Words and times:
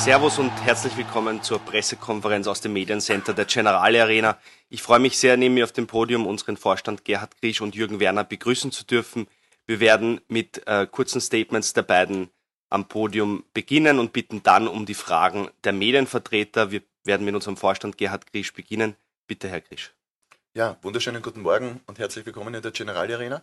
Servus 0.00 0.38
und 0.38 0.50
herzlich 0.64 0.96
willkommen 0.96 1.42
zur 1.42 1.58
Pressekonferenz 1.58 2.46
aus 2.46 2.62
dem 2.62 2.72
Mediencenter 2.72 3.34
der 3.34 3.44
Generale 3.44 4.02
Arena. 4.02 4.38
Ich 4.70 4.80
freue 4.80 4.98
mich 4.98 5.18
sehr, 5.18 5.36
neben 5.36 5.52
mir 5.52 5.64
auf 5.64 5.72
dem 5.72 5.86
Podium 5.86 6.26
unseren 6.26 6.56
Vorstand 6.56 7.04
Gerhard 7.04 7.36
Griesch 7.36 7.60
und 7.60 7.74
Jürgen 7.74 8.00
Werner 8.00 8.24
begrüßen 8.24 8.72
zu 8.72 8.86
dürfen. 8.86 9.28
Wir 9.66 9.78
werden 9.78 10.22
mit 10.26 10.66
äh, 10.66 10.86
kurzen 10.86 11.20
Statements 11.20 11.74
der 11.74 11.82
beiden 11.82 12.30
am 12.70 12.88
Podium 12.88 13.44
beginnen 13.52 13.98
und 13.98 14.14
bitten 14.14 14.42
dann 14.42 14.68
um 14.68 14.86
die 14.86 14.94
Fragen 14.94 15.50
der 15.64 15.74
Medienvertreter. 15.74 16.70
Wir 16.70 16.80
werden 17.04 17.26
mit 17.26 17.34
unserem 17.34 17.58
Vorstand 17.58 17.98
Gerhard 17.98 18.26
Griesch 18.32 18.54
beginnen. 18.54 18.96
Bitte, 19.26 19.50
Herr 19.50 19.60
Griesch. 19.60 19.92
Ja, 20.54 20.78
wunderschönen 20.80 21.20
guten 21.20 21.42
Morgen 21.42 21.82
und 21.86 21.98
herzlich 21.98 22.24
willkommen 22.24 22.54
in 22.54 22.62
der 22.62 22.72
Generale 22.72 23.16
Arena. 23.16 23.42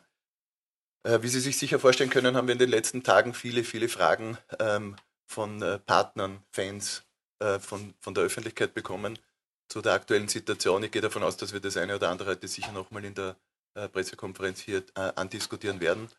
Äh, 1.03 1.21
wie 1.21 1.27
Sie 1.27 1.39
sich 1.39 1.59
sicher 1.59 1.77
vorstellen 1.77 2.09
können, 2.09 2.35
haben 2.35 2.48
wir 2.48 2.53
in 2.53 2.59
den 2.59 2.71
letzten 2.71 3.03
Tagen 3.03 3.35
viele, 3.35 3.63
viele 3.63 3.89
Fragen 3.89 4.39
ähm, 4.59 4.95
von 5.27 5.62
äh, 5.62 5.77
Partnern, 5.77 6.41
Fans, 6.52 7.04
äh, 7.40 7.59
von, 7.59 7.94
von 7.99 8.16
der 8.16 8.23
Öffentlichkeit 8.23 8.73
bekommen 8.73 9.20
zu 9.68 9.81
der 9.81 9.94
aktuellen 9.94 10.30
Situation. 10.30 10.84
Ich 10.84 10.91
gehe 10.91 11.02
davon 11.02 11.23
aus, 11.23 11.38
dass 11.38 11.54
wir 11.54 11.59
das 11.59 11.77
eine 11.77 11.95
oder 11.95 12.09
andere 12.09 12.31
heute 12.31 12.48
sicher 12.48 12.72
nochmal 12.72 13.05
in 13.05 13.13
der 13.13 13.35
äh, 13.76 13.88
Pressekonferenz 13.90 14.62
hier 14.62 14.84
andiskutieren 14.95 15.82
werden. 15.82 16.09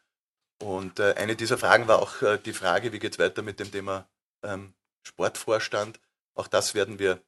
Und 0.61 1.01
eine 1.01 1.37
dieser 1.37 1.57
Fragen 1.57 1.87
war 1.87 2.03
auch 2.03 2.17
die 2.45 2.53
Frage, 2.53 2.93
wie 2.93 2.99
geht 2.99 3.13
es 3.13 3.19
weiter 3.21 3.43
mit 3.43 3.61
dem 3.61 3.71
Thema 3.71 4.09
ähm, 4.43 4.75
Sportvorstand. 5.05 6.01
Auch 6.35 6.49
das 6.49 6.75
werden 6.75 6.99
wir 6.99 7.23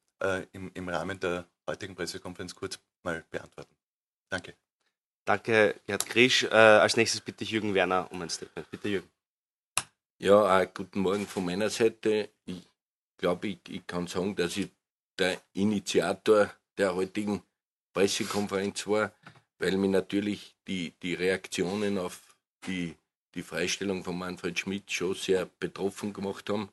im, 0.53 0.73
im 0.75 0.89
Rahmen 0.89 1.21
der 1.21 1.47
heutigen 1.69 1.95
Pressekonferenz 1.95 2.57
kurz 2.57 2.81
mal 3.05 3.25
beantworten. 3.31 3.73
Danke. 4.29 4.55
Danke, 5.25 5.77
Gerd 5.87 6.07
Grisch. 6.07 6.45
als 6.51 6.97
nächstes 6.97 7.21
bitte 7.21 7.45
Jürgen 7.45 7.73
Werner 7.73 8.09
um 8.11 8.21
ein 8.21 8.31
Statement. 8.31 8.69
Bitte, 8.69 8.89
Jürgen. 8.89 9.09
Ja, 10.23 10.61
auch 10.61 10.75
guten 10.75 11.01
Morgen 11.01 11.27
von 11.27 11.47
meiner 11.47 11.71
Seite. 11.71 12.29
Ich 12.45 12.69
glaube, 13.17 13.49
ich, 13.49 13.59
ich 13.71 13.87
kann 13.87 14.07
sagen, 14.07 14.37
dass 14.37 14.59
ich 14.59 14.69
der 15.19 15.41
Initiator 15.55 16.51
der 16.77 16.95
heutigen 16.95 17.43
Pressekonferenz 17.95 18.87
war, 18.87 19.15
weil 19.59 19.79
mir 19.79 19.89
natürlich 19.89 20.55
die, 20.69 20.93
die 21.03 21.15
Reaktionen 21.15 21.97
auf 21.97 22.21
die, 22.67 22.97
die 23.35 23.43
Freistellung 23.43 24.05
von 24.05 24.19
Manfred 24.19 24.59
Schmidt 24.59 24.93
schon 24.93 25.15
sehr 25.15 25.49
betroffen 25.59 26.13
gemacht 26.13 26.51
haben. 26.51 26.69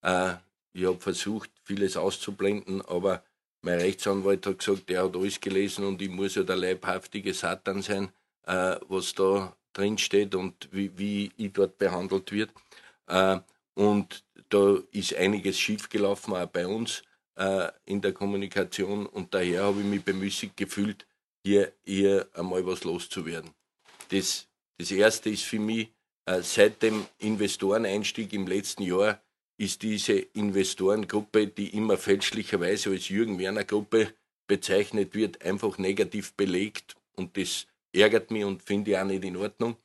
Äh, 0.00 0.36
ich 0.72 0.86
habe 0.86 1.00
versucht, 1.00 1.50
vieles 1.64 1.98
auszublenden, 1.98 2.80
aber 2.80 3.22
mein 3.60 3.78
Rechtsanwalt 3.78 4.46
hat 4.46 4.60
gesagt, 4.60 4.88
der 4.88 5.04
hat 5.04 5.14
alles 5.14 5.38
gelesen 5.38 5.84
und 5.84 6.00
ich 6.00 6.08
muss 6.08 6.34
ja 6.34 6.44
der 6.44 6.56
leibhaftige 6.56 7.34
Satan 7.34 7.82
sein, 7.82 8.10
äh, 8.46 8.76
was 8.88 9.12
da 9.12 9.54
drin 9.74 9.98
steht 9.98 10.34
und 10.34 10.68
wie, 10.72 10.96
wie 10.98 11.30
ich 11.36 11.52
dort 11.52 11.76
behandelt 11.76 12.32
wird. 12.32 12.50
Äh, 13.10 13.40
und 13.74 14.24
da 14.48 14.78
ist 14.92 15.14
einiges 15.14 15.58
schiefgelaufen, 15.58 16.34
auch 16.34 16.46
bei 16.46 16.66
uns 16.66 17.02
äh, 17.36 17.68
in 17.84 18.00
der 18.00 18.12
Kommunikation. 18.12 19.06
Und 19.06 19.34
daher 19.34 19.64
habe 19.64 19.80
ich 19.80 19.86
mich 19.86 20.04
bemüßigt 20.04 20.56
gefühlt, 20.56 21.06
hier, 21.44 21.72
hier 21.84 22.28
einmal 22.34 22.64
was 22.66 22.84
loszuwerden. 22.84 23.50
Das, 24.10 24.48
das 24.78 24.90
Erste 24.90 25.30
ist 25.30 25.44
für 25.44 25.58
mich, 25.58 25.88
äh, 26.26 26.42
seit 26.42 26.82
dem 26.82 27.06
Investoreneinstieg 27.18 28.32
im 28.32 28.46
letzten 28.46 28.82
Jahr 28.82 29.20
ist 29.56 29.82
diese 29.82 30.14
Investorengruppe, 30.14 31.46
die 31.46 31.76
immer 31.76 31.98
fälschlicherweise 31.98 32.90
als 32.90 33.08
Jürgen 33.08 33.38
Werner 33.38 33.64
Gruppe 33.64 34.14
bezeichnet 34.46 35.14
wird, 35.14 35.42
einfach 35.44 35.76
negativ 35.78 36.32
belegt. 36.34 36.96
Und 37.14 37.36
das 37.36 37.66
ärgert 37.92 38.30
mich 38.30 38.44
und 38.44 38.62
finde 38.62 38.92
ich 38.92 38.98
auch 38.98 39.04
nicht 39.04 39.22
in 39.22 39.36
Ordnung. 39.36 39.76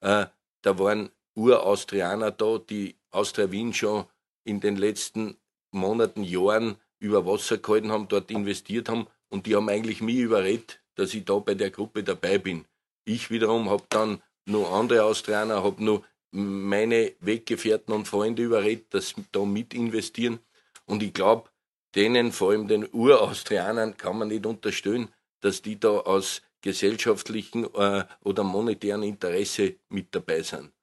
Da 0.00 0.30
waren 0.62 1.10
Uraustrianer 1.34 2.30
da, 2.30 2.58
die 2.58 2.96
Austria 3.10 3.50
Wien 3.50 3.72
schon 3.72 4.04
in 4.44 4.60
den 4.60 4.76
letzten 4.76 5.36
Monaten, 5.70 6.22
Jahren 6.22 6.76
über 6.98 7.26
Wasser 7.26 7.58
gehalten 7.58 7.92
haben, 7.92 8.08
dort 8.08 8.30
investiert 8.30 8.88
haben 8.88 9.06
und 9.28 9.46
die 9.46 9.56
haben 9.56 9.68
eigentlich 9.68 10.00
mich 10.00 10.16
überredet, 10.16 10.80
dass 10.94 11.14
ich 11.14 11.24
da 11.24 11.38
bei 11.38 11.54
der 11.54 11.70
Gruppe 11.70 12.04
dabei 12.04 12.38
bin. 12.38 12.64
Ich 13.04 13.30
wiederum 13.30 13.68
habe 13.68 13.84
dann 13.88 14.22
noch 14.46 14.72
andere 14.72 15.04
Austrianer, 15.04 15.62
habe 15.62 15.82
noch 15.82 16.04
meine 16.30 17.12
Weggefährten 17.20 17.94
und 17.94 18.08
Freunde 18.08 18.42
überredet, 18.42 18.92
dass 18.94 19.10
sie 19.10 19.24
da 19.32 19.44
mit 19.44 19.74
investieren. 19.74 20.40
Und 20.86 21.02
ich 21.02 21.12
glaube, 21.12 21.48
denen, 21.94 22.32
vor 22.32 22.50
allem 22.50 22.68
den 22.68 22.88
Uraustrianern, 22.92 23.96
kann 23.96 24.18
man 24.18 24.28
nicht 24.28 24.46
unterstellen, 24.46 25.08
dass 25.40 25.62
die 25.62 25.78
da 25.78 25.90
aus 25.90 26.42
gesellschaftlichen 26.60 27.64
äh, 27.74 28.04
oder 28.22 28.42
monetären 28.42 29.02
Interesse 29.02 29.76
mit 29.90 30.14
dabei 30.14 30.42
sind. 30.42 30.73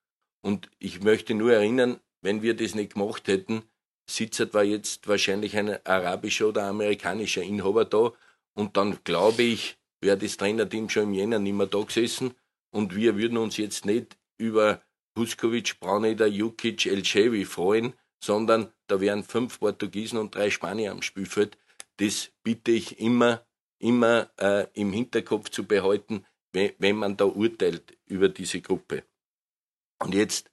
Und 0.42 0.70
ich 0.80 1.02
möchte 1.02 1.34
nur 1.34 1.54
erinnern, 1.54 2.00
wenn 2.22 2.42
wir 2.42 2.56
das 2.56 2.76
nicht 2.76 2.94
gemacht 2.94 3.28
hätten, 3.28 3.64
sitzt 4.10 4.54
war 4.54 4.64
jetzt 4.64 5.08
wahrscheinlich 5.08 5.58
ein 5.58 5.86
arabischer 5.86 6.50
oder 6.50 6.64
amerikanischer 6.64 7.44
Inhaber 7.44 7.86
da. 7.86 8.12
Und 8.54 8.78
dann 8.78 9.00
glaube 9.04 9.44
ich, 9.44 9.78
wäre 10.02 10.18
das 10.18 10.38
Trainerteam 10.38 10.90
schon 10.90 11.04
im 11.04 11.14
Jänner 11.14 11.40
nicht 11.40 11.54
mehr 11.54 11.68
da 11.68 11.82
gesessen. 11.82 12.34
Und 12.72 12.96
wir 12.96 13.18
würden 13.18 13.38
uns 13.38 13.58
jetzt 13.58 13.86
nicht 13.86 14.18
über 14.38 14.82
Puskovic, 15.14 15.80
Brauneder, 15.80 16.28
Jukic, 16.28 16.86
Elchevi 16.86 17.46
freuen, 17.46 17.94
sondern 18.24 18.72
da 18.88 19.00
wären 19.02 19.24
fünf 19.24 19.60
Portugiesen 19.60 20.18
und 20.18 20.36
drei 20.36 20.50
Spanier 20.50 20.92
am 20.92 21.02
Spielfeld. 21.02 21.58
Das 21.98 22.32
bitte 22.44 22.72
ich 22.72 23.00
immer, 23.00 23.46
immer 23.80 24.30
äh, 24.38 24.68
im 24.74 24.92
Hinterkopf 24.94 25.50
zu 25.50 25.66
behalten, 25.66 26.26
wenn 26.54 26.98
man 26.98 27.16
da 27.16 27.26
urteilt 27.26 27.98
über 28.06 28.28
diese 28.28 28.62
Gruppe. 28.62 29.04
Und 30.02 30.16
jetzt 30.16 30.50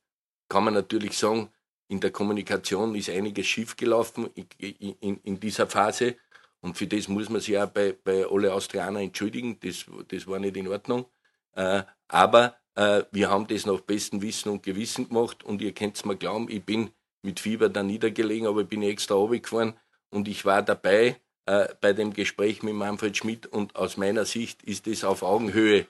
kann 0.48 0.64
man 0.64 0.74
natürlich 0.74 1.16
sagen, 1.16 1.50
in 1.88 2.00
der 2.00 2.10
Kommunikation 2.10 2.94
ist 2.94 3.08
einiges 3.08 3.46
schiefgelaufen 3.46 4.28
in, 4.34 4.96
in, 5.00 5.20
in 5.22 5.40
dieser 5.40 5.66
Phase. 5.66 6.16
Und 6.60 6.76
für 6.76 6.86
das 6.86 7.08
muss 7.08 7.30
man 7.30 7.40
sich 7.40 7.58
auch 7.58 7.68
bei, 7.68 7.92
bei 7.92 8.26
alle 8.26 8.52
Austrianer 8.52 9.00
entschuldigen. 9.00 9.58
Das, 9.60 9.86
das 10.08 10.26
war 10.26 10.38
nicht 10.38 10.56
in 10.56 10.68
Ordnung. 10.68 11.06
Äh, 11.54 11.82
aber 12.08 12.56
äh, 12.74 13.04
wir 13.10 13.30
haben 13.30 13.46
das 13.46 13.64
nach 13.64 13.80
bestem 13.80 14.20
Wissen 14.20 14.50
und 14.50 14.62
Gewissen 14.62 15.08
gemacht. 15.08 15.44
Und 15.44 15.62
ihr 15.62 15.72
könnt 15.72 15.96
es 15.96 16.04
mir 16.04 16.16
glauben, 16.16 16.48
ich 16.50 16.64
bin 16.64 16.90
mit 17.22 17.40
Fieber 17.40 17.68
da 17.68 17.82
niedergelegen, 17.82 18.46
aber 18.46 18.62
ich 18.62 18.68
bin 18.68 18.82
extra 18.82 19.14
runtergefahren 19.14 19.74
und 20.10 20.28
ich 20.28 20.44
war 20.44 20.62
dabei 20.62 21.20
äh, 21.46 21.68
bei 21.80 21.92
dem 21.92 22.12
Gespräch 22.12 22.62
mit 22.62 22.74
Manfred 22.74 23.16
Schmidt. 23.16 23.46
Und 23.46 23.76
aus 23.76 23.96
meiner 23.96 24.26
Sicht 24.26 24.62
ist 24.62 24.86
das 24.86 25.04
auf 25.04 25.22
Augenhöhe 25.22 25.86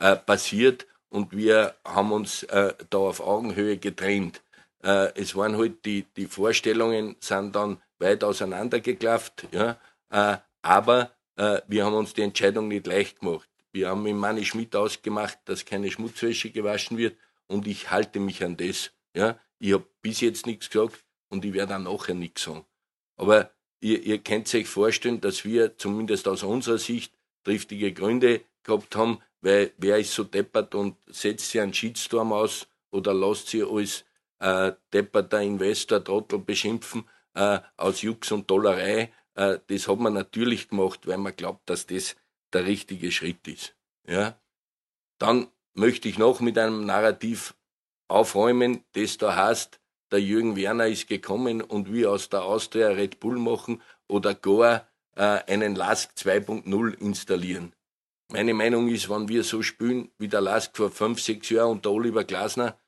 äh, 0.00 0.16
passiert 0.16 0.86
und 1.16 1.34
wir 1.34 1.74
haben 1.82 2.12
uns 2.12 2.42
äh, 2.42 2.74
da 2.90 2.98
auf 2.98 3.20
Augenhöhe 3.20 3.78
getrennt. 3.78 4.42
Äh, 4.84 5.18
es 5.18 5.34
waren 5.34 5.56
halt 5.56 5.86
die, 5.86 6.04
die 6.14 6.26
Vorstellungen 6.26 7.16
sind 7.20 7.56
dann 7.56 7.80
weit 7.98 8.22
auseinandergeklafft, 8.22 9.48
ja, 9.50 9.80
äh, 10.10 10.36
aber 10.60 11.12
äh, 11.36 11.62
wir 11.68 11.86
haben 11.86 11.94
uns 11.94 12.12
die 12.12 12.20
Entscheidung 12.20 12.68
nicht 12.68 12.86
leicht 12.86 13.20
gemacht. 13.20 13.48
Wir 13.72 13.88
haben 13.88 14.02
mit 14.02 14.14
Manni 14.14 14.44
Schmidt 14.44 14.76
ausgemacht, 14.76 15.38
dass 15.46 15.64
keine 15.64 15.90
Schmutzwäsche 15.90 16.50
gewaschen 16.50 16.98
wird 16.98 17.16
und 17.46 17.66
ich 17.66 17.90
halte 17.90 18.20
mich 18.20 18.44
an 18.44 18.58
das. 18.58 18.90
Ja. 19.14 19.38
Ich 19.58 19.72
habe 19.72 19.86
bis 20.02 20.20
jetzt 20.20 20.44
nichts 20.44 20.68
gesagt 20.68 21.02
und 21.30 21.46
ich 21.46 21.54
werde 21.54 21.76
auch 21.76 21.80
nachher 21.80 22.14
nichts 22.14 22.42
sagen. 22.42 22.66
Aber 23.16 23.50
ihr, 23.80 24.02
ihr 24.02 24.18
könnt 24.18 24.54
euch 24.54 24.68
vorstellen, 24.68 25.22
dass 25.22 25.46
wir 25.46 25.78
zumindest 25.78 26.28
aus 26.28 26.42
unserer 26.42 26.76
Sicht 26.76 27.14
triftige 27.42 27.94
Gründe 27.94 28.42
gehabt 28.64 28.94
haben, 28.96 29.22
weil 29.40 29.72
wer 29.78 29.98
ist 29.98 30.12
so 30.12 30.24
deppert 30.24 30.74
und 30.74 30.96
setzt 31.06 31.50
sich 31.50 31.60
einen 31.60 31.74
Shitstorm 31.74 32.32
aus 32.32 32.66
oder 32.90 33.14
lässt 33.14 33.48
sie 33.48 33.62
als 33.62 34.04
äh, 34.38 34.72
depperter 34.92 35.40
Investor, 35.42 36.02
Trottel 36.02 36.38
beschimpfen 36.38 37.08
äh, 37.34 37.60
aus 37.76 38.02
Jux 38.02 38.32
und 38.32 38.50
Dollerei. 38.50 39.12
Äh, 39.34 39.58
das 39.66 39.88
hat 39.88 39.98
man 39.98 40.14
natürlich 40.14 40.68
gemacht, 40.68 41.06
weil 41.06 41.18
man 41.18 41.36
glaubt, 41.36 41.68
dass 41.68 41.86
das 41.86 42.16
der 42.52 42.66
richtige 42.66 43.10
Schritt 43.12 43.46
ist. 43.48 43.74
Ja? 44.06 44.38
Dann 45.18 45.48
möchte 45.74 46.08
ich 46.08 46.18
noch 46.18 46.40
mit 46.40 46.58
einem 46.58 46.84
Narrativ 46.84 47.54
aufräumen, 48.08 48.84
das 48.92 49.18
da 49.18 49.36
heißt, 49.36 49.80
der 50.12 50.20
Jürgen 50.20 50.56
Werner 50.56 50.86
ist 50.86 51.08
gekommen 51.08 51.60
und 51.60 51.92
wir 51.92 52.12
aus 52.12 52.28
der 52.28 52.44
Austria 52.44 52.88
Red 52.88 53.18
Bull 53.18 53.38
machen 53.38 53.82
oder 54.06 54.34
gar 54.34 54.86
äh, 55.16 55.22
einen 55.22 55.74
Lask 55.74 56.12
2.0 56.16 56.94
installieren. 57.00 57.74
Meine 58.32 58.54
Meinung 58.54 58.88
ist, 58.88 59.08
wenn 59.08 59.28
wir 59.28 59.44
so 59.44 59.62
spielen 59.62 60.10
wie 60.18 60.28
der 60.28 60.40
Lask 60.40 60.76
vor 60.76 60.90
fünf, 60.90 61.20
sechs 61.20 61.48
Jahren 61.50 61.72
unter 61.72 61.92
Oliver 61.92 62.24
Glasner, 62.24 62.78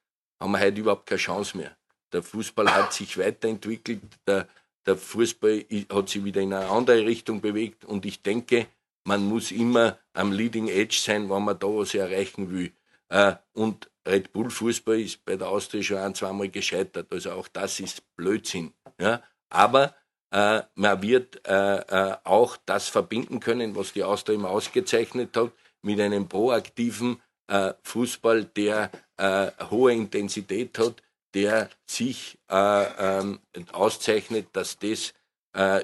haben 0.40 0.52
wir 0.52 0.60
heute 0.60 0.80
überhaupt 0.80 1.06
keine 1.06 1.18
Chance 1.18 1.56
mehr. 1.56 1.76
Der 2.12 2.22
Fußball 2.22 2.74
hat 2.74 2.92
sich 2.92 3.18
weiterentwickelt, 3.18 4.02
der, 4.26 4.48
der 4.86 4.96
Fußball 4.96 5.64
hat 5.92 6.08
sich 6.08 6.24
wieder 6.24 6.40
in 6.40 6.52
eine 6.52 6.68
andere 6.68 7.06
Richtung 7.06 7.40
bewegt 7.40 7.84
und 7.84 8.04
ich 8.06 8.22
denke, 8.22 8.66
man 9.04 9.24
muss 9.24 9.52
immer 9.52 9.98
am 10.12 10.32
Leading 10.32 10.68
Edge 10.68 10.98
sein, 11.00 11.30
wenn 11.30 11.44
man 11.44 11.58
da 11.58 11.66
was 11.66 11.94
erreichen 11.94 12.50
will. 12.50 12.72
Äh, 13.08 13.36
und 13.52 13.90
Red 14.06 14.32
Bull 14.32 14.50
Fußball 14.50 15.00
ist 15.00 15.24
bei 15.24 15.36
der 15.36 15.48
Austria 15.48 15.82
schon 15.82 15.98
ein, 15.98 16.14
zweimal 16.14 16.48
gescheitert. 16.48 17.12
Also 17.12 17.32
auch 17.32 17.48
das 17.48 17.80
ist 17.80 18.02
Blödsinn. 18.16 18.72
Ja? 19.00 19.22
Aber 19.50 19.94
äh, 20.30 20.62
man 20.74 21.02
wird 21.02 21.46
äh, 21.46 21.78
äh, 21.78 22.16
auch 22.24 22.56
das 22.66 22.88
verbinden 22.88 23.40
können, 23.40 23.74
was 23.76 23.92
die 23.92 24.04
Austria 24.04 24.34
immer 24.34 24.50
ausgezeichnet 24.50 25.36
hat, 25.36 25.52
mit 25.82 26.00
einem 26.00 26.28
proaktiven 26.28 27.20
äh, 27.46 27.72
Fußball, 27.82 28.44
der 28.44 28.90
äh, 29.16 29.50
hohe 29.70 29.92
Intensität 29.92 30.78
hat, 30.78 31.02
der 31.34 31.70
sich 31.86 32.38
äh, 32.50 33.18
ähm, 33.18 33.40
auszeichnet, 33.72 34.48
dass 34.52 34.78
das 34.78 35.14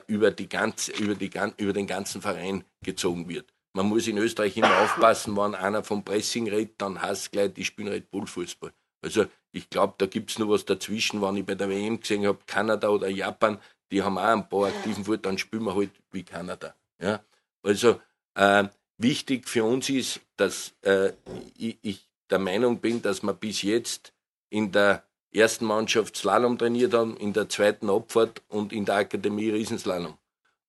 über, 0.07 0.31
die 0.31 0.49
ganze, 0.49 0.93
über, 0.93 1.17
die, 1.17 1.31
über 1.57 1.73
den 1.73 1.87
ganzen 1.89 2.23
Verein 2.23 2.63
gezogen 2.85 3.29
wird. 3.29 3.53
Man 3.73 3.87
muss 3.87 4.07
in 4.07 4.19
Österreich 4.19 4.57
immer 4.57 4.79
aufpassen, 4.83 5.37
wenn 5.37 5.57
einer 5.57 5.83
vom 5.83 6.05
Pressing 6.05 6.49
redet, 6.49 6.81
dann 6.81 7.01
heißt 7.03 7.23
es 7.23 7.31
gleich, 7.33 7.55
die 7.55 7.65
spielen 7.65 7.89
Red 7.89 8.09
Bull 8.09 8.27
Fußball. 8.27 8.73
Also 9.03 9.27
ich 9.51 9.69
glaube, 9.69 9.95
da 9.99 10.07
gibt 10.07 10.31
es 10.31 10.39
nur 10.39 10.51
was 10.51 10.65
dazwischen, 10.65 11.21
wenn 11.21 11.37
ich 11.37 11.45
bei 11.45 11.55
der 11.57 11.69
WM 11.69 12.01
gesehen 12.01 12.27
habe, 12.27 12.39
Kanada 12.47 12.89
oder 12.89 13.09
Japan, 13.09 13.59
die 13.91 14.03
haben 14.03 14.19
auch 14.19 14.23
ein 14.23 14.49
paar 14.49 14.69
aktiven 14.69 15.05
Fußball, 15.05 15.19
dann 15.19 15.39
spielen 15.39 15.65
wir 15.65 15.75
halt 15.75 15.91
wie 16.11 16.23
Kanada. 16.23 16.75
Ja? 17.01 17.21
Also 17.63 18.01
äh, 18.35 18.65
wichtig 18.99 19.49
für 19.49 19.65
uns 19.65 19.89
ist, 19.89 20.21
dass 20.37 20.75
äh, 20.83 21.13
ich, 21.57 21.79
ich 21.83 22.09
der 22.31 22.39
Meinung 22.39 22.81
bin, 22.81 23.03
dass 23.03 23.23
wir 23.23 23.35
bis 23.35 23.63
jetzt 23.63 24.13
in 24.51 24.73
der 24.73 25.05
ersten 25.33 25.67
Mannschaft 25.67 26.17
Slalom 26.17 26.59
trainiert 26.59 26.95
haben, 26.95 27.17
in 27.17 27.33
der 27.33 27.49
zweiten 27.49 27.91
Abfahrt 27.91 28.43
und 28.49 28.73
in 28.73 28.85
der 28.85 28.97
Akademie 28.97 29.51
Riesenslalom. 29.51 30.17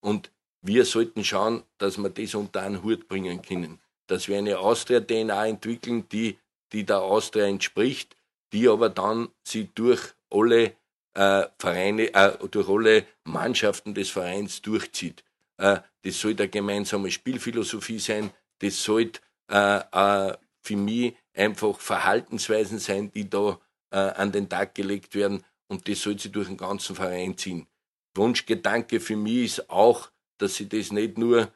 Und 0.01 0.31
wir 0.61 0.85
sollten 0.85 1.23
schauen, 1.23 1.63
dass 1.77 1.97
wir 1.97 2.09
das 2.09 2.35
unter 2.35 2.61
einen 2.61 2.83
Hut 2.83 3.07
bringen 3.07 3.41
können. 3.41 3.79
Dass 4.07 4.27
wir 4.27 4.37
eine 4.37 4.59
Austria-DNA 4.59 5.47
entwickeln, 5.47 6.09
die, 6.09 6.37
die 6.71 6.83
der 6.83 7.01
Austria 7.01 7.45
entspricht, 7.45 8.15
die 8.51 8.67
aber 8.67 8.89
dann 8.89 9.29
sie 9.43 9.69
durch 9.73 10.01
alle 10.29 10.75
äh, 11.15 11.47
Vereine, 11.57 12.13
äh, 12.13 12.37
durch 12.49 12.69
alle 12.69 13.05
Mannschaften 13.23 13.93
des 13.93 14.09
Vereins 14.09 14.61
durchzieht. 14.61 15.23
Äh, 15.57 15.79
das 16.03 16.19
sollte 16.19 16.43
eine 16.43 16.49
gemeinsame 16.49 17.09
Spielphilosophie 17.09 17.99
sein. 17.99 18.31
Das 18.59 18.83
sollte 18.83 19.21
äh, 19.49 19.77
äh, 19.77 20.37
für 20.61 20.75
mich 20.75 21.15
einfach 21.33 21.79
Verhaltensweisen 21.79 22.79
sein, 22.79 23.11
die 23.11 23.29
da 23.29 23.59
äh, 23.91 23.97
an 23.97 24.31
den 24.31 24.49
Tag 24.49 24.75
gelegt 24.75 25.15
werden 25.15 25.43
und 25.67 25.87
das 25.87 26.01
soll 26.01 26.19
sich 26.19 26.31
durch 26.31 26.47
den 26.47 26.57
ganzen 26.57 26.95
Verein 26.95 27.37
ziehen. 27.37 27.67
Wunschgedanke 28.15 28.99
für 28.99 29.15
mich 29.15 29.45
ist 29.45 29.69
auch, 29.69 30.09
dass 30.37 30.55
sich 30.55 30.69
das 30.69 30.91
nicht 30.91 31.17
nur 31.17 31.51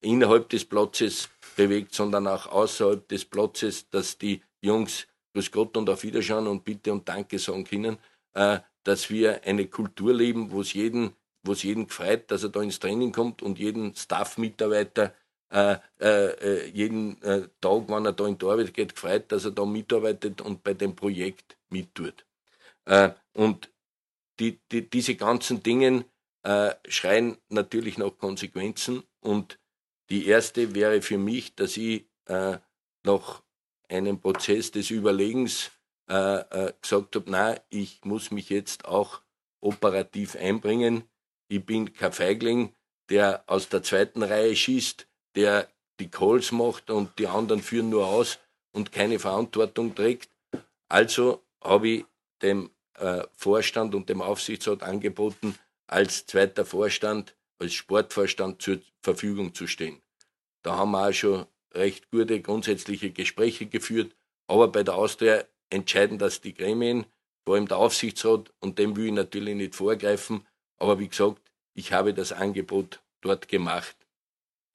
innerhalb 0.00 0.48
des 0.48 0.64
Platzes 0.64 1.28
bewegt, 1.54 1.94
sondern 1.94 2.26
auch 2.26 2.46
außerhalb 2.46 3.06
des 3.08 3.26
Platzes, 3.26 3.90
dass 3.90 4.16
die 4.16 4.42
Jungs 4.62 5.06
Grüß 5.34 5.50
Gott 5.50 5.76
und 5.76 5.90
auf 5.90 6.04
Wiederschauen 6.04 6.46
und 6.46 6.64
Bitte 6.64 6.92
und 6.92 7.08
Danke 7.08 7.38
sagen 7.38 7.64
können, 7.64 7.98
äh, 8.34 8.60
dass 8.84 9.10
wir 9.10 9.44
eine 9.44 9.66
Kultur 9.66 10.12
leben, 10.14 10.50
wo 10.50 10.60
es 10.60 10.74
jeden, 10.74 11.14
wo 11.42 11.52
es 11.52 11.62
jeden 11.62 11.86
gefreut, 11.86 12.30
dass 12.30 12.42
er 12.42 12.50
da 12.50 12.62
ins 12.62 12.78
Training 12.78 13.12
kommt 13.12 13.42
und 13.42 13.58
jeden 13.58 13.94
Staff-Mitarbeiter 13.94 15.14
äh, 15.50 15.78
äh, 16.00 16.06
äh, 16.08 16.66
jeden 16.70 17.22
äh, 17.22 17.48
Tag, 17.60 17.88
wenn 17.88 18.04
er 18.04 18.12
da 18.12 18.26
in 18.26 18.38
die 18.38 18.44
Arbeit 18.46 18.74
geht, 18.74 18.94
gefreut, 18.94 19.30
dass 19.30 19.44
er 19.44 19.52
da 19.52 19.64
mitarbeitet 19.64 20.40
und 20.40 20.64
bei 20.64 20.74
dem 20.74 20.96
Projekt 20.96 21.56
mittut. 21.68 22.26
Äh, 22.86 23.10
und 23.34 23.70
die, 24.40 24.58
die, 24.72 24.90
diese 24.90 25.14
ganzen 25.14 25.62
Dinge 25.62 26.06
äh, 26.42 26.74
schreien 26.88 27.36
natürlich 27.50 27.98
nach 27.98 28.18
Konsequenzen 28.18 29.04
und 29.20 29.60
die 30.10 30.26
erste 30.26 30.74
wäre 30.74 31.00
für 31.02 31.18
mich, 31.18 31.54
dass 31.54 31.76
ich 31.78 32.04
nach 32.26 33.42
einem 33.88 34.20
Prozess 34.20 34.70
des 34.70 34.90
Überlegens 34.90 35.70
gesagt 36.06 37.16
habe, 37.16 37.30
nein, 37.30 37.60
ich 37.70 38.00
muss 38.04 38.30
mich 38.30 38.50
jetzt 38.50 38.84
auch 38.84 39.22
operativ 39.60 40.36
einbringen. 40.36 41.04
Ich 41.48 41.64
bin 41.64 41.92
kein 41.92 42.12
Feigling, 42.12 42.74
der 43.08 43.44
aus 43.46 43.68
der 43.68 43.82
zweiten 43.82 44.22
Reihe 44.22 44.54
schießt, 44.54 45.06
der 45.34 45.68
die 46.00 46.10
Calls 46.10 46.52
macht 46.52 46.90
und 46.90 47.18
die 47.18 47.26
anderen 47.26 47.62
führen 47.62 47.88
nur 47.88 48.06
aus 48.06 48.38
und 48.72 48.92
keine 48.92 49.18
Verantwortung 49.18 49.94
trägt. 49.94 50.30
Also 50.88 51.42
habe 51.62 51.88
ich 51.88 52.04
dem 52.42 52.70
äh, 52.98 53.22
Vorstand 53.34 53.94
und 53.94 54.08
dem 54.08 54.20
Aufsichtsrat 54.20 54.82
angeboten, 54.82 55.56
als 55.86 56.26
zweiter 56.26 56.64
Vorstand, 56.64 57.34
als 57.58 57.74
Sportvorstand 57.74 58.60
zur 58.60 58.80
Verfügung 59.02 59.54
zu 59.54 59.66
stehen. 59.66 60.02
Da 60.62 60.76
haben 60.76 60.92
wir 60.92 61.08
auch 61.08 61.12
schon 61.12 61.46
recht 61.72 62.10
gute 62.10 62.40
grundsätzliche 62.40 63.10
Gespräche 63.10 63.66
geführt, 63.66 64.14
aber 64.46 64.68
bei 64.68 64.82
der 64.82 64.94
Austria 64.94 65.44
entscheiden 65.74 66.18
das 66.18 66.40
die 66.40 66.54
Gremien, 66.54 67.06
vor 67.44 67.54
allem 67.56 67.68
der 67.68 67.78
Aufsichtsrat, 67.78 68.52
und 68.60 68.78
dem 68.78 68.96
will 68.96 69.06
ich 69.06 69.12
natürlich 69.12 69.54
nicht 69.54 69.74
vorgreifen, 69.74 70.46
aber 70.78 70.98
wie 70.98 71.08
gesagt, 71.08 71.42
ich 71.74 71.92
habe 71.92 72.14
das 72.14 72.32
Angebot 72.32 73.02
dort 73.20 73.48
gemacht. 73.48 73.96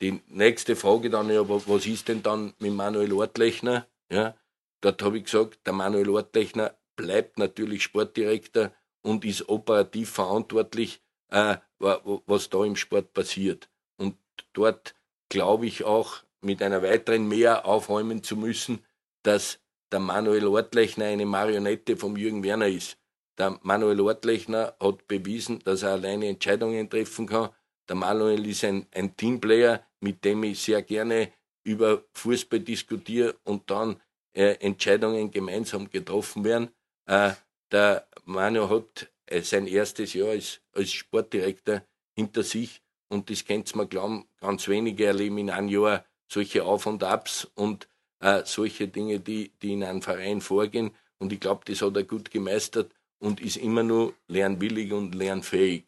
Die 0.01 0.21
nächste 0.27 0.75
Frage 0.75 1.09
dann, 1.09 1.29
ja, 1.29 1.47
was 1.47 1.85
ist 1.85 2.07
denn 2.07 2.23
dann 2.23 2.53
mit 2.59 2.73
Manuel 2.73 3.13
Ortlechner? 3.13 3.87
Ja, 4.11 4.35
dort 4.81 5.01
habe 5.01 5.17
ich 5.17 5.25
gesagt, 5.25 5.59
der 5.65 5.73
Manuel 5.73 6.09
Ortlechner 6.09 6.75
bleibt 6.95 7.37
natürlich 7.37 7.83
Sportdirektor 7.83 8.71
und 9.01 9.25
ist 9.25 9.49
operativ 9.49 10.09
verantwortlich, 10.09 11.01
äh, 11.29 11.57
was 11.79 12.49
da 12.49 12.63
im 12.65 12.75
Sport 12.75 13.13
passiert. 13.13 13.69
Und 13.97 14.17
dort 14.53 14.95
glaube 15.29 15.65
ich 15.65 15.83
auch, 15.83 16.23
mit 16.41 16.61
einer 16.61 16.81
weiteren 16.81 17.27
mehr 17.27 17.65
aufräumen 17.65 18.23
zu 18.23 18.37
müssen, 18.37 18.85
dass 19.23 19.59
der 19.91 19.99
Manuel 19.99 20.47
Ortlechner 20.47 21.05
eine 21.05 21.25
Marionette 21.25 21.97
vom 21.97 22.15
Jürgen 22.17 22.43
Werner 22.43 22.67
ist. 22.67 22.97
Der 23.37 23.57
Manuel 23.63 24.01
Ortlechner 24.01 24.75
hat 24.79 25.07
bewiesen, 25.07 25.59
dass 25.59 25.83
er 25.83 25.91
alleine 25.91 26.27
Entscheidungen 26.27 26.89
treffen 26.89 27.25
kann. 27.25 27.49
Der 27.87 27.95
Manuel 27.95 28.45
ist 28.45 28.63
ein, 28.63 28.85
ein 28.93 29.15
Teamplayer, 29.15 29.83
mit 29.99 30.23
dem 30.23 30.43
ich 30.43 30.59
sehr 30.61 30.81
gerne 30.81 31.31
über 31.63 32.03
Fußball 32.13 32.59
diskutiere 32.59 33.35
und 33.43 33.69
dann 33.69 34.01
äh, 34.33 34.55
Entscheidungen 34.59 35.31
gemeinsam 35.31 35.89
getroffen 35.89 36.43
werden. 36.43 36.69
Äh, 37.05 37.31
der 37.71 38.07
Manu 38.25 38.69
hat 38.69 39.11
äh, 39.25 39.41
sein 39.41 39.67
erstes 39.67 40.13
Jahr 40.13 40.29
als, 40.29 40.61
als 40.73 40.91
Sportdirektor 40.91 41.83
hinter 42.15 42.43
sich 42.43 42.81
und 43.09 43.29
das 43.29 43.43
kennt 43.43 43.75
man 43.75 43.89
glauben, 43.89 44.27
ganz 44.39 44.67
wenige 44.67 45.05
erleben 45.05 45.39
in 45.39 45.49
einem 45.49 45.69
Jahr 45.69 46.05
solche 46.31 46.63
Auf 46.63 46.85
und 46.85 47.03
Abs 47.03 47.45
und 47.55 47.88
äh, 48.19 48.43
solche 48.45 48.87
Dinge, 48.87 49.19
die, 49.19 49.51
die 49.61 49.73
in 49.73 49.83
einem 49.83 50.01
Verein 50.01 50.41
vorgehen. 50.41 50.91
Und 51.19 51.33
ich 51.33 51.39
glaube, 51.39 51.65
das 51.65 51.81
hat 51.81 51.95
er 51.95 52.03
gut 52.03 52.31
gemeistert 52.31 52.91
und 53.19 53.41
ist 53.41 53.57
immer 53.57 53.83
nur 53.83 54.13
lernwillig 54.27 54.93
und 54.93 55.15
lernfähig. 55.15 55.85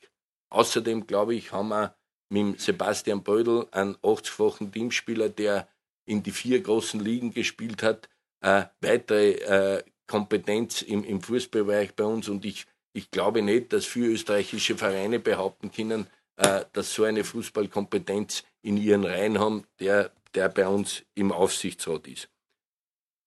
Außerdem, 0.49 1.07
glaube 1.07 1.35
ich, 1.35 1.51
haben 1.51 1.69
wir 1.69 1.95
mit 2.29 2.59
Sebastian 2.59 3.23
Bödel, 3.23 3.67
einen 3.71 3.95
80-fachen 3.97 4.71
Teamspieler, 4.71 5.29
der 5.29 5.67
in 6.05 6.23
die 6.23 6.31
vier 6.31 6.61
großen 6.61 6.99
Ligen 6.99 7.33
gespielt 7.33 7.83
hat, 7.83 8.09
äh, 8.41 8.63
weitere 8.81 9.31
äh, 9.33 9.83
Kompetenz 10.07 10.81
im, 10.81 11.03
im 11.03 11.21
Fußballbereich 11.21 11.95
bei 11.95 12.03
uns. 12.03 12.27
Und 12.27 12.43
ich, 12.45 12.65
ich 12.93 13.11
glaube 13.11 13.41
nicht, 13.41 13.71
dass 13.71 13.85
viele 13.85 14.07
österreichische 14.07 14.77
Vereine 14.77 15.19
behaupten 15.19 15.71
können, 15.71 16.07
äh, 16.37 16.65
dass 16.73 16.93
so 16.93 17.03
eine 17.03 17.23
Fußballkompetenz 17.23 18.43
in 18.61 18.77
ihren 18.77 19.05
Reihen 19.05 19.39
haben, 19.39 19.65
der, 19.79 20.11
der 20.35 20.49
bei 20.49 20.67
uns 20.67 21.03
im 21.15 21.31
Aufsichtsrat 21.31 22.07
ist. 22.07 22.29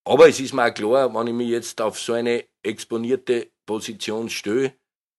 Aber 0.07 0.29
es 0.29 0.41
ist 0.41 0.53
mir 0.53 0.67
auch 0.67 0.75
klar, 0.75 1.15
wenn 1.15 1.27
ich 1.29 1.33
mich 1.33 1.49
jetzt 1.49 1.81
auf 1.81 1.99
so 1.99 2.13
eine 2.13 2.45
exponierte 2.63 3.51
Position 3.67 4.29
stöhe, 4.29 4.75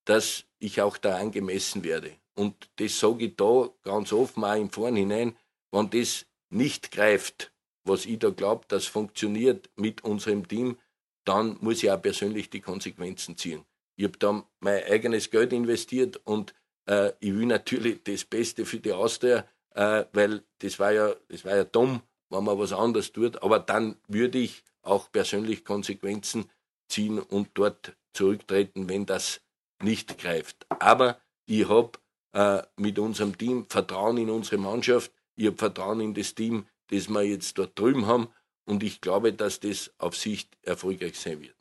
dass 0.05 0.45
ich 0.59 0.81
auch 0.81 0.97
da 0.97 1.17
angemessen 1.17 1.83
werde. 1.83 2.11
Und 2.35 2.69
das 2.75 2.99
sage 2.99 3.25
ich 3.25 3.35
da 3.35 3.69
ganz 3.83 4.13
offen 4.13 4.43
auch 4.43 4.55
im 4.55 4.69
Vornhinein, 4.69 5.35
wenn 5.71 5.89
das 5.89 6.25
nicht 6.49 6.91
greift, 6.91 7.51
was 7.83 8.05
ich 8.05 8.19
da 8.19 8.29
glaube, 8.29 8.65
das 8.67 8.85
funktioniert 8.85 9.69
mit 9.75 10.03
unserem 10.03 10.47
Team, 10.47 10.77
dann 11.25 11.57
muss 11.61 11.83
ich 11.83 11.91
auch 11.91 12.01
persönlich 12.01 12.49
die 12.49 12.61
Konsequenzen 12.61 13.37
ziehen. 13.37 13.65
Ich 13.97 14.05
habe 14.05 14.17
da 14.17 14.45
mein 14.59 14.83
eigenes 14.83 15.31
Geld 15.31 15.53
investiert 15.53 16.17
und 16.25 16.53
äh, 16.87 17.13
ich 17.19 17.33
will 17.33 17.45
natürlich 17.45 18.03
das 18.03 18.25
Beste 18.25 18.65
für 18.65 18.79
die 18.79 18.91
Austria, 18.91 19.47
äh, 19.75 20.05
weil 20.13 20.43
das 20.59 20.79
war 20.79 20.91
ja, 20.91 21.13
das 21.29 21.45
war 21.45 21.55
ja 21.55 21.63
dumm, 21.63 22.01
wenn 22.29 22.43
man 22.43 22.57
was 22.57 22.73
anderes 22.73 23.11
tut, 23.11 23.41
aber 23.43 23.59
dann 23.59 23.97
würde 24.07 24.39
ich 24.39 24.63
auch 24.81 25.11
persönlich 25.11 25.63
Konsequenzen 25.63 26.49
ziehen 26.87 27.19
und 27.19 27.49
dort 27.53 27.95
zurücktreten, 28.13 28.89
wenn 28.89 29.05
das 29.05 29.41
nicht 29.81 30.17
greift. 30.17 30.65
Aber 30.69 31.19
ich 31.45 31.67
habe 31.67 31.91
äh, 32.33 32.61
mit 32.77 32.99
unserem 32.99 33.37
Team, 33.37 33.65
Vertrauen 33.69 34.17
in 34.17 34.29
unsere 34.29 34.57
Mannschaft. 34.57 35.11
Ich 35.35 35.47
habe 35.47 35.57
Vertrauen 35.57 35.99
in 35.99 36.13
das 36.13 36.35
Team, 36.35 36.65
das 36.87 37.09
wir 37.09 37.23
jetzt 37.23 37.57
dort 37.57 37.77
drüben 37.77 38.07
haben. 38.07 38.29
Und 38.65 38.83
ich 38.83 39.01
glaube, 39.01 39.33
dass 39.33 39.59
das 39.59 39.91
auf 39.97 40.15
Sicht 40.15 40.57
erfolgreich 40.63 41.19
sein 41.19 41.41
wird. 41.41 41.55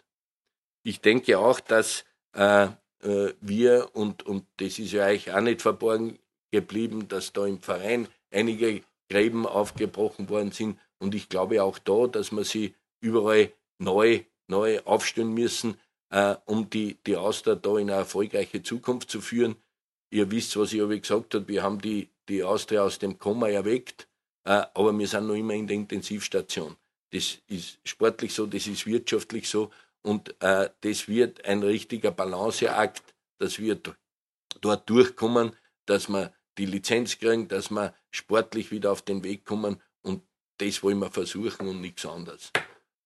Ich 0.83 1.01
denke 1.01 1.39
auch, 1.39 1.61
dass 1.61 2.05
äh, 2.35 2.69
äh, 3.03 3.35
wir, 3.41 3.91
und, 3.95 4.25
und 4.25 4.47
das 4.57 4.79
ist 4.79 4.93
ja 4.93 5.07
eigentlich 5.07 5.33
auch 5.33 5.41
nicht 5.41 5.63
verborgen 5.63 6.19
geblieben, 6.61 7.09
dass 7.09 7.33
da 7.33 7.47
im 7.47 7.61
Verein 7.61 8.09
einige 8.31 8.83
Gräben 9.11 9.47
aufgebrochen 9.47 10.29
worden 10.29 10.53
sind. 10.53 10.79
Und 10.99 11.15
ich 11.15 11.29
glaube 11.29 11.63
auch 11.63 11.79
da, 11.79 12.07
dass 12.07 12.33
wir 12.33 12.45
sie 12.45 12.75
überall 13.01 13.53
neu, 13.79 14.21
neu 14.49 14.81
aufstellen 14.85 15.35
müssen, 15.35 15.77
äh, 16.11 16.37
um 16.47 16.71
die, 16.71 16.97
die 17.07 17.17
Austria 17.17 17.55
da 17.57 17.77
in 17.77 17.91
eine 17.91 17.99
erfolgreiche 17.99 18.63
Zukunft 18.63 19.11
zu 19.11 19.21
führen. 19.21 19.57
Ihr 20.11 20.31
wisst, 20.31 20.57
was 20.57 20.73
ich 20.73 20.81
aber 20.81 20.97
gesagt 20.97 21.35
habe, 21.35 21.49
wir 21.49 21.63
haben 21.63 21.81
die, 21.81 22.09
die 22.29 22.45
Austria 22.45 22.83
aus 22.83 22.99
dem 22.99 23.19
Koma 23.19 23.49
erweckt, 23.49 24.09
äh, 24.45 24.65
aber 24.75 24.97
wir 24.97 25.09
sind 25.09 25.27
noch 25.27 25.35
immer 25.35 25.55
in 25.55 25.67
der 25.67 25.77
Intensivstation. 25.77 26.77
Das 27.11 27.39
ist 27.49 27.79
sportlich 27.85 28.33
so, 28.33 28.47
das 28.47 28.67
ist 28.67 28.87
wirtschaftlich 28.87 29.49
so 29.49 29.71
und 30.03 30.35
äh, 30.41 30.71
das 30.81 31.09
wird 31.09 31.45
ein 31.45 31.63
richtiger 31.63 32.11
Balanceakt, 32.11 33.03
dass 33.39 33.59
wir 33.59 33.79
dort 34.61 34.89
durchkommen, 34.89 35.57
dass 35.87 36.09
wir 36.09 36.33
die 36.59 36.67
Lizenz 36.67 37.19
kriegen, 37.19 37.49
dass 37.49 37.71
wir 37.71 37.95
sportlich 38.11 38.71
wieder 38.71 38.93
auf 38.93 39.03
den 39.03 39.25
Weg 39.25 39.45
kommen 39.45 39.81
und 40.03 40.23
das 40.59 40.83
wollen 40.83 40.99
wir 40.99 41.11
versuchen 41.11 41.69
und 41.69 41.81
nichts 41.81 42.07
anderes. 42.07 42.53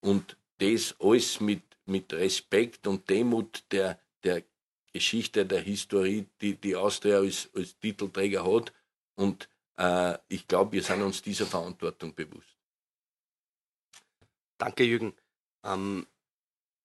Und 0.01 0.37
das 0.59 0.95
alles 1.01 1.41
mit, 1.41 1.63
mit 1.87 2.13
Respekt 2.13 2.87
und 2.87 3.09
Demut 3.09 3.65
der, 3.71 3.99
der 4.23 4.43
Geschichte, 4.93 5.47
der 5.47 5.61
Historie, 5.61 6.27
die 6.41 6.55
die 6.57 6.77
Austria 6.77 7.19
als, 7.19 7.49
als 7.55 7.79
Titelträger 7.79 8.45
hat. 8.45 8.73
Und 9.15 9.49
äh, 9.77 10.19
ich 10.29 10.47
glaube, 10.47 10.73
wir 10.73 10.83
sind 10.83 11.03
uns 11.03 11.23
dieser 11.23 11.47
Verantwortung 11.47 12.15
bewusst. 12.15 12.57
Danke, 14.59 14.85
Jürgen. 14.85 15.15
Ähm, 15.65 16.07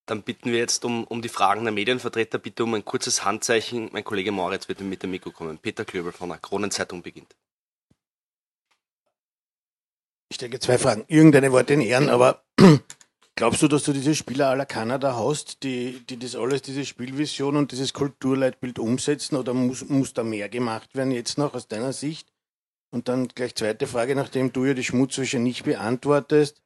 dann 0.06 0.24
bitten 0.24 0.52
wir 0.52 0.60
jetzt 0.60 0.84
um, 0.84 1.06
um 1.06 1.22
die 1.22 1.30
Fragen 1.30 1.64
der 1.64 1.74
Medienvertreter, 1.74 2.38
bitte 2.38 2.64
um 2.64 2.74
ein 2.74 2.84
kurzes 2.84 3.24
Handzeichen. 3.24 3.90
Mein 3.94 4.04
Kollege 4.04 4.32
Moritz 4.32 4.68
wird 4.68 4.82
mit 4.82 5.04
dem 5.04 5.12
Mikro 5.12 5.32
kommen. 5.32 5.58
Peter 5.58 5.86
Klöbel 5.86 6.12
von 6.12 6.30
der 6.30 6.40
Kronenzeitung 6.40 7.02
beginnt. 7.02 7.36
Ich 10.30 10.38
denke 10.38 10.60
zwei 10.60 10.78
Fragen. 10.78 11.06
Irgendeine 11.08 11.52
Worte 11.52 11.74
in 11.76 11.82
Ehren, 11.82 12.10
aber 12.10 12.44
glaubst 13.36 13.62
du, 13.62 13.68
dass 13.68 13.84
du 13.84 13.94
diese 13.94 14.16
Spieler 14.16 14.50
aller 14.50 14.66
Kanada 14.66 15.16
hast, 15.16 15.64
die, 15.64 16.04
die 16.10 16.18
das 16.18 16.36
alles, 16.36 16.64
diese 16.64 16.86
Spielvision 16.86 17.56
und 17.56 17.72
dieses 17.72 17.94
Kulturleitbild 17.94 18.80
umsetzen 18.80 19.36
oder 19.36 19.54
muss, 19.54 19.88
muss 19.88 20.14
da 20.14 20.24
mehr 20.24 20.50
gemacht 20.50 20.96
werden 20.96 21.12
jetzt 21.12 21.38
noch 21.38 21.54
aus 21.54 21.68
deiner 21.68 21.94
Sicht? 21.94 22.28
Und 22.92 23.08
dann 23.08 23.28
gleich 23.30 23.56
zweite 23.56 23.88
Frage, 23.88 24.16
nachdem 24.16 24.52
du 24.52 24.66
ja 24.66 24.74
die 24.74 24.84
Schmutzwäsche 24.84 25.40
nicht 25.40 25.64
beantwortest, 25.64 26.62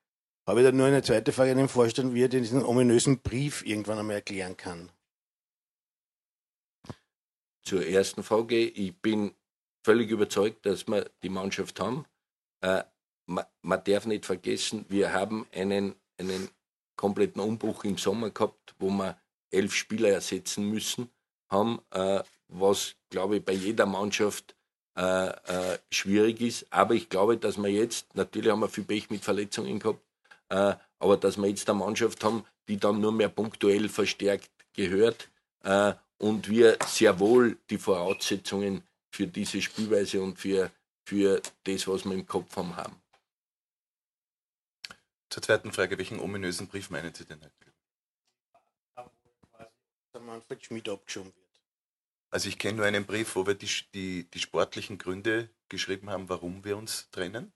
habe 0.48 0.62
ich 0.62 0.66
dann 0.66 0.78
nur 0.78 0.88
eine 0.88 1.04
zweite 1.04 1.34
Frage 1.34 1.52
an 1.52 1.58
den 1.58 1.68
Vorstand, 1.68 2.14
wie 2.14 2.24
er 2.24 2.30
diesen 2.30 2.64
ominösen 2.64 3.20
Brief 3.20 3.66
irgendwann 3.66 4.00
einmal 4.00 4.16
erklären 4.16 4.56
kann. 4.56 4.90
Zur 7.64 7.86
ersten 7.86 8.24
Frage, 8.24 8.58
ich 8.58 8.96
bin 8.96 9.36
völlig 9.84 10.10
überzeugt, 10.10 10.66
dass 10.66 10.88
wir 10.88 11.10
die 11.22 11.30
Mannschaft 11.30 11.82
haben. 11.82 12.06
Äh, 12.62 12.84
man, 13.26 13.44
man, 13.62 13.84
darf 13.84 14.06
nicht 14.06 14.26
vergessen, 14.26 14.86
wir 14.88 15.12
haben 15.12 15.46
einen, 15.54 15.96
einen 16.18 16.50
kompletten 16.96 17.42
Umbruch 17.42 17.84
im 17.84 17.98
Sommer 17.98 18.30
gehabt, 18.30 18.74
wo 18.80 18.90
wir 18.90 19.20
elf 19.52 19.74
Spieler 19.74 20.10
ersetzen 20.10 20.70
müssen 20.70 21.10
haben, 21.50 21.82
äh, 21.92 22.24
was, 22.48 22.96
glaube 23.10 23.38
ich, 23.38 23.46
bei 23.46 23.52
jeder 23.52 23.86
Mannschaft 23.86 24.56
äh, 24.98 25.28
äh 25.28 25.80
schwierig 25.92 26.40
ist. 26.40 26.68
Aber 26.70 26.94
ich 26.94 27.10
glaube, 27.10 27.38
dass 27.38 27.58
wir 27.58 27.70
jetzt, 27.70 28.16
natürlich 28.16 28.52
haben 28.52 28.62
wir 28.62 28.70
viel 28.70 28.86
Pech 28.86 29.10
mit 29.10 29.26
Verletzungen 29.26 29.80
gehabt, 29.80 30.07
äh, 30.50 30.76
aber 31.00 31.18
dass 31.18 31.38
wir 31.38 31.48
jetzt 31.48 31.70
eine 31.70 31.80
Mannschaft 31.80 32.24
haben, 32.24 32.46
die 32.68 32.78
dann 32.78 33.00
nur 33.00 33.12
mehr 33.12 33.30
punktuell 33.30 33.90
verstärkt 33.90 34.50
gehört 34.74 35.30
äh, 35.64 35.94
und 36.18 36.50
wir 36.50 36.78
sehr 36.86 37.20
wohl 37.20 37.58
die 37.70 37.78
Voraussetzungen 37.78 38.84
für 39.12 39.28
diese 39.28 39.62
Spielweise 39.62 40.22
und 40.22 40.38
für, 40.38 40.72
für 41.06 41.42
das, 41.64 41.88
was 41.88 42.06
wir 42.06 42.14
im 42.14 42.26
Kopf 42.26 42.56
haben, 42.56 42.76
haben. 42.76 42.96
Zur 45.30 45.44
zweiten 45.44 45.72
Frage, 45.72 45.98
welchen 45.98 46.20
ominösen 46.20 46.68
Brief 46.68 46.90
meinen 46.90 47.14
Sie 47.14 47.26
denn? 47.26 47.42
Der 50.14 50.22
Manfred 50.22 50.66
Schmidt 50.66 50.90
abgeschoben 50.90 51.34
wird. 51.36 51.48
Also 52.30 52.50
ich 52.50 52.58
kenne 52.58 52.78
nur 52.78 52.86
einen 52.86 53.06
Brief, 53.06 53.36
wo 53.36 53.46
wir 53.46 53.56
die, 53.56 53.70
die, 53.94 54.24
die 54.30 54.40
sportlichen 54.40 54.98
Gründe 54.98 55.50
geschrieben 55.70 56.10
haben, 56.10 56.30
warum 56.30 56.64
wir 56.64 56.78
uns 56.78 57.10
trennen. 57.12 57.54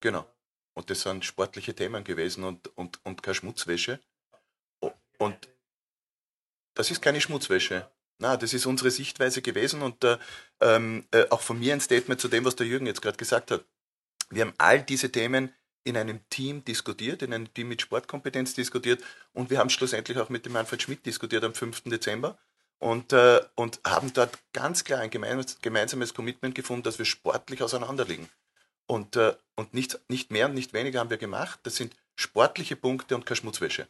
Genau. 0.00 0.26
Und 0.74 0.90
das 0.90 1.02
sind 1.02 1.24
sportliche 1.24 1.74
Themen 1.74 2.04
gewesen 2.04 2.44
und, 2.44 2.76
und, 2.76 3.04
und 3.04 3.22
keine 3.22 3.34
Schmutzwäsche. 3.34 4.00
Und 5.18 5.48
das 6.74 6.90
ist 6.90 7.02
keine 7.02 7.20
Schmutzwäsche. 7.20 7.90
Na, 8.18 8.36
das 8.36 8.54
ist 8.54 8.66
unsere 8.66 8.90
Sichtweise 8.90 9.42
gewesen 9.42 9.82
und 9.82 10.04
äh, 10.04 10.18
ähm, 10.60 11.06
äh, 11.10 11.28
auch 11.30 11.40
von 11.40 11.58
mir 11.58 11.72
ein 11.72 11.80
Statement 11.80 12.20
zu 12.20 12.28
dem, 12.28 12.44
was 12.44 12.56
der 12.56 12.66
Jürgen 12.66 12.86
jetzt 12.86 13.02
gerade 13.02 13.16
gesagt 13.16 13.50
hat. 13.50 13.64
Wir 14.30 14.42
haben 14.42 14.54
all 14.58 14.82
diese 14.82 15.10
Themen 15.10 15.52
in 15.84 15.96
einem 15.96 16.20
Team 16.30 16.64
diskutiert, 16.64 17.22
in 17.22 17.34
einem 17.34 17.52
Team 17.52 17.68
mit 17.68 17.82
Sportkompetenz 17.82 18.54
diskutiert 18.54 19.02
und 19.32 19.50
wir 19.50 19.58
haben 19.58 19.70
schlussendlich 19.70 20.18
auch 20.18 20.28
mit 20.28 20.46
dem 20.46 20.52
Manfred 20.52 20.80
Schmidt 20.80 21.04
diskutiert 21.04 21.42
am 21.44 21.54
5. 21.54 21.82
Dezember 21.84 22.38
und, 22.78 23.12
äh, 23.12 23.40
und 23.56 23.80
haben 23.84 24.12
dort 24.12 24.38
ganz 24.52 24.84
klar 24.84 25.00
ein 25.00 25.10
gemeinsames 25.10 26.14
Commitment 26.14 26.54
gefunden, 26.54 26.84
dass 26.84 26.98
wir 26.98 27.06
sportlich 27.06 27.62
auseinanderliegen. 27.62 28.28
Und, 28.86 29.16
äh, 29.16 29.34
und 29.56 29.74
nicht, 29.74 29.98
nicht 30.08 30.30
mehr 30.30 30.46
und 30.46 30.54
nicht 30.54 30.72
weniger 30.72 31.00
haben 31.00 31.10
wir 31.10 31.18
gemacht. 31.18 31.60
Das 31.62 31.76
sind 31.76 31.96
sportliche 32.14 32.76
Punkte 32.76 33.14
und 33.14 33.26
keine 33.26 33.36
Schmutzwäsche. 33.36 33.88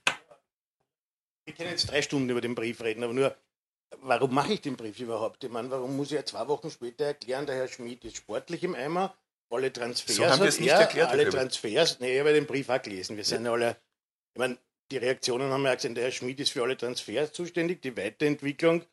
Wir 1.45 1.55
können 1.55 1.71
jetzt 1.71 1.91
drei 1.91 2.03
Stunden 2.03 2.31
über 2.31 2.41
den 2.41 2.55
Brief 2.55 2.81
reden, 2.83 3.03
aber 3.03 3.13
nur, 3.13 3.37
warum 4.01 4.33
mache 4.35 4.53
ich 4.53 4.61
den 4.61 4.77
Brief 4.77 5.01
überhaupt? 5.01 5.43
Ich 5.43 5.51
meine, 5.51 5.71
warum 5.71 5.97
muss 5.97 6.09
ich 6.09 6.15
ja 6.15 6.25
zwei 6.25 6.47
Wochen 6.47 6.71
später 6.71 7.05
erklären, 7.05 7.47
der 7.47 7.57
Herr 7.57 7.69
Schmidt 7.69 8.05
ist 8.05 8.17
sportlich 8.17 8.63
im 8.63 8.75
Eimer, 8.75 9.15
alle 9.51 9.73
Transfers. 9.73 10.17
So 10.17 10.27
haben 10.27 10.41
wir 10.41 10.49
es 10.49 10.61
nicht 10.61 10.71
erklärt. 10.71 11.11
Alle 11.11 11.29
Transfers, 11.29 12.01
nee, 12.01 12.15
ich 12.15 12.21
habe 12.21 12.33
den 12.33 12.47
Brief 12.47 12.69
auch 12.69 12.81
gelesen. 12.81 13.17
Wir 13.17 13.25
sind 13.25 13.45
ja 13.45 13.53
alle, 13.53 13.77
ich 14.35 14.39
meine, 14.39 14.57
die 14.91 14.99
Reaktionen 14.99 15.51
haben 15.51 15.65
ja 15.65 15.75
gesagt, 15.75 15.97
der 15.97 16.05
Herr 16.05 16.13
Schmidt 16.13 16.41
ist 16.41 16.53
für 16.53 16.63
alle 16.63 16.77
Transfers 16.77 17.33
zuständig, 17.33 17.83
die 17.83 17.97
Weiterentwicklung. 17.97 18.85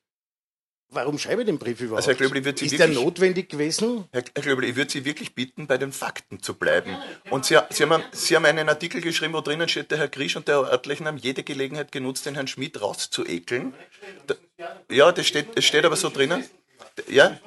Warum 0.91 1.19
schreibe 1.19 1.43
ich 1.43 1.45
den 1.45 1.59
Brief 1.59 1.79
überhaupt? 1.81 1.97
Also 1.97 2.09
Herr 2.09 2.15
Klöbel, 2.15 2.39
ich 2.39 2.45
würde 2.45 2.59
Sie 2.59 2.65
Ist 2.65 2.71
wirklich, 2.71 2.95
der 2.95 3.03
notwendig 3.03 3.49
gewesen? 3.49 4.05
Herr, 4.11 4.23
Herr 4.33 4.41
Klöbel, 4.43 4.63
ich 4.63 4.75
würde 4.75 4.91
Sie 4.91 5.05
wirklich 5.05 5.35
bitten, 5.35 5.67
bei 5.67 5.77
den 5.77 5.91
Fakten 5.91 6.41
zu 6.41 6.55
bleiben. 6.55 6.97
Und 7.29 7.45
Sie, 7.45 7.59
Sie, 7.69 7.83
haben, 7.83 8.03
Sie 8.11 8.35
haben 8.35 8.45
einen 8.45 8.69
Artikel 8.69 8.99
geschrieben, 8.99 9.33
wo 9.33 9.41
drinnen 9.41 9.69
steht, 9.69 9.91
der 9.91 9.99
Herr 9.99 10.07
Grisch 10.07 10.35
und 10.35 10.47
der 10.47 10.63
Herr 10.63 10.71
Örtlichen 10.71 11.05
haben 11.05 11.17
jede 11.17 11.43
Gelegenheit 11.43 11.91
genutzt, 11.91 12.25
den 12.25 12.33
Herrn 12.33 12.47
Schmidt 12.47 12.81
rauszuekeln. 12.81 13.75
Da, 14.25 14.35
ja, 14.89 15.11
das 15.11 15.27
steht, 15.27 15.55
das 15.55 15.63
steht 15.63 15.85
aber 15.85 15.95
so 15.95 16.09
drinnen. 16.09 16.43
Ja, 17.07 17.39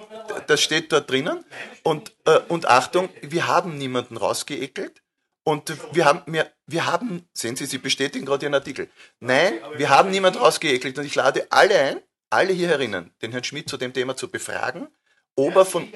das 0.47 0.63
steht 0.63 0.93
dort 0.93 1.11
drinnen. 1.11 1.45
Und, 1.83 2.13
äh, 2.27 2.39
und 2.49 2.69
Achtung, 2.69 3.09
wir 3.23 3.49
haben 3.49 3.77
niemanden 3.77 4.17
rausgeekelt. 4.17 5.03
Und 5.45 5.73
wir 5.93 6.05
haben, 6.05 6.23
wir, 6.27 6.53
wir 6.67 6.87
haben, 6.87 7.29
sehen 7.33 7.57
Sie, 7.57 7.67
Sie 7.67 7.79
bestätigen 7.79 8.25
gerade 8.25 8.47
Ihren 8.47 8.55
Artikel. 8.55 8.89
Nein, 9.19 9.55
wir 9.77 9.89
haben 9.91 10.11
niemanden 10.11 10.39
rausgeekelt. 10.39 10.97
Und 10.97 11.05
ich 11.05 11.17
lade 11.17 11.49
alle 11.51 11.79
ein, 11.81 12.01
alle 12.33 12.53
hier 12.53 12.69
herinnen, 12.69 13.13
den 13.21 13.33
Herrn 13.33 13.45
Schmidt 13.45 13.69
zu 13.69 13.77
dem 13.77 13.93
Thema 13.93 14.17
zu 14.17 14.29
befragen, 14.29 14.89
ob 15.37 15.55
er 15.57 15.65
von. 15.65 15.93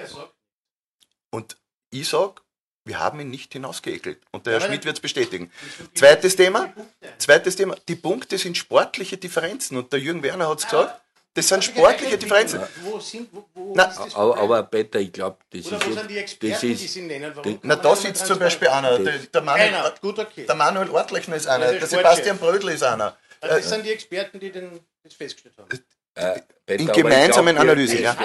Und 1.31 1.57
ich 1.91 2.09
sage, 2.09 2.43
wir 2.85 2.99
haben 2.99 3.19
ihn 3.21 3.31
nicht 3.31 3.53
hinausgeekelt. 3.53 4.21
Und 4.31 4.47
der 4.47 4.55
Herr 4.55 4.61
Schmidt 4.61 4.85
wird 4.85 4.97
es 4.97 5.01
bestätigen. 5.01 5.51
Zweites 5.95 6.37
Thema, 6.37 6.73
zweites 7.19 7.57
Thema, 7.57 7.75
die 7.89 7.97
Punkte 7.97 8.39
sind 8.39 8.57
sportliche 8.57 9.17
Differenzen. 9.17 9.77
Und 9.77 9.93
der 9.93 10.01
Jürgen 10.01 10.23
Werner 10.23 10.49
hat 10.49 10.59
es 10.59 10.65
gesagt, 10.67 11.01
das 11.35 11.49
sind 11.49 11.65
sportliche 11.65 12.17
Differenzen. 12.17 12.61
Wo 12.83 12.99
sind, 13.01 13.29
wo, 13.33 13.47
wo 13.53 13.73
na, 13.75 13.93
aber, 14.15 14.39
aber 14.39 14.63
Peter, 14.63 15.01
ich 15.01 15.13
glaube, 15.13 15.39
das 15.51 15.67
Oder 15.67 15.77
ist. 15.77 15.87
Wo 15.87 15.93
sind 15.93 16.11
die 16.11 16.19
Experten, 16.19 16.55
das 16.55 16.63
ist, 16.63 16.83
die 16.83 16.87
Sie 16.87 17.03
nennen? 17.03 17.33
Warum 17.35 17.59
na, 17.63 17.77
da 17.77 17.97
sitzt 17.97 18.27
zum 18.27 18.39
Beispiel 18.39 18.69
einer. 18.69 18.99
Der, 18.99 19.19
der, 19.19 19.43
Manuel, 19.43 19.75
einer. 19.75 19.95
Gut, 20.01 20.19
okay. 20.19 20.47
der 20.47 20.55
Manuel 20.55 20.89
Ortlechner 20.91 21.37
ist 21.37 21.47
einer. 21.47 21.73
Der 21.73 21.87
Sebastian 21.87 22.39
Brödel 22.39 22.71
ist 22.71 22.83
einer. 22.83 23.17
Also 23.41 23.57
das 23.57 23.69
sind 23.69 23.85
die 23.85 23.91
Experten, 23.91 24.41
die 24.41 24.51
den, 24.51 24.81
das 25.03 25.15
festgestellt 25.15 25.57
haben. 25.59 25.69
Äh, 26.17 26.41
in 26.67 26.87
gemeinsamen 26.89 27.57
Analysen, 27.59 28.03
ja. 28.03 28.17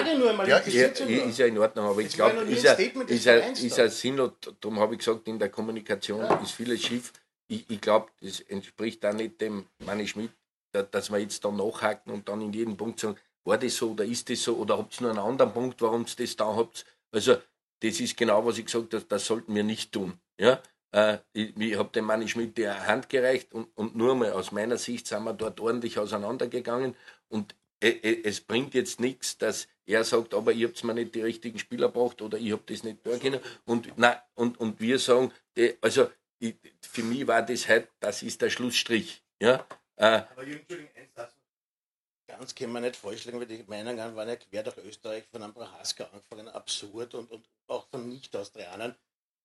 ja, 0.47 0.57
ist 0.57 1.37
ja 1.37 1.45
in 1.45 1.57
Ordnung, 1.57 1.85
aber 1.85 1.99
ich 1.99 2.13
glaube, 2.13 2.41
ist, 2.43 2.63
ja, 2.63 2.71
ist, 2.73 3.25
ja, 3.25 3.35
ist 3.35 3.77
ja 3.77 3.89
sinnlos, 3.89 4.31
darum 4.59 4.79
habe 4.79 4.93
ich 4.93 4.99
gesagt, 4.99 5.27
in 5.27 5.37
der 5.37 5.49
Kommunikation 5.49 6.25
ist 6.41 6.53
vieles 6.53 6.81
schief. 6.81 7.11
Ich, 7.47 7.69
ich 7.69 7.81
glaube, 7.81 8.07
das 8.21 8.39
entspricht 8.39 9.05
auch 9.05 9.13
nicht 9.13 9.41
dem 9.41 9.65
Manni 9.79 10.07
Schmidt, 10.07 10.31
dass 10.71 11.11
wir 11.11 11.19
jetzt 11.19 11.43
da 11.43 11.51
nachhaken 11.51 12.13
und 12.13 12.29
dann 12.29 12.41
in 12.41 12.53
jedem 12.53 12.77
Punkt 12.77 13.01
sagen, 13.01 13.17
war 13.43 13.57
das 13.57 13.75
so 13.75 13.91
oder 13.91 14.05
ist 14.05 14.29
das 14.29 14.41
so 14.41 14.55
oder 14.55 14.77
habt 14.77 14.99
ihr 14.99 15.01
nur 15.01 15.11
einen 15.11 15.19
anderen 15.19 15.51
Punkt, 15.51 15.81
warum 15.81 16.05
ihr 16.05 16.15
das 16.17 16.35
da 16.35 16.55
habt. 16.55 16.85
Also, 17.11 17.35
das 17.81 17.99
ist 17.99 18.15
genau, 18.15 18.45
was 18.45 18.57
ich 18.57 18.65
gesagt 18.65 18.93
habe, 18.93 19.05
das 19.07 19.25
sollten 19.25 19.53
wir 19.53 19.63
nicht 19.63 19.91
tun. 19.91 20.13
Ja? 20.39 20.61
Äh, 20.91 21.17
ich, 21.33 21.57
ich 21.57 21.77
habe 21.77 21.89
dem 21.89 22.05
Manni 22.05 22.27
Schmidt 22.27 22.57
die 22.57 22.69
Hand 22.69 23.09
gereicht 23.09 23.53
und, 23.53 23.67
und 23.75 23.95
nur 23.95 24.15
mal 24.15 24.31
aus 24.31 24.51
meiner 24.51 24.77
Sicht 24.77 25.07
sind 25.07 25.23
wir 25.23 25.33
dort 25.33 25.59
ordentlich 25.59 25.99
auseinandergegangen 25.99 26.95
und 27.27 27.55
es 27.81 28.41
bringt 28.41 28.73
jetzt 28.73 28.99
nichts, 28.99 29.37
dass 29.37 29.67
er 29.85 30.03
sagt, 30.03 30.33
aber 30.33 30.51
ihr 30.51 30.67
habt 30.67 30.83
mir 30.83 30.93
nicht 30.93 31.15
die 31.15 31.21
richtigen 31.21 31.57
Spieler 31.59 31.87
gebracht 31.87 32.21
oder 32.21 32.37
ich 32.37 32.51
habe 32.51 32.63
das 32.67 32.83
nicht 32.83 33.03
können. 33.03 33.39
Und, 33.65 33.91
na, 33.97 34.21
und, 34.35 34.59
und 34.59 34.79
wir 34.79 34.99
sagen, 34.99 35.33
also 35.81 36.09
ich, 36.39 36.55
für 36.81 37.03
mich 37.03 37.25
war 37.27 37.41
das 37.41 37.67
halt, 37.67 37.89
das 37.99 38.23
ist 38.23 38.41
der 38.41 38.49
Schlussstrich. 38.49 39.23
Ja? 39.41 39.65
Äh, 39.95 40.05
aber 40.05 40.43
Entschuldigung, 40.43 40.89
ganz 42.27 42.55
können 42.55 42.73
wir 42.73 42.81
nicht 42.81 42.95
vorschlagen, 42.95 43.39
weil 43.39 43.47
die 43.47 43.63
Meinungen 43.67 44.15
waren 44.15 44.29
ja 44.29 44.35
quer 44.35 44.63
durch 44.63 44.77
Österreich 44.77 45.25
von 45.31 45.43
einem 45.43 45.53
Prohaska 45.53 46.05
angefangen, 46.05 46.47
absurd 46.47 47.13
und, 47.15 47.29
und 47.29 47.45
auch 47.67 47.87
von 47.89 48.07
Nicht-Austrianern. 48.07 48.95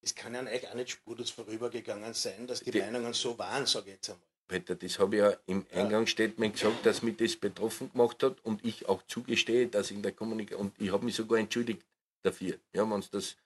Es 0.03 0.15
kann 0.15 0.35
ja 0.35 0.41
eigentlich 0.41 0.69
auch 0.69 0.75
nicht 0.75 0.91
spurlos 0.91 1.31
vorübergegangen 1.31 2.15
sein, 2.15 2.47
dass 2.47 2.61
die, 2.61 2.71
die 2.71 2.81
Meinungen 2.81 3.13
so 3.13 3.37
waren, 3.39 3.67
sage 3.67 3.91
ich 3.91 3.97
jetzt 3.97 4.11
einmal. 4.11 4.29
Peter, 4.49 4.75
das 4.75 4.99
habe 4.99 5.17
ich 5.17 5.23
ja 5.23 5.37
im 5.47 5.67
Eingangsstatement 5.73 6.55
gesagt, 6.55 6.87
dass 6.87 7.03
mich 7.03 7.17
das 7.17 7.37
betroffen 7.37 7.91
gemacht 7.93 8.23
hat 8.23 8.45
und 8.45 8.65
ich 8.65 8.89
auch 8.89 9.03
zugestehe, 9.07 9.67
dass 9.67 9.91
in 9.91 10.03
der 10.03 10.13
Kommunikation, 10.13 10.67
und 10.67 10.81
ich 10.81 10.93
habe 10.93 11.05
mich 11.05 11.17
sogar 11.17 11.39
entschuldigt 11.39 11.83
dafür, 12.23 12.59
ja, 12.73 12.89
wenn 12.89 13.01
du 13.01 13.07
das 13.11 13.37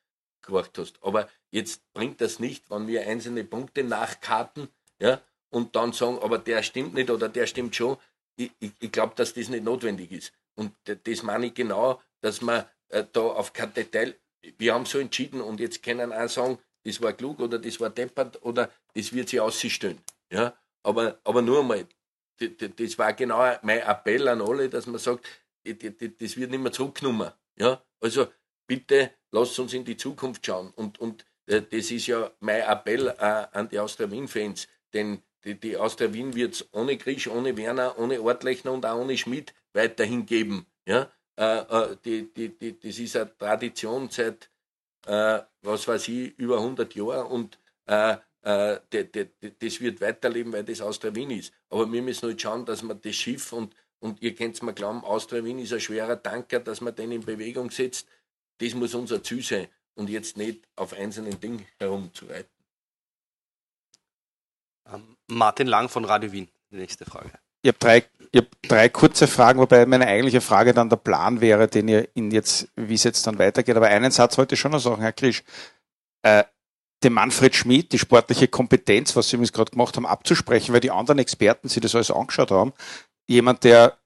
gemacht 0.42 0.76
hast. 0.78 1.02
Aber 1.02 1.28
jetzt 1.50 1.82
bringt 1.92 2.20
das 2.20 2.38
nicht, 2.38 2.70
wenn 2.70 2.86
wir 2.86 3.06
einzelne 3.06 3.44
Punkte 3.44 3.84
nachkarten, 3.84 4.68
ja, 4.98 5.22
und 5.50 5.74
dann 5.74 5.92
sagen, 5.92 6.18
aber 6.20 6.38
der 6.38 6.62
stimmt 6.62 6.94
nicht 6.94 7.10
oder 7.10 7.28
der 7.28 7.46
stimmt 7.46 7.74
schon. 7.74 7.96
Ich, 8.36 8.52
ich, 8.60 8.72
ich 8.78 8.92
glaube, 8.92 9.14
dass 9.16 9.34
das 9.34 9.48
nicht 9.48 9.64
notwendig 9.64 10.12
ist. 10.12 10.32
Und 10.54 10.72
das 10.84 11.22
meine 11.22 11.46
ich 11.46 11.54
genau, 11.54 12.00
dass 12.20 12.40
man 12.40 12.64
äh, 12.88 13.04
da 13.12 13.20
auf 13.20 13.52
kein 13.52 13.74
Detail, 13.74 14.14
wir 14.58 14.74
haben 14.74 14.86
so 14.86 14.98
entschieden 14.98 15.40
und 15.40 15.60
jetzt 15.60 15.82
können 15.82 16.12
auch 16.12 16.28
sagen, 16.28 16.58
das 16.84 17.00
war 17.02 17.12
klug 17.12 17.40
oder 17.40 17.58
das 17.58 17.80
war 17.80 17.90
deppert 17.90 18.42
oder 18.42 18.70
das 18.94 19.12
wird 19.12 19.28
sich 19.28 19.40
aussehen. 19.40 19.98
Ja? 20.30 20.56
Aber, 20.82 21.20
aber 21.24 21.42
nur 21.42 21.60
einmal, 21.60 21.86
das 22.38 22.98
war 22.98 23.12
genau 23.12 23.38
mein 23.62 23.80
Appell 23.80 24.28
an 24.28 24.40
alle, 24.40 24.68
dass 24.68 24.86
man 24.86 24.98
sagt, 24.98 25.26
das 25.64 26.36
wird 26.36 26.50
nicht 26.50 26.62
mehr 26.62 26.72
zurückgenommen. 26.72 27.30
Ja? 27.56 27.82
Also 28.00 28.28
bitte 28.66 29.10
lasst 29.30 29.58
uns 29.58 29.74
in 29.74 29.84
die 29.84 29.96
Zukunft 29.96 30.46
schauen. 30.46 30.72
Und, 30.74 30.98
und 31.00 31.26
äh, 31.46 31.62
das 31.62 31.90
ist 31.90 32.06
ja 32.06 32.30
mein 32.40 32.62
Appell 32.62 33.08
äh, 33.08 33.46
an 33.52 33.68
die 33.68 33.78
Austria 33.78 34.10
Wien-Fans, 34.10 34.68
denn 34.92 35.22
die, 35.44 35.58
die 35.58 35.76
Austria 35.76 36.12
Wien 36.12 36.34
wird 36.34 36.54
es 36.54 36.68
ohne 36.72 36.96
Grisch, 36.96 37.28
ohne 37.28 37.56
Werner, 37.56 37.98
ohne 37.98 38.20
Ortlechner 38.20 38.72
und 38.72 38.86
auch 38.86 38.98
ohne 38.98 39.16
Schmidt 39.16 39.54
weiterhin 39.72 40.26
geben. 40.26 40.66
Ja? 40.86 41.10
Äh, 41.36 41.96
die, 42.04 42.32
die, 42.32 42.56
die, 42.56 42.78
das 42.78 42.98
ist 42.98 43.16
eine 43.16 43.36
Tradition 43.36 44.08
seit, 44.10 44.50
was 45.02 45.88
weiß 45.88 46.08
ich, 46.08 46.38
über 46.38 46.58
100 46.58 46.94
Jahren 46.94 47.26
und 47.26 47.58
das 48.42 49.80
wird 49.80 50.00
weiterleben, 50.00 50.52
weil 50.52 50.64
das 50.64 50.80
Austria 50.80 51.14
Wien 51.14 51.30
ist. 51.30 51.52
Aber 51.68 51.90
wir 51.90 52.02
müssen 52.02 52.28
halt 52.28 52.40
schauen, 52.40 52.64
dass 52.64 52.82
man 52.82 53.00
das 53.00 53.14
Schiff 53.14 53.52
und, 53.52 53.74
und 53.98 54.22
ihr 54.22 54.34
könnt 54.34 54.54
es 54.54 54.62
mir 54.62 54.72
glauben, 54.72 55.04
Austria 55.04 55.44
Wien 55.44 55.58
ist 55.58 55.72
ein 55.72 55.80
schwerer 55.80 56.22
Tanker, 56.22 56.60
dass 56.60 56.80
man 56.80 56.94
den 56.94 57.12
in 57.12 57.24
Bewegung 57.24 57.70
setzt. 57.70 58.08
Das 58.58 58.74
muss 58.74 58.94
unser 58.94 59.22
Ziel 59.22 59.42
sein 59.42 59.68
und 59.94 60.08
jetzt 60.08 60.36
nicht 60.36 60.66
auf 60.76 60.92
einzelnen 60.92 61.38
Dingen 61.38 61.66
herumzureiten. 61.78 62.50
Ähm, 64.92 65.16
Martin 65.28 65.66
Lang 65.66 65.88
von 65.88 66.04
Radio 66.04 66.32
Wien, 66.32 66.48
die 66.70 66.76
nächste 66.76 67.04
Frage. 67.04 67.30
Ich 67.62 67.68
habe 67.68 67.78
drei, 67.78 68.04
hab 68.34 68.62
drei 68.62 68.88
kurze 68.88 69.26
Fragen, 69.26 69.60
wobei 69.60 69.84
meine 69.84 70.06
eigentliche 70.06 70.40
Frage 70.40 70.72
dann 70.72 70.88
der 70.88 70.96
Plan 70.96 71.42
wäre, 71.42 71.68
den 71.68 71.88
ihr 71.88 72.08
in 72.14 72.30
jetzt, 72.30 72.68
wie 72.74 72.94
es 72.94 73.04
jetzt 73.04 73.26
dann 73.26 73.38
weitergeht. 73.38 73.76
Aber 73.76 73.88
einen 73.88 74.10
Satz 74.10 74.38
wollte 74.38 74.54
ich 74.54 74.60
schon 74.60 74.72
noch 74.72 74.80
sagen, 74.80 75.02
Herr 75.02 75.12
Krisch. 75.12 75.42
Äh, 76.22 76.44
dem 77.02 77.14
Manfred 77.14 77.54
Schmidt 77.54 77.92
die 77.92 77.98
sportliche 77.98 78.48
Kompetenz, 78.48 79.16
was 79.16 79.28
Sie 79.28 79.36
übrigens 79.36 79.52
gerade 79.52 79.70
gemacht 79.70 79.96
haben, 79.96 80.06
abzusprechen, 80.06 80.72
weil 80.72 80.80
die 80.80 80.90
anderen 80.90 81.18
Experten 81.18 81.68
sich 81.68 81.80
das 81.80 81.94
alles 81.94 82.10
angeschaut 82.10 82.50
haben. 82.50 82.72
Jemand, 83.26 83.64
der 83.64 84.00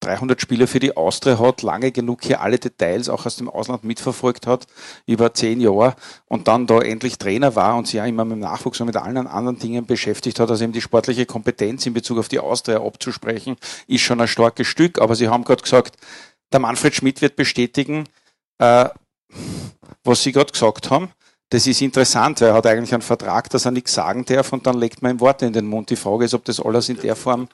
300 0.00 0.40
Spiele 0.40 0.66
für 0.66 0.78
die 0.78 0.96
Austria 0.96 1.38
hat, 1.38 1.62
lange 1.62 1.90
genug 1.90 2.22
hier 2.22 2.40
alle 2.40 2.58
Details 2.58 3.08
auch 3.08 3.26
aus 3.26 3.36
dem 3.36 3.48
Ausland 3.48 3.82
mitverfolgt 3.84 4.46
hat, 4.46 4.66
über 5.06 5.34
zehn 5.34 5.60
Jahre 5.60 5.96
und 6.26 6.46
dann 6.46 6.66
da 6.66 6.80
endlich 6.80 7.18
Trainer 7.18 7.56
war 7.56 7.76
und 7.76 7.86
sich 7.86 7.94
ja 7.94 8.06
immer 8.06 8.24
mit 8.24 8.36
dem 8.36 8.40
Nachwuchs 8.40 8.80
und 8.80 8.86
mit 8.86 8.96
allen 8.96 9.26
anderen 9.26 9.58
Dingen 9.58 9.86
beschäftigt 9.86 10.38
hat, 10.38 10.50
also 10.50 10.62
eben 10.62 10.72
die 10.72 10.80
sportliche 10.80 11.26
Kompetenz 11.26 11.84
in 11.86 11.94
Bezug 11.94 12.18
auf 12.18 12.28
die 12.28 12.38
Austria 12.38 12.80
abzusprechen, 12.80 13.56
ist 13.88 14.02
schon 14.02 14.20
ein 14.20 14.28
starkes 14.28 14.68
Stück. 14.68 15.00
Aber 15.00 15.16
Sie 15.16 15.28
haben 15.28 15.44
gerade 15.44 15.62
gesagt, 15.62 15.96
der 16.52 16.60
Manfred 16.60 16.94
Schmidt 16.94 17.20
wird 17.20 17.34
bestätigen, 17.34 18.04
äh, 18.58 18.88
was 20.04 20.22
Sie 20.22 20.32
gerade 20.32 20.52
gesagt 20.52 20.90
haben. 20.90 21.10
Das 21.50 21.66
ist 21.66 21.80
interessant, 21.80 22.40
weil 22.40 22.48
er 22.48 22.54
hat 22.54 22.66
eigentlich 22.66 22.92
einen 22.92 23.02
Vertrag, 23.02 23.48
dass 23.50 23.64
er 23.64 23.70
nichts 23.70 23.94
sagen 23.94 24.24
darf 24.24 24.52
und 24.52 24.66
dann 24.66 24.78
legt 24.78 25.00
man 25.00 25.12
ihm 25.12 25.20
Worte 25.20 25.46
in 25.46 25.52
den 25.52 25.66
Mund. 25.66 25.88
Die 25.88 25.96
Frage 25.96 26.26
ist, 26.26 26.34
ob 26.34 26.44
das 26.44 26.60
alles 26.60 26.88
in 26.88 27.00
der 27.00 27.16
Form 27.16 27.48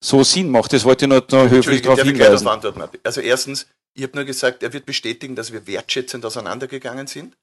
so 0.00 0.22
Sinn 0.22 0.50
macht. 0.50 0.72
Das 0.72 0.84
wollte 0.84 1.06
ich 1.06 1.08
nur, 1.08 1.24
nur 1.30 1.50
höflich 1.50 1.82
darauf 1.82 2.00
hinweisen. 2.00 2.48
Also 3.02 3.20
erstens, 3.20 3.66
ich 3.94 4.04
habe 4.04 4.16
nur 4.16 4.24
gesagt, 4.24 4.62
er 4.62 4.72
wird 4.72 4.86
bestätigen, 4.86 5.34
dass 5.34 5.52
wir 5.52 5.66
wertschätzend 5.66 6.24
auseinandergegangen 6.24 7.06
sind 7.06 7.36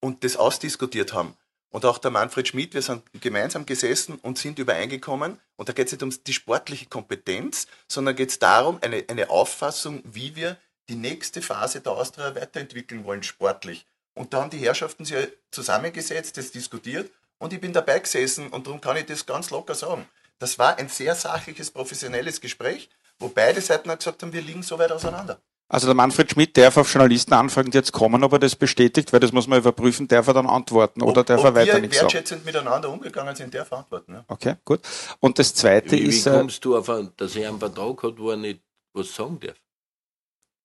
und 0.00 0.22
das 0.22 0.36
ausdiskutiert 0.36 1.12
haben. 1.12 1.34
Und 1.70 1.84
auch 1.84 1.98
der 1.98 2.10
Manfred 2.10 2.48
Schmidt, 2.48 2.72
wir 2.72 2.82
sind 2.82 3.02
gemeinsam 3.20 3.66
gesessen 3.66 4.18
und 4.22 4.38
sind 4.38 4.58
übereingekommen. 4.58 5.38
Und 5.56 5.68
da 5.68 5.72
geht 5.72 5.86
es 5.86 5.92
nicht 5.92 6.02
um 6.02 6.12
die 6.26 6.32
sportliche 6.32 6.86
Kompetenz, 6.86 7.66
sondern 7.88 8.16
geht 8.16 8.30
es 8.30 8.38
darum, 8.38 8.78
eine, 8.80 9.04
eine 9.08 9.28
Auffassung, 9.28 10.02
wie 10.04 10.34
wir 10.34 10.56
die 10.88 10.94
nächste 10.94 11.42
Phase 11.42 11.80
der 11.80 11.92
Austria 11.92 12.34
weiterentwickeln 12.34 13.04
wollen, 13.04 13.22
sportlich. 13.22 13.84
Und 14.18 14.34
da 14.34 14.42
haben 14.42 14.50
die 14.50 14.58
Herrschaften 14.58 15.04
sich 15.04 15.28
zusammengesetzt, 15.52 16.36
das 16.36 16.50
diskutiert 16.50 17.10
und 17.38 17.52
ich 17.52 17.60
bin 17.60 17.72
dabei 17.72 18.00
gesessen 18.00 18.48
und 18.48 18.66
darum 18.66 18.80
kann 18.80 18.96
ich 18.96 19.06
das 19.06 19.24
ganz 19.24 19.50
locker 19.50 19.76
sagen. 19.76 20.06
Das 20.40 20.58
war 20.58 20.76
ein 20.76 20.88
sehr 20.88 21.14
sachliches, 21.14 21.70
professionelles 21.70 22.40
Gespräch, 22.40 22.90
wo 23.20 23.28
beide 23.28 23.60
Seiten 23.60 23.88
gesagt 23.96 24.22
haben, 24.22 24.32
wir 24.32 24.42
liegen 24.42 24.64
so 24.64 24.76
weit 24.76 24.90
auseinander. 24.90 25.40
Also 25.68 25.86
der 25.86 25.94
Manfred 25.94 26.32
Schmidt 26.32 26.56
darf 26.56 26.78
auf 26.78 26.92
Journalisten 26.92 27.32
anfragen, 27.34 27.70
die 27.70 27.78
jetzt 27.78 27.92
kommen, 27.92 28.24
ob 28.24 28.32
er 28.32 28.38
das 28.40 28.56
bestätigt, 28.56 29.12
weil 29.12 29.20
das 29.20 29.32
muss 29.32 29.46
man 29.46 29.58
überprüfen, 29.60 30.08
darf 30.08 30.26
er 30.26 30.34
dann 30.34 30.46
antworten 30.46 31.02
oder 31.02 31.20
ob, 31.20 31.26
darf 31.26 31.44
er 31.44 31.54
weiter 31.54 31.78
nichts 31.78 31.96
sagen? 31.96 32.06
wertschätzend 32.06 32.44
miteinander 32.44 32.90
umgegangen 32.90 33.36
sind, 33.36 33.54
darf 33.54 33.70
er 33.70 33.78
antworten. 33.78 34.14
Ja. 34.14 34.24
Okay, 34.26 34.54
gut. 34.64 34.80
Und 35.20 35.38
das 35.38 35.54
Zweite 35.54 35.92
wie, 35.92 36.00
ist... 36.00 36.26
Wie 36.26 36.30
äh, 36.30 36.38
kommst 36.38 36.64
du 36.64 36.76
auf, 36.76 36.88
einen, 36.88 37.12
dass 37.16 37.36
er 37.36 37.50
einen 37.50 37.58
Vertrag 37.60 38.02
hat, 38.02 38.18
wo 38.18 38.30
er 38.30 38.36
nicht 38.36 38.62
was 38.94 39.14
sagen 39.14 39.38
darf? 39.38 39.56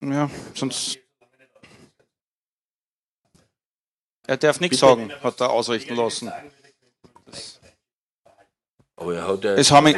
Ja, 0.01 0.29
sonst 0.55 1.02
Er 4.25 4.37
darf 4.37 4.59
nichts 4.59 4.79
sagen, 4.79 5.11
hat 5.21 5.41
er 5.41 5.49
ausrichten 5.49 5.95
lassen. 5.95 6.31
Aber 8.95 9.15
er 9.15 9.27
hat 9.27 9.43
ja 9.43 9.53
es, 9.55 9.71
haben 9.71 9.87
ihn, 9.87 9.97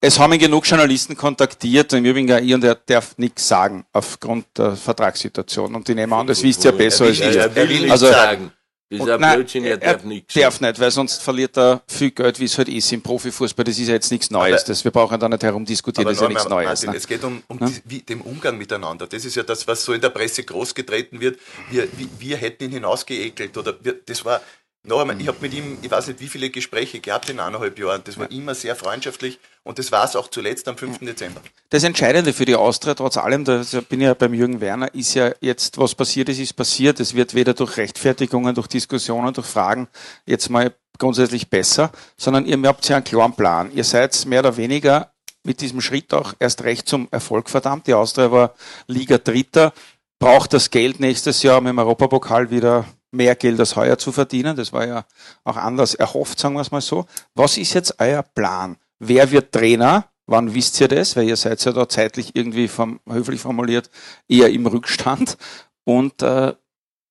es 0.00 0.18
haben 0.18 0.32
ihn 0.32 0.38
genug 0.38 0.66
Journalisten 0.66 1.16
kontaktiert 1.16 1.92
und 1.92 2.00
im 2.00 2.04
Übrigen 2.04 2.32
auch 2.32 2.38
ich 2.38 2.54
und 2.54 2.62
er 2.62 2.76
darf 2.76 3.18
nichts 3.18 3.48
sagen 3.48 3.84
aufgrund 3.92 4.46
der 4.56 4.76
Vertragssituation. 4.76 5.74
Und 5.74 5.88
die 5.88 5.94
nehmen 5.94 6.12
an, 6.12 6.26
das 6.26 6.42
wisst 6.42 6.64
ihr 6.64 6.72
besser 6.72 7.06
als 7.06 7.18
ich. 7.18 7.36
Er 7.36 7.54
will 7.54 7.90
also, 7.90 8.06
sagen. 8.06 8.52
Das 8.98 9.06
ist 9.06 9.22
ein 9.22 9.34
Blödsinn, 9.34 9.64
er 9.64 9.76
darf 9.76 10.04
nichts. 10.04 10.34
darf 10.34 10.60
nicht, 10.60 10.80
weil 10.80 10.90
sonst 10.90 11.22
verliert 11.22 11.56
er 11.56 11.82
viel 11.88 12.10
Geld, 12.10 12.40
wie 12.40 12.44
es 12.44 12.58
halt 12.58 12.68
ist 12.68 12.92
im 12.92 13.02
Profifußball. 13.02 13.64
Das 13.64 13.78
ist 13.78 13.88
ja 13.88 13.94
jetzt 13.94 14.10
nichts 14.10 14.30
Neues. 14.30 14.62
Aber, 14.62 14.68
das, 14.68 14.84
wir 14.84 14.90
brauchen 14.90 15.18
da 15.18 15.28
nicht 15.28 15.42
herumdiskutieren, 15.42 16.06
das 16.06 16.16
ist 16.16 16.22
ja 16.22 16.28
nichts 16.28 16.48
Neues. 16.48 16.66
Martin, 16.66 16.90
ne? 16.90 16.96
Es 16.96 17.06
geht 17.06 17.24
um, 17.24 17.42
um 17.48 17.58
die, 17.58 17.80
wie, 17.84 18.00
den 18.00 18.20
Umgang 18.20 18.58
miteinander. 18.58 19.06
Das 19.06 19.24
ist 19.24 19.34
ja 19.34 19.42
das, 19.42 19.66
was 19.66 19.84
so 19.84 19.92
in 19.92 20.00
der 20.00 20.10
Presse 20.10 20.44
großgetreten 20.44 21.20
wird. 21.20 21.38
Wir, 21.70 21.88
wir, 21.96 22.08
wir 22.18 22.36
hätten 22.36 22.64
ihn 22.64 22.72
hinausgeekelt. 22.72 23.56
Oder 23.56 23.74
wir, 23.82 23.94
das 24.06 24.24
war 24.24 24.40
noch 24.86 25.00
einmal, 25.00 25.18
ich 25.20 25.28
habe 25.28 25.38
mit 25.40 25.54
ihm, 25.54 25.78
ich 25.80 25.90
weiß 25.90 26.08
nicht, 26.08 26.20
wie 26.20 26.28
viele 26.28 26.50
Gespräche 26.50 27.00
gehabt 27.00 27.30
in 27.30 27.40
eineinhalb 27.40 27.78
Jahren. 27.78 28.02
Das 28.04 28.18
war 28.18 28.30
immer 28.30 28.54
sehr 28.54 28.76
freundschaftlich 28.76 29.40
und 29.62 29.78
das 29.78 29.90
war 29.90 30.04
es 30.04 30.14
auch 30.14 30.28
zuletzt 30.28 30.68
am 30.68 30.76
5. 30.76 30.98
Dezember. 30.98 31.40
Das 31.70 31.84
Entscheidende 31.84 32.34
für 32.34 32.44
die 32.44 32.54
Austria, 32.54 32.94
trotz 32.94 33.16
allem, 33.16 33.44
da 33.44 33.64
bin 33.88 34.00
ich 34.00 34.06
ja 34.06 34.14
beim 34.14 34.34
Jürgen 34.34 34.60
Werner, 34.60 34.92
ist 34.94 35.14
ja 35.14 35.32
jetzt, 35.40 35.78
was 35.78 35.94
passiert 35.94 36.28
ist, 36.28 36.38
ist 36.38 36.52
passiert. 36.52 37.00
Es 37.00 37.14
wird 37.14 37.34
weder 37.34 37.54
durch 37.54 37.78
Rechtfertigungen, 37.78 38.54
durch 38.54 38.66
Diskussionen, 38.66 39.32
durch 39.32 39.46
Fragen 39.46 39.88
jetzt 40.26 40.50
mal 40.50 40.74
grundsätzlich 40.98 41.48
besser, 41.48 41.90
sondern 42.16 42.44
ihr 42.44 42.60
habt 42.68 42.86
ja 42.88 42.96
einen 42.96 43.04
klaren 43.04 43.34
Plan. 43.34 43.72
Ihr 43.72 43.84
seid 43.84 44.26
mehr 44.26 44.40
oder 44.40 44.56
weniger 44.58 45.12
mit 45.44 45.60
diesem 45.60 45.80
Schritt 45.80 46.12
auch 46.12 46.34
erst 46.38 46.62
recht 46.62 46.88
zum 46.88 47.08
Erfolg 47.10 47.48
verdammt. 47.48 47.86
Die 47.86 47.94
Austria 47.94 48.30
war 48.30 48.54
Liga 48.86 49.18
Dritter, 49.18 49.72
braucht 50.18 50.52
das 50.52 50.70
Geld 50.70 51.00
nächstes 51.00 51.42
Jahr, 51.42 51.58
um 51.58 51.66
im 51.66 51.78
Europapokal 51.78 52.50
wieder 52.50 52.84
mehr 53.14 53.34
Geld 53.36 53.58
als 53.60 53.76
heuer 53.76 53.98
zu 53.98 54.12
verdienen. 54.12 54.56
Das 54.56 54.72
war 54.72 54.86
ja 54.86 55.06
auch 55.44 55.56
anders 55.56 55.94
erhofft, 55.94 56.38
sagen 56.38 56.54
wir 56.54 56.60
es 56.60 56.70
mal 56.70 56.80
so. 56.80 57.06
Was 57.34 57.56
ist 57.56 57.74
jetzt 57.74 58.00
euer 58.00 58.22
Plan? 58.22 58.76
Wer 58.98 59.30
wird 59.30 59.52
Trainer? 59.52 60.10
Wann 60.26 60.54
wisst 60.54 60.80
ihr 60.80 60.88
das? 60.88 61.16
Weil 61.16 61.28
ihr 61.28 61.36
seid 61.36 61.64
ja 61.64 61.72
da 61.72 61.88
zeitlich 61.88 62.34
irgendwie 62.34 62.68
vom, 62.68 63.00
höflich 63.08 63.40
formuliert 63.40 63.90
eher 64.28 64.48
im 64.50 64.66
Rückstand. 64.66 65.36
Und 65.84 66.22
äh, 66.22 66.54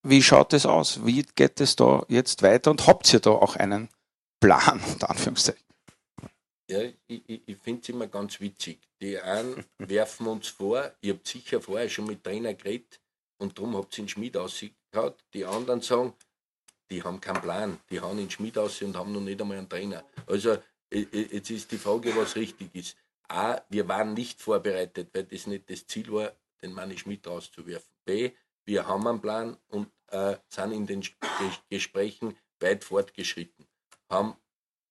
wie 0.04 0.22
schaut 0.22 0.54
das 0.54 0.66
aus? 0.66 1.06
Wie 1.06 1.24
geht 1.36 1.62
es 1.62 1.76
da 1.76 2.04
jetzt 2.10 2.42
weiter? 2.42 2.72
Und 2.72 2.88
habt 2.88 3.12
ihr 3.14 3.20
da 3.20 3.32
auch 3.32 3.56
einen 3.56 3.90
Plan, 4.40 4.82
unter 4.94 5.10
Anführungszeichen? 5.10 5.64
Ja, 6.70 6.82
ich, 7.08 7.24
ich 7.28 7.58
finde 7.58 7.82
es 7.82 7.90
immer 7.90 8.08
ganz 8.08 8.40
witzig. 8.40 8.80
Die 9.02 9.20
einen 9.20 9.64
werfen 9.78 10.28
uns 10.28 10.48
vor, 10.48 10.92
ihr 11.02 11.14
habt 11.14 11.28
sicher 11.28 11.62
vorher 11.62 11.90
schon 11.90 12.06
mit 12.06 12.24
Trainer 12.24 12.54
geredet 12.54 13.00
und 13.38 13.58
darum 13.58 13.76
habt 13.76 13.98
ihr 13.98 14.04
den 14.04 14.10
Schmied 14.10 14.38
ausgeschickt 14.38 14.78
hat. 14.94 15.24
Die 15.34 15.46
anderen 15.46 15.82
sagen, 15.82 16.14
die 16.90 17.04
haben 17.04 17.20
keinen 17.20 17.42
Plan, 17.42 17.80
die 17.90 18.00
haben 18.00 18.18
den 18.18 18.30
Schmied 18.30 18.58
aus 18.58 18.82
und 18.82 18.96
haben 18.96 19.12
noch 19.12 19.22
nicht 19.22 19.42
einmal 19.42 19.58
einen 19.58 19.70
Trainer. 19.70 20.04
Also 20.28 20.58
jetzt 20.92 21.50
ist 21.50 21.72
die 21.72 21.78
Frage, 21.78 22.16
was 22.16 22.36
richtig 22.36 22.74
ist. 22.74 22.98
A, 23.30 23.62
wir 23.70 23.88
waren 23.88 24.14
nicht 24.14 24.42
vorbereitet, 24.42 25.10
weil 25.14 25.24
das 25.24 25.48
nicht 25.48 25.70
das 25.70 25.88
Ziel 25.88 26.12
war, 26.12 26.34
den 26.62 26.74
Manni 26.74 26.98
Schmidt 26.98 27.26
rauszuwerfen. 27.26 27.90
B, 28.06 28.32
wir 28.66 28.88
haben 28.88 29.08
einen 29.08 29.22
Plan 29.22 29.58
und 29.70 29.90
äh, 30.08 30.36
sind 30.50 30.72
in 30.72 30.86
den 30.86 31.04
Gesprächen 31.70 32.38
weit 32.60 32.84
fortgeschritten. 32.84 33.66
Haben 34.10 34.36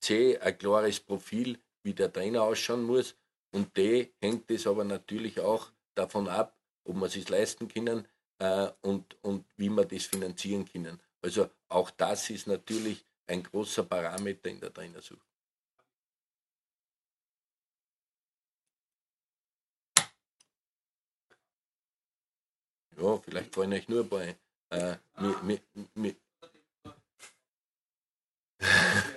C, 0.01 0.38
ein 0.38 0.59
klares 0.59 0.99
Profil, 0.99 1.59
wie 1.85 1.95
der 1.95 2.12
Trainer 2.12 2.43
ausschauen 2.43 2.83
muss. 2.83 3.15
Und 3.53 3.77
D, 3.77 4.12
hängt 4.21 4.51
es 4.51 4.67
aber 4.67 4.85
natürlich 4.85 5.41
auch 5.41 5.71
davon 5.95 6.29
ab, 6.29 6.59
ob 6.85 6.97
wir 6.97 7.07
es 7.07 7.29
leisten 7.29 7.69
können, 7.69 8.09
äh, 8.43 8.73
und, 8.81 9.17
und 9.23 9.47
wie 9.57 9.69
wir 9.69 9.85
das 9.85 10.07
finanzieren 10.07 10.65
können. 10.65 11.01
Also 11.21 11.49
auch 11.69 11.91
das 11.93 12.29
ist 12.31 12.49
natürlich 12.49 13.05
ein 13.29 13.43
großer 13.45 13.85
Parameter 13.85 14.51
in 14.51 14.59
der 14.59 14.73
Trainersuche. 14.75 15.21
Ja, 22.97 23.19
vielleicht 23.19 23.55
fallen 23.55 23.73
euch 23.73 23.89
nur 23.89 24.09
bei. 24.09 24.37
Äh, 24.71 24.97
mir, 25.19 25.39
mir, 25.43 25.61
mir. 25.95 26.17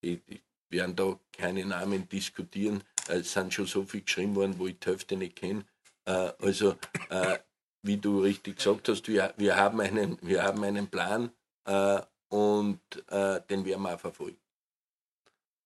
ich, 0.00 0.20
ich 0.26 0.42
werden 0.70 0.96
da 0.96 1.20
keine 1.32 1.64
Namen 1.66 2.08
diskutieren. 2.08 2.82
Es 3.06 3.32
sind 3.32 3.52
schon 3.52 3.66
so 3.66 3.84
viel 3.84 4.00
geschrieben 4.02 4.34
worden, 4.34 4.58
wo 4.58 4.66
ich 4.66 4.78
die 4.78 4.86
Hälfte 4.88 5.16
nicht 5.16 5.36
kenne. 5.36 5.66
Äh, 6.06 6.32
also, 6.38 6.76
äh, 7.10 7.38
wie 7.86 7.96
du 7.96 8.20
richtig 8.20 8.56
gesagt 8.56 8.88
hast, 8.88 9.08
wir, 9.08 9.32
wir, 9.36 9.56
haben, 9.56 9.80
einen, 9.80 10.18
wir 10.22 10.42
haben 10.42 10.62
einen 10.64 10.88
Plan 10.88 11.30
äh, 11.64 12.00
und 12.28 12.80
äh, 13.08 13.40
den 13.48 13.64
werden 13.64 13.82
wir 13.82 13.94
auch 13.94 14.00
verfolgen. 14.00 14.38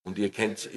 Und 0.02 0.18
ihr 0.18 0.30
kennt 0.30 0.68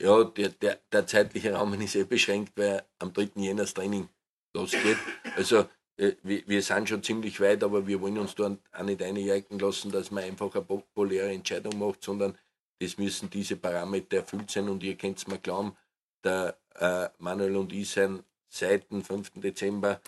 ja, 0.00 0.24
der, 0.24 0.48
der, 0.50 0.78
der 0.92 1.06
zeitliche 1.06 1.52
Rahmen 1.52 1.80
ist 1.80 1.96
eh 1.96 2.04
beschränkt, 2.04 2.52
weil 2.56 2.84
am 2.98 3.12
3. 3.12 3.30
Jänner 3.36 3.62
das 3.62 3.74
Training 3.74 4.08
losgeht. 4.54 4.98
Also 5.36 5.68
äh, 5.96 6.12
wir, 6.22 6.46
wir, 6.46 6.62
sind 6.62 6.88
schon 6.88 7.02
ziemlich 7.02 7.40
weit, 7.40 7.64
aber 7.64 7.86
wir 7.86 8.00
wollen 8.00 8.18
uns 8.18 8.34
da 8.34 8.56
auch 8.72 8.82
nicht 8.82 9.02
einjägen 9.02 9.58
lassen, 9.58 9.90
dass 9.90 10.10
man 10.10 10.24
einfach 10.24 10.54
eine 10.54 10.64
populäre 10.64 11.32
Entscheidung 11.32 11.78
macht, 11.78 12.04
sondern 12.04 12.38
es 12.78 12.96
müssen 12.96 13.28
diese 13.28 13.56
Parameter 13.56 14.18
erfüllt 14.18 14.50
sein 14.50 14.68
und 14.68 14.82
ihr 14.84 14.96
könnt 14.96 15.18
es 15.18 15.26
mir 15.26 15.38
glauben, 15.38 15.76
der 16.22 16.56
äh, 16.76 17.08
Manuel 17.18 17.56
und 17.56 17.72
ich 17.72 17.90
sind 17.90 18.22
seit 18.48 18.90
dem 18.90 19.04
5. 19.04 19.32
Dezember 19.36 20.00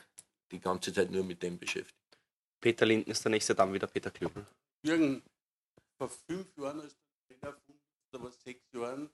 die 0.50 0.60
ganze 0.60 0.92
Zeit 0.92 1.10
nur 1.10 1.24
mit 1.24 1.42
dem 1.42 1.58
beschäftigt. 1.58 1.96
Peter 2.60 2.84
Linden 2.86 3.10
ist 3.10 3.24
der 3.24 3.30
nächste, 3.30 3.54
dann 3.54 3.72
wieder 3.72 3.86
Peter 3.86 4.10
Klöbel. 4.10 4.46
Jürgen, 4.82 5.22
vor 5.96 6.08
fünf 6.08 6.56
Jahren 6.56 6.80
als 6.80 6.96
Trainer 7.28 7.56
oder 8.12 8.24
was 8.24 8.40
sechs 8.42 8.64
Jahren 8.72 9.10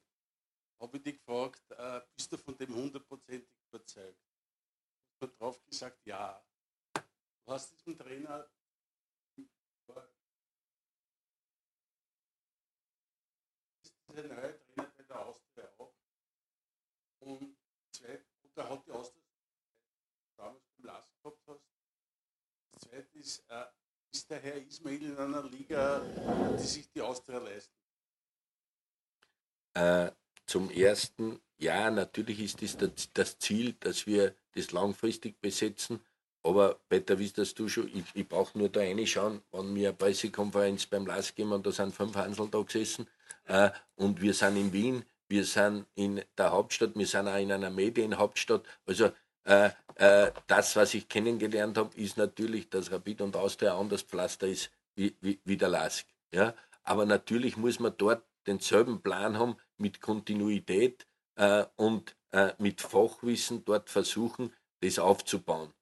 habe 0.80 0.96
ich 0.96 1.02
dich 1.02 1.18
gefragt, 1.18 1.62
äh, 1.70 2.00
bist 2.16 2.32
du 2.32 2.36
von 2.36 2.56
dem 2.56 2.74
hundertprozentig 2.74 3.48
überzeugt? 3.68 4.20
Ich 5.14 5.22
habe 5.22 5.32
drauf 5.36 5.64
gesagt, 5.64 6.04
ja. 6.06 6.42
Du 6.94 7.52
hast 7.52 7.72
diesen 7.72 7.96
Trainer 7.98 8.48
dieser 14.16 14.28
neue 14.34 14.58
Trainer 14.58 14.92
bei 14.96 15.02
der 15.02 15.26
Austria 15.26 15.68
auch. 15.78 15.94
Und 17.20 17.55
da 18.56 18.68
hat 18.68 18.86
die 18.86 18.90
Austria 18.90 19.22
damals 20.36 20.64
beim 20.76 20.86
Last 20.86 21.10
gehabt 21.22 21.40
hast. 21.46 21.64
Das 22.72 22.80
zweite 22.82 23.18
ist, 23.18 23.44
äh, 23.48 23.64
ist 24.12 24.30
der 24.30 24.40
Herr 24.40 24.56
Ismail 24.56 25.02
in 25.02 25.16
einer 25.16 25.42
Liga, 25.44 26.00
die 26.58 26.66
sich 26.66 26.90
die 26.90 27.02
Austria 27.02 27.38
leisten? 27.38 27.74
Äh, 29.74 30.10
zum 30.46 30.70
ersten, 30.70 31.40
ja, 31.58 31.90
natürlich 31.90 32.40
ist 32.40 32.62
das 32.62 33.10
das 33.12 33.38
Ziel, 33.38 33.74
dass 33.74 34.06
wir 34.06 34.34
das 34.54 34.72
langfristig 34.72 35.40
besetzen. 35.40 36.00
Aber 36.42 36.78
Peter, 36.88 37.18
wisst 37.18 37.58
du 37.58 37.68
schon, 37.68 37.88
ich, 37.88 38.04
ich 38.14 38.28
brauche 38.28 38.56
nur 38.56 38.68
da 38.68 38.80
reinschauen, 38.80 39.42
wenn 39.50 39.74
wir 39.74 39.88
eine 39.88 39.96
Pressekonferenz 39.96 40.86
beim 40.86 41.04
LAS 41.04 41.34
geben 41.34 41.52
und 41.52 41.66
da 41.66 41.72
sind 41.72 41.94
fünf 41.94 42.14
Hansel 42.14 42.48
da 42.48 42.62
gesessen 42.62 43.08
äh, 43.46 43.70
und 43.96 44.20
wir 44.20 44.32
sind 44.32 44.56
in 44.56 44.72
Wien, 44.72 45.04
wir 45.28 45.44
sind 45.44 45.86
in 45.94 46.22
der 46.38 46.52
Hauptstadt, 46.52 46.94
wir 46.94 47.06
sind 47.06 47.28
auch 47.28 47.36
in 47.38 47.52
einer 47.52 47.70
Medienhauptstadt. 47.70 48.64
Also 48.86 49.10
äh, 49.44 49.70
äh, 49.96 50.32
das, 50.46 50.76
was 50.76 50.94
ich 50.94 51.08
kennengelernt 51.08 51.78
habe, 51.78 51.96
ist 51.96 52.16
natürlich, 52.16 52.68
dass 52.68 52.90
Rapid 52.90 53.20
und 53.20 53.36
Austria 53.36 53.78
anders 53.78 54.02
Pflaster 54.02 54.46
ist 54.46 54.70
wie, 54.94 55.16
wie, 55.20 55.40
wie 55.44 55.56
der 55.56 55.68
LASK. 55.68 56.06
Ja? 56.32 56.54
Aber 56.82 57.06
natürlich 57.06 57.56
muss 57.56 57.78
man 57.78 57.94
dort 57.96 58.24
denselben 58.46 59.02
Plan 59.02 59.38
haben 59.38 59.56
mit 59.76 60.00
Kontinuität 60.00 61.06
äh, 61.36 61.64
und 61.76 62.16
äh, 62.32 62.52
mit 62.58 62.80
Fachwissen 62.80 63.64
dort 63.64 63.90
versuchen, 63.90 64.52
das 64.80 64.98
aufzubauen. 64.98 65.72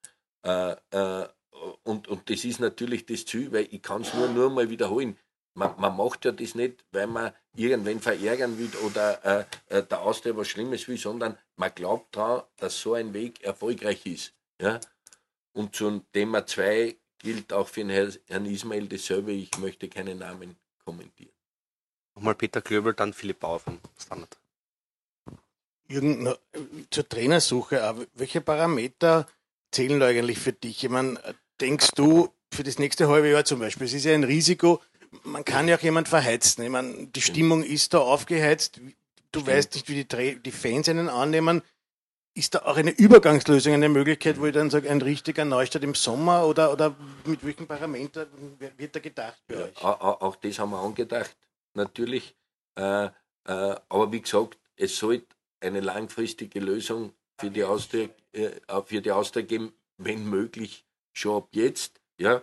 Äh, 0.44 0.76
äh, 0.90 1.28
und, 1.82 2.08
und 2.08 2.28
das 2.30 2.44
ist 2.44 2.60
natürlich 2.60 3.06
das 3.06 3.24
Ziel, 3.24 3.52
weil 3.52 3.68
ich 3.70 3.82
kann 3.82 4.02
es 4.02 4.12
nur, 4.14 4.28
nur 4.28 4.50
mal 4.50 4.68
wiederholen. 4.68 5.16
Man, 5.54 5.74
man, 5.78 5.96
macht 5.96 6.24
ja 6.24 6.32
das 6.32 6.54
nicht, 6.54 6.84
weil 6.90 7.06
man 7.06 7.32
irgendwen 7.54 8.00
verärgern 8.00 8.58
will 8.58 8.70
oder 8.84 9.24
äh, 9.70 9.76
äh, 9.76 9.82
der 9.84 10.02
Austria 10.02 10.36
was 10.36 10.48
Schlimmes 10.48 10.88
will, 10.88 10.98
sondern 10.98 11.38
man 11.56 11.72
glaubt 11.74 12.16
daran, 12.16 12.42
dass 12.56 12.80
so 12.80 12.94
ein 12.94 13.14
Weg 13.14 13.42
erfolgreich 13.42 14.04
ist. 14.04 14.32
Ja? 14.60 14.80
Und 15.52 15.76
zum 15.76 16.04
Thema 16.12 16.44
2 16.44 16.96
gilt 17.18 17.52
auch 17.52 17.68
für 17.68 17.84
den 17.84 17.90
Herrn 17.90 18.46
Ismail 18.46 18.88
dasselbe. 18.88 19.32
Ich 19.32 19.56
möchte 19.58 19.88
keinen 19.88 20.18
Namen 20.18 20.56
kommentieren. 20.84 21.32
Nochmal 22.14 22.34
Peter 22.34 22.60
Klöbel, 22.60 22.94
dann 22.94 23.12
Philipp 23.12 23.40
Bauer 23.40 23.60
vom 23.60 23.78
Standard. 23.98 24.36
Jürgen, 25.88 26.34
zur 26.90 27.08
Trainersuche, 27.08 28.06
welche 28.14 28.40
Parameter 28.40 29.26
zählen 29.70 30.02
eigentlich 30.02 30.38
für 30.38 30.52
dich? 30.52 30.84
Ich 30.84 30.90
meine, 30.90 31.20
denkst 31.60 31.90
du 31.94 32.32
für 32.52 32.62
das 32.62 32.78
nächste 32.78 33.08
halbe 33.08 33.30
Jahr 33.30 33.44
zum 33.44 33.58
Beispiel, 33.58 33.86
es 33.86 33.92
ist 33.92 34.04
ja 34.04 34.14
ein 34.14 34.24
Risiko, 34.24 34.80
man 35.22 35.44
kann 35.44 35.68
ja 35.68 35.76
auch 35.76 35.82
jemand 35.82 36.08
verheizen. 36.08 36.64
Ich 36.64 36.70
meine, 36.70 37.06
die 37.06 37.20
Stimmung 37.20 37.62
ist 37.62 37.94
da 37.94 37.98
aufgeheizt, 37.98 38.76
du 38.76 39.40
Stimmt. 39.40 39.46
weißt 39.46 39.74
nicht, 39.74 39.88
wie 39.88 40.04
die, 40.04 40.42
die 40.42 40.50
Fans 40.50 40.88
einen 40.88 41.08
annehmen. 41.08 41.62
Ist 42.36 42.56
da 42.56 42.62
auch 42.62 42.76
eine 42.76 42.90
Übergangslösung 42.90 43.74
eine 43.74 43.88
Möglichkeit, 43.88 44.40
wo 44.40 44.46
ich 44.46 44.52
dann 44.52 44.68
sage, 44.68 44.90
ein 44.90 45.00
richtiger 45.00 45.44
Neustart 45.44 45.84
im 45.84 45.94
Sommer 45.94 46.46
oder, 46.46 46.72
oder 46.72 46.96
mit 47.24 47.44
welchen 47.46 47.68
Parametern 47.68 48.26
wird 48.76 48.96
da 48.96 48.98
gedacht 48.98 49.40
bei 49.46 49.64
euch? 49.64 49.84
Auch, 49.84 50.20
auch 50.20 50.36
das 50.36 50.58
haben 50.58 50.70
wir 50.70 50.80
angedacht, 50.80 51.36
natürlich. 51.74 52.34
Äh, 52.76 53.04
äh, 53.04 53.10
aber 53.44 54.10
wie 54.10 54.20
gesagt, 54.20 54.58
es 54.74 54.98
sollte 54.98 55.26
eine 55.60 55.80
langfristige 55.80 56.58
Lösung 56.58 57.12
für 57.38 57.50
die 57.50 57.62
Austria, 57.62 58.08
äh, 58.32 58.50
für 58.84 59.00
die 59.00 59.12
Austria 59.12 59.44
geben, 59.44 59.72
wenn 59.96 60.28
möglich 60.28 60.84
schon 61.12 61.36
ab 61.36 61.48
jetzt. 61.52 62.00
Ja? 62.18 62.42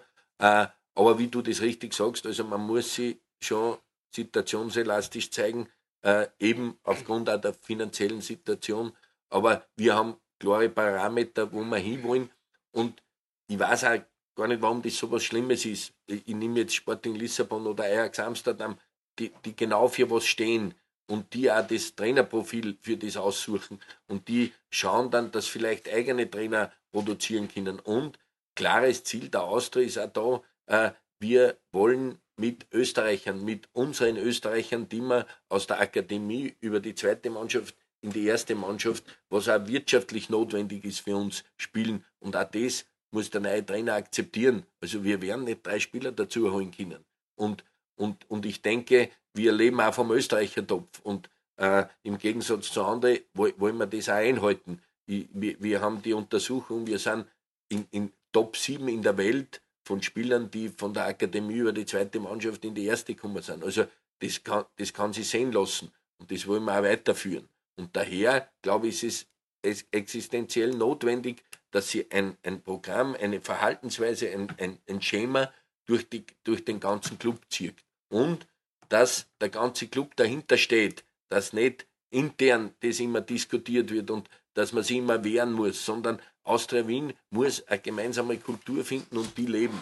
Aber 1.02 1.18
wie 1.18 1.30
du 1.30 1.42
das 1.42 1.62
richtig 1.62 1.96
sagst, 1.96 2.28
also 2.28 2.44
man 2.44 2.62
muss 2.62 2.94
sie 2.94 3.20
schon 3.42 3.80
situationselastisch 4.14 5.32
zeigen, 5.32 5.68
äh, 6.04 6.28
eben 6.38 6.78
aufgrund 6.84 7.28
auch 7.28 7.42
der 7.42 7.56
finanziellen 7.56 8.22
Situation. 8.22 8.96
Aber 9.32 9.66
wir 9.76 9.96
haben 9.96 10.18
klare 10.38 10.70
Parameter, 10.70 11.52
wo 11.52 11.64
wir 11.64 11.78
hinwollen. 11.78 12.30
Und 12.72 13.02
ich 13.48 13.58
weiß 13.58 13.86
auch 13.86 14.00
gar 14.36 14.48
nicht, 14.48 14.62
warum 14.62 14.84
das 14.84 14.96
so 14.96 15.10
was 15.12 15.24
Schlimmes 15.24 15.66
ist. 15.66 15.92
Ich, 16.06 16.22
ich 16.28 16.36
nehme 16.36 16.60
jetzt 16.60 16.76
Sporting 16.76 17.16
Lissabon 17.16 17.66
oder 17.66 17.86
Ajax 17.86 18.20
Amsterdam, 18.20 18.78
die, 19.18 19.32
die 19.44 19.56
genau 19.56 19.88
für 19.88 20.08
was 20.12 20.28
stehen 20.28 20.76
und 21.08 21.34
die 21.34 21.52
auch 21.52 21.66
das 21.66 21.96
Trainerprofil 21.96 22.78
für 22.80 22.96
das 22.96 23.18
aussuchen 23.18 23.82
und 24.08 24.28
die 24.28 24.54
schauen 24.70 25.10
dann, 25.10 25.32
dass 25.32 25.48
vielleicht 25.48 25.90
eigene 25.90 26.30
Trainer 26.30 26.72
produzieren 26.92 27.48
können. 27.48 27.80
Und 27.80 28.20
klares 28.54 29.04
Ziel 29.04 29.30
der 29.30 29.46
Austria 29.46 29.84
ist 29.84 29.98
auch 29.98 30.14
da, 30.14 30.44
äh, 30.68 30.92
wir 31.20 31.58
wollen 31.72 32.20
mit 32.38 32.66
Österreichern, 32.72 33.46
mit 33.46 33.70
unseren 33.74 34.18
Österreichern, 34.18 34.90
die 34.90 35.02
wir 35.02 35.28
aus 35.50 35.68
der 35.68 35.80
Akademie 35.80 36.56
über 36.60 36.80
die 36.80 36.96
zweite 36.96 37.30
Mannschaft 37.30 37.76
in 38.02 38.12
die 38.12 38.26
erste 38.26 38.56
Mannschaft, 38.56 39.04
was 39.30 39.48
auch 39.48 39.68
wirtschaftlich 39.68 40.30
notwendig 40.30 40.84
ist 40.86 41.02
für 41.02 41.16
uns, 41.16 41.44
spielen. 41.58 42.04
Und 42.20 42.36
auch 42.36 42.50
das 42.50 42.86
muss 43.12 43.30
der 43.30 43.42
neue 43.42 43.66
Trainer 43.66 43.94
akzeptieren. 43.94 44.66
Also 44.80 45.04
wir 45.04 45.22
werden 45.22 45.46
nicht 45.46 45.66
drei 45.66 45.80
Spieler 45.80 46.12
dazu 46.12 46.52
holen 46.52 46.72
können. 46.72 47.06
Und, 47.36 47.64
und, 47.96 48.30
und 48.30 48.46
ich 48.46 48.62
denke, 48.62 49.10
wir 49.34 49.52
leben 49.52 49.80
auch 49.80 49.94
vom 49.94 50.12
Österreicher-Topf. 50.12 51.00
Und 51.04 51.30
äh, 51.58 51.86
im 52.04 52.18
Gegensatz 52.18 52.72
zu 52.72 52.84
anderen 52.84 53.20
wollen 53.34 53.78
wir 53.78 53.88
das 53.88 54.10
auch 54.10 54.14
einhalten. 54.14 54.82
Ich, 55.06 55.30
wir, 55.34 55.62
wir, 55.62 55.82
haben 55.82 56.02
die 56.02 56.14
Untersuchung, 56.14 56.88
wir 56.88 57.00
sind 57.00 57.28
in, 57.70 57.86
in 57.92 58.12
Top 58.32 58.58
7 58.58 58.88
in 58.88 59.02
der 59.02 59.18
Welt 59.18 59.62
von 59.84 60.02
Spielern, 60.02 60.52
die 60.52 60.70
von 60.70 60.94
der 60.94 61.06
Akademie 61.06 61.58
über 61.58 61.74
die 61.74 61.86
zweite 61.86 62.20
Mannschaft 62.20 62.64
in 62.66 62.76
die 62.76 62.86
erste 62.86 63.16
gekommen 63.16 63.42
sind. 63.42 63.64
Also 63.64 63.86
das 64.20 64.44
kann, 64.44 64.66
das 64.78 64.94
kann 64.94 65.14
sich 65.14 65.28
sehen 65.28 65.52
lassen 65.52 65.92
und 66.20 66.32
das 66.32 66.48
wollen 66.48 66.64
wir 66.66 66.78
auch 66.78 66.84
weiterführen. 66.84 67.50
Und 67.76 67.96
daher, 67.96 68.50
glaube 68.62 68.88
ich, 68.88 69.04
ist 69.04 69.28
es 69.62 69.86
existenziell 69.92 70.72
notwendig, 70.72 71.44
dass 71.72 71.90
sie 71.90 72.10
ein, 72.12 72.38
ein 72.44 72.62
Programm, 72.62 73.16
eine 73.16 73.42
Verhaltensweise, 73.42 74.30
ein, 74.30 74.54
ein, 74.60 74.78
ein 74.88 75.02
Schema 75.02 75.52
durch, 75.86 76.08
die, 76.10 76.26
durch 76.44 76.64
den 76.66 76.80
ganzen 76.80 77.18
Club 77.18 77.40
zieht. 77.50 77.84
Und 78.10 78.48
dass 78.90 79.28
der 79.40 79.50
ganze 79.50 79.88
Club 79.88 80.16
dahinter 80.16 80.58
steht, 80.58 81.06
dass 81.30 81.54
nicht 81.54 81.88
intern 82.10 82.74
das 82.82 83.00
immer 83.00 83.22
diskutiert 83.22 83.90
wird 83.90 84.12
und 84.12 84.30
dass 84.54 84.74
man 84.74 84.84
sich 84.84 84.98
immer 84.98 85.24
wehren 85.24 85.54
muss, 85.54 85.86
sondern 85.86 86.22
Austria 86.44 86.88
Wien 86.88 87.14
muss 87.30 87.66
eine 87.68 87.80
gemeinsame 87.80 88.38
Kultur 88.38 88.84
finden 88.84 89.18
und 89.18 89.38
die 89.38 89.46
leben. 89.46 89.80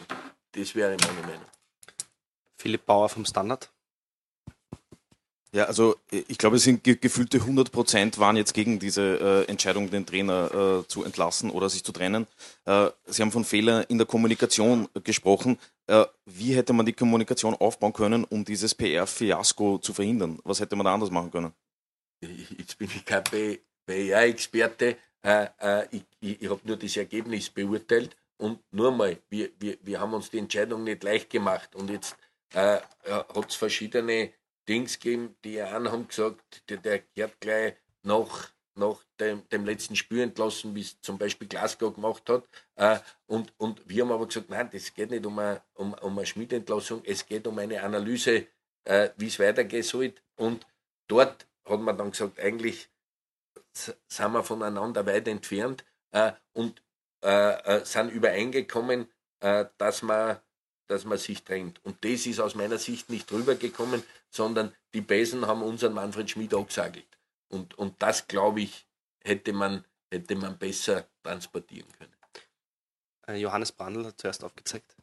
Das 0.52 0.76
wäre 0.76 0.98
meine 1.00 1.22
Meinung. 1.22 1.46
Philipp 2.56 2.86
Bauer 2.86 3.10
vom 3.10 3.26
Standard. 3.26 3.72
Ja, 5.52 5.64
also 5.66 5.96
ich 6.12 6.38
glaube, 6.38 6.58
es 6.58 6.64
sind 6.64 6.84
gefühlte 6.84 7.38
100 7.38 7.72
Prozent 7.72 8.20
waren 8.20 8.38
jetzt 8.38 8.54
gegen 8.54 8.78
diese 8.78 9.46
äh, 9.48 9.50
Entscheidung, 9.50 9.90
den 9.90 10.06
Trainer 10.06 10.84
äh, 10.84 10.88
zu 10.88 11.04
entlassen 11.04 11.50
oder 11.50 11.70
sich 11.70 11.84
zu 11.84 11.92
trennen. 11.92 12.28
Äh, 12.66 12.90
Sie 13.08 13.24
haben 13.24 13.32
von 13.32 13.44
Fehlern 13.44 13.84
in 13.90 13.98
der 13.98 14.06
Kommunikation 14.06 14.88
gesprochen. 15.04 15.58
Äh, 15.88 16.06
wie 16.26 16.56
hätte 16.56 16.74
man 16.74 16.86
die 16.86 16.94
Kommunikation 16.94 17.56
aufbauen 17.56 17.94
können, 17.94 18.26
um 18.26 18.46
dieses 18.46 18.76
PR-Fiasko 18.76 19.80
zu 19.80 19.92
verhindern? 19.92 20.38
Was 20.44 20.60
hätte 20.60 20.76
man 20.76 20.86
da 20.86 20.94
anders 20.94 21.10
machen 21.10 21.32
können? 21.32 21.52
Jetzt 22.22 22.78
bin 22.78 22.90
ich 22.94 23.04
kein 23.06 23.24
PR-Experte. 23.90 24.98
Äh, 25.24 25.48
äh, 25.60 25.88
ich, 25.92 26.04
ich, 26.20 26.42
ich 26.44 26.50
habe 26.50 26.62
nur 26.64 26.78
das 26.78 26.96
Ergebnis 26.96 27.50
beurteilt. 27.50 28.16
Und 28.38 28.60
nur 28.72 28.92
mal, 28.92 29.18
wir, 29.30 29.50
wir, 29.60 29.78
wir 29.82 30.00
haben 30.00 30.14
uns 30.14 30.30
die 30.30 30.38
Entscheidung 30.38 30.84
nicht 30.84 31.04
leicht 31.04 31.30
gemacht. 31.30 31.76
Und 31.76 31.90
jetzt 31.90 32.16
äh, 32.54 32.80
hat 33.08 33.50
es 33.50 33.56
verschiedene 33.56 34.32
Dings 34.68 35.00
gegeben, 35.00 35.36
die 35.44 35.60
einen 35.62 35.92
haben 35.92 36.08
gesagt, 36.08 36.70
der, 36.70 36.78
der 36.78 37.00
gehört 37.16 37.42
gleich 37.42 37.74
nach, 38.04 38.52
nach 38.76 39.04
dem, 39.20 39.42
dem 39.50 39.66
letzten 39.66 39.96
Spiel 39.96 40.22
entlassen, 40.22 40.76
wie 40.76 40.82
es 40.82 41.02
zum 41.02 41.18
Beispiel 41.18 41.48
Glasgow 41.48 41.94
gemacht 41.94 42.30
hat. 42.30 42.48
Äh, 42.76 43.00
und, 43.26 43.52
und 43.58 43.82
wir 43.90 44.04
haben 44.04 44.12
aber 44.12 44.28
gesagt, 44.28 44.50
nein, 44.50 44.70
das 44.72 44.94
geht 44.94 45.10
nicht 45.10 45.26
um 45.26 45.38
eine, 45.40 45.62
um, 45.74 45.94
um 45.96 46.18
eine 46.18 46.28
Schmiedentlassung, 46.28 47.02
es 47.06 47.26
geht 47.26 47.48
um 47.48 47.58
eine 47.58 47.82
Analyse, 47.82 48.46
äh, 48.86 49.10
wie 49.18 49.28
es 49.28 49.40
weitergehen 49.40 49.84
soll. 49.84 50.14
Und 50.36 50.66
dort 51.08 51.48
hat 51.66 51.80
man 51.82 51.98
dann 51.98 52.12
gesagt, 52.12 52.40
eigentlich 52.40 52.88
sind 53.74 54.32
wir 54.32 54.44
voneinander 54.44 55.06
weit 55.06 55.28
entfernt 55.28 55.86
äh, 56.12 56.34
und 56.54 56.82
äh, 57.24 57.80
äh, 57.80 57.86
sind 57.86 58.10
übereingekommen, 58.10 59.08
äh, 59.40 59.66
dass 59.78 60.02
man 60.02 60.40
dass 60.90 61.06
man 61.06 61.18
sich 61.18 61.44
trennt. 61.44 61.84
Und 61.86 62.04
das 62.04 62.26
ist 62.26 62.40
aus 62.40 62.56
meiner 62.56 62.80
Sicht 62.80 63.10
nicht 63.10 63.32
rübergekommen, 63.32 64.04
sondern 64.30 64.74
die 64.94 65.02
Besen 65.02 65.46
haben 65.46 65.62
unseren 65.62 65.94
Manfred 65.94 66.30
Schmid 66.30 66.54
angesagelt. 66.54 67.20
Und, 67.48 67.78
und 67.78 68.02
das, 68.02 68.28
glaube 68.28 68.62
ich, 68.62 68.88
hätte 69.24 69.54
man, 69.54 69.86
hätte 70.12 70.36
man 70.36 70.58
besser 70.58 71.08
transportieren 71.24 71.88
können. 71.98 72.16
Äh, 73.28 73.36
Johannes 73.36 73.72
Brandl 73.72 74.06
hat 74.06 74.20
zuerst 74.20 74.44
aufgezeigt. 74.44 74.96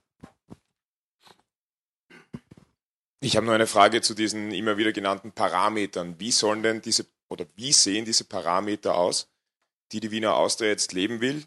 Ich 3.21 3.37
habe 3.37 3.47
nur 3.47 3.55
eine 3.55 3.67
Frage 3.67 4.03
zu 4.03 4.15
diesen 4.15 4.53
immer 4.53 4.77
wieder 4.77 4.93
genannten 4.93 5.33
Parametern. 5.33 6.21
Wie 6.21 6.31
sollen 6.31 6.63
denn 6.63 6.83
diese 6.83 7.07
oder 7.29 7.47
wie 7.57 7.73
sehen 7.73 8.05
diese 8.05 8.25
Parameter 8.25 8.97
aus, 8.97 9.29
die 9.93 10.01
die 10.01 10.11
Wiener 10.11 10.37
Austria 10.37 10.69
jetzt 10.69 10.93
leben 10.93 11.21
will? 11.21 11.45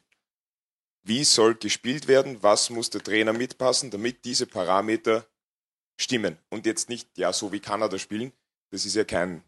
Wie 1.01 1.23
soll 1.23 1.55
gespielt 1.55 2.07
werden? 2.07 2.41
Was 2.43 2.69
muss 2.69 2.89
der 2.89 3.03
Trainer 3.03 3.33
mitpassen, 3.33 3.91
damit 3.91 4.25
diese 4.25 4.45
Parameter 4.45 5.25
stimmen? 5.99 6.37
Und 6.49 6.65
jetzt 6.65 6.89
nicht, 6.89 7.17
ja, 7.17 7.31
so 7.33 7.51
wie 7.51 7.59
Kanada 7.59 7.97
spielen. 7.97 8.33
Das 8.71 8.85
ist 8.85 8.95
ja 8.95 9.03
kein, 9.03 9.43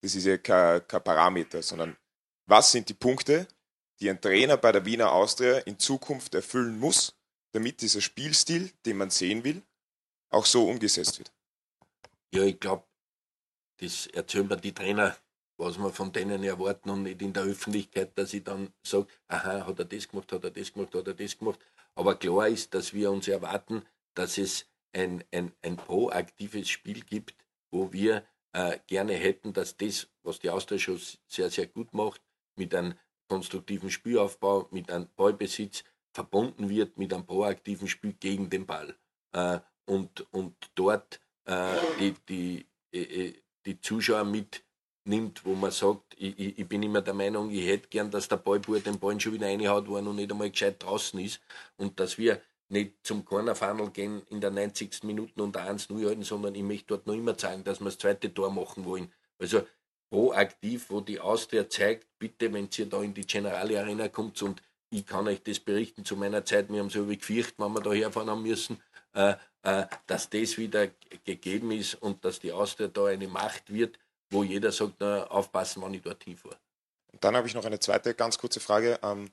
das 0.00 0.14
ist 0.14 0.24
ja 0.24 0.38
kein, 0.38 0.86
kein 0.86 1.04
Parameter, 1.04 1.62
sondern 1.62 1.96
was 2.46 2.72
sind 2.72 2.88
die 2.88 2.94
Punkte, 2.94 3.46
die 4.00 4.08
ein 4.08 4.20
Trainer 4.20 4.56
bei 4.56 4.72
der 4.72 4.84
Wiener 4.84 5.12
Austria 5.12 5.58
in 5.58 5.78
Zukunft 5.78 6.34
erfüllen 6.34 6.78
muss, 6.78 7.14
damit 7.52 7.80
dieser 7.82 8.00
Spielstil, 8.00 8.72
den 8.86 8.96
man 8.96 9.10
sehen 9.10 9.44
will, 9.44 9.62
auch 10.30 10.46
so 10.46 10.68
umgesetzt 10.68 11.18
wird? 11.18 11.32
Ja, 12.32 12.42
ich 12.44 12.60
glaube, 12.60 12.86
das 13.78 14.06
erzählen 14.06 14.46
mir 14.46 14.56
die 14.56 14.72
Trainer 14.72 15.16
was 15.58 15.78
wir 15.78 15.90
von 15.90 16.12
denen 16.12 16.44
erwarten 16.44 16.90
und 16.90 17.02
nicht 17.02 17.20
in 17.20 17.32
der 17.32 17.42
Öffentlichkeit, 17.44 18.16
dass 18.16 18.32
ich 18.32 18.44
dann 18.44 18.72
sage, 18.82 19.08
aha, 19.28 19.66
hat 19.66 19.78
er 19.78 19.84
das 19.84 20.08
gemacht, 20.08 20.32
hat 20.32 20.44
er 20.44 20.50
das 20.50 20.72
gemacht, 20.72 20.94
hat 20.94 21.06
er 21.06 21.14
das 21.14 21.38
gemacht. 21.38 21.60
Aber 21.94 22.14
klar 22.14 22.48
ist, 22.48 22.72
dass 22.74 22.94
wir 22.94 23.10
uns 23.10 23.28
erwarten, 23.28 23.82
dass 24.14 24.38
es 24.38 24.66
ein, 24.92 25.24
ein, 25.32 25.52
ein 25.62 25.76
proaktives 25.76 26.68
Spiel 26.68 27.02
gibt, 27.02 27.34
wo 27.70 27.92
wir 27.92 28.24
äh, 28.52 28.78
gerne 28.86 29.14
hätten, 29.14 29.52
dass 29.52 29.76
das, 29.76 30.08
was 30.22 30.38
die 30.38 30.50
Austria 30.50 30.78
schon 30.78 31.00
sehr, 31.26 31.50
sehr 31.50 31.66
gut 31.66 31.92
macht, 31.92 32.22
mit 32.56 32.74
einem 32.74 32.94
konstruktiven 33.28 33.90
Spielaufbau, 33.90 34.68
mit 34.70 34.90
einem 34.90 35.08
Ballbesitz 35.16 35.84
verbunden 36.12 36.68
wird 36.68 36.98
mit 36.98 37.12
einem 37.12 37.26
proaktiven 37.26 37.86
Spiel 37.86 38.14
gegen 38.14 38.50
den 38.50 38.66
Ball. 38.66 38.96
Äh, 39.32 39.60
und, 39.84 40.26
und 40.32 40.54
dort 40.74 41.20
äh, 41.44 41.76
die, 42.00 42.14
die, 42.28 42.66
äh, 42.92 43.26
äh, 43.28 43.42
die 43.64 43.80
Zuschauer 43.80 44.24
mit 44.24 44.64
nimmt, 45.08 45.44
wo 45.44 45.54
man 45.54 45.70
sagt, 45.70 46.14
ich, 46.16 46.38
ich, 46.38 46.58
ich 46.58 46.68
bin 46.68 46.82
immer 46.82 47.02
der 47.02 47.14
Meinung, 47.14 47.50
ich 47.50 47.66
hätte 47.66 47.88
gern, 47.88 48.10
dass 48.10 48.28
der 48.28 48.36
Ballbub 48.36 48.84
den 48.84 48.98
Ball 48.98 49.18
schon 49.18 49.32
wieder 49.32 49.46
reinhaut, 49.46 49.88
wo 49.88 49.96
er 49.96 50.02
noch 50.02 50.12
nicht 50.12 50.30
einmal 50.30 50.50
gescheit 50.50 50.82
draußen 50.82 51.18
ist 51.20 51.40
und 51.76 51.98
dass 51.98 52.18
wir 52.18 52.40
nicht 52.68 52.94
zum 53.02 53.24
Cornerfunnel 53.24 53.90
gehen 53.90 54.22
in 54.28 54.40
der 54.40 54.50
90. 54.50 55.02
Minute 55.04 55.42
und 55.42 55.56
1-0 55.56 56.06
halten, 56.06 56.22
sondern 56.22 56.54
ich 56.54 56.62
möchte 56.62 56.88
dort 56.88 57.06
noch 57.06 57.14
immer 57.14 57.36
zeigen, 57.36 57.64
dass 57.64 57.80
wir 57.80 57.86
das 57.86 57.98
zweite 57.98 58.32
Tor 58.32 58.50
machen 58.52 58.84
wollen. 58.84 59.10
Also 59.38 59.62
proaktiv, 60.10 60.90
wo 60.90 61.00
die 61.00 61.20
Austria 61.20 61.68
zeigt, 61.68 62.06
bitte, 62.18 62.52
wenn 62.52 62.68
ihr 62.76 62.86
da 62.86 63.02
in 63.02 63.14
die 63.14 63.26
Generale 63.26 63.80
Arena 63.80 64.08
kommt 64.08 64.40
und 64.42 64.62
ich 64.90 65.06
kann 65.06 65.28
euch 65.28 65.42
das 65.42 65.60
berichten, 65.60 66.04
zu 66.04 66.16
meiner 66.16 66.44
Zeit, 66.44 66.70
wir 66.70 66.80
haben 66.80 66.90
so 66.90 67.04
gefürchtet, 67.04 67.58
wenn 67.58 67.72
wir 67.72 67.80
da 67.80 67.92
herfahren 67.92 68.30
haben 68.30 68.42
müssen, 68.42 68.80
äh, 69.14 69.34
äh, 69.62 69.86
dass 70.06 70.30
das 70.30 70.56
wieder 70.56 70.88
gegeben 71.24 71.70
ist 71.72 71.94
und 71.94 72.24
dass 72.24 72.40
die 72.40 72.52
Austria 72.52 72.88
da 72.88 73.06
eine 73.06 73.28
Macht 73.28 73.72
wird, 73.72 73.98
wo 74.30 74.42
jeder 74.42 74.72
sagt, 74.72 74.94
na, 74.98 75.24
aufpassen, 75.24 75.82
wann 75.82 75.94
ich 75.94 76.02
dorthin 76.02 76.36
fahre. 76.36 76.56
Und 77.12 77.24
dann 77.24 77.36
habe 77.36 77.46
ich 77.46 77.54
noch 77.54 77.64
eine 77.64 77.80
zweite 77.80 78.14
ganz 78.14 78.38
kurze 78.38 78.60
Frage. 78.60 78.98
Ähm, 79.02 79.30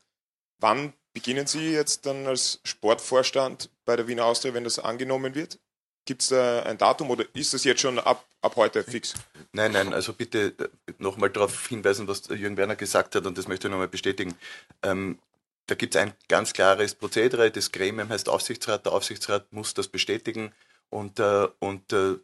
wann 0.60 0.94
beginnen 1.14 1.48
Sie 1.48 1.72
jetzt 1.72 2.06
dann 2.06 2.26
als 2.28 2.60
Sportvorstand 2.64 3.70
bei 3.86 3.96
der 3.96 4.08
Wiener 4.08 4.26
Austria, 4.26 4.54
wenn 4.54 4.64
das 4.64 4.80
angenommen 4.80 5.36
wird? 5.36 5.60
Gibt 6.06 6.22
es 6.22 6.28
da 6.30 6.62
ein 6.64 6.78
Datum 6.78 7.10
oder 7.10 7.26
ist 7.34 7.54
das 7.54 7.64
jetzt 7.64 7.82
schon 7.82 7.98
ab, 7.98 8.26
ab 8.42 8.56
heute 8.56 8.84
fix? 8.84 9.16
Nein, 9.54 9.72
nein, 9.72 9.92
also 9.92 10.14
bitte 10.14 10.54
äh, 10.60 10.94
nochmal 11.00 11.32
darauf 11.32 11.68
hinweisen, 11.68 12.08
was 12.08 12.28
Jürgen 12.28 12.58
Werner 12.58 12.76
gesagt 12.76 13.16
hat 13.16 13.26
und 13.26 13.38
das 13.38 13.48
möchte 13.48 13.68
ich 13.68 13.72
nochmal 13.72 13.88
bestätigen. 13.88 14.36
Ähm, 14.84 15.18
da 15.66 15.74
gibt 15.74 15.96
es 15.96 16.02
ein 16.02 16.14
ganz 16.28 16.54
klares 16.54 16.94
Prozedere, 16.94 17.50
das 17.50 17.72
Gremium 17.72 18.10
heißt 18.10 18.30
Aufsichtsrat, 18.30 18.86
der 18.86 18.94
Aufsichtsrat 18.94 19.52
muss 19.52 19.74
das 19.74 19.88
bestätigen 19.88 20.54
und, 20.90 21.20
äh, 21.20 21.48
und 21.58 21.92
äh, 21.92 22.18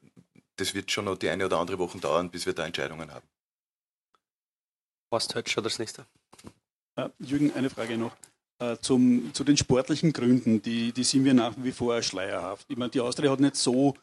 das 0.62 0.74
wird 0.74 0.92
schon 0.92 1.06
noch 1.06 1.18
die 1.18 1.30
eine 1.30 1.46
oder 1.46 1.58
andere 1.58 1.80
Woche 1.80 1.98
dauern, 1.98 2.30
bis 2.30 2.46
wir 2.46 2.54
da 2.54 2.66
Entscheidungen 2.66 3.12
haben. 3.12 3.28
Horst 5.12 5.36
Hötsch 5.36 5.58
das 5.58 5.80
nächste. 5.80 6.06
Jürgen, 7.20 7.52
eine 7.54 7.70
Frage 7.70 7.98
noch. 7.98 8.16
Äh, 8.60 8.78
zum, 8.78 9.34
zu 9.34 9.44
den 9.44 9.58
sportlichen 9.58 10.14
Gründen, 10.14 10.62
die, 10.62 10.92
die 10.92 11.04
sind 11.04 11.26
wir 11.26 11.34
nach 11.34 11.56
wie 11.58 11.72
vor 11.72 12.02
schleierhaft. 12.04 12.66
Ich 12.70 12.78
meine, 12.78 12.92
die 12.92 13.00
Austria 13.00 13.32
hat 13.32 13.40
nicht 13.40 13.56
so 13.56 13.96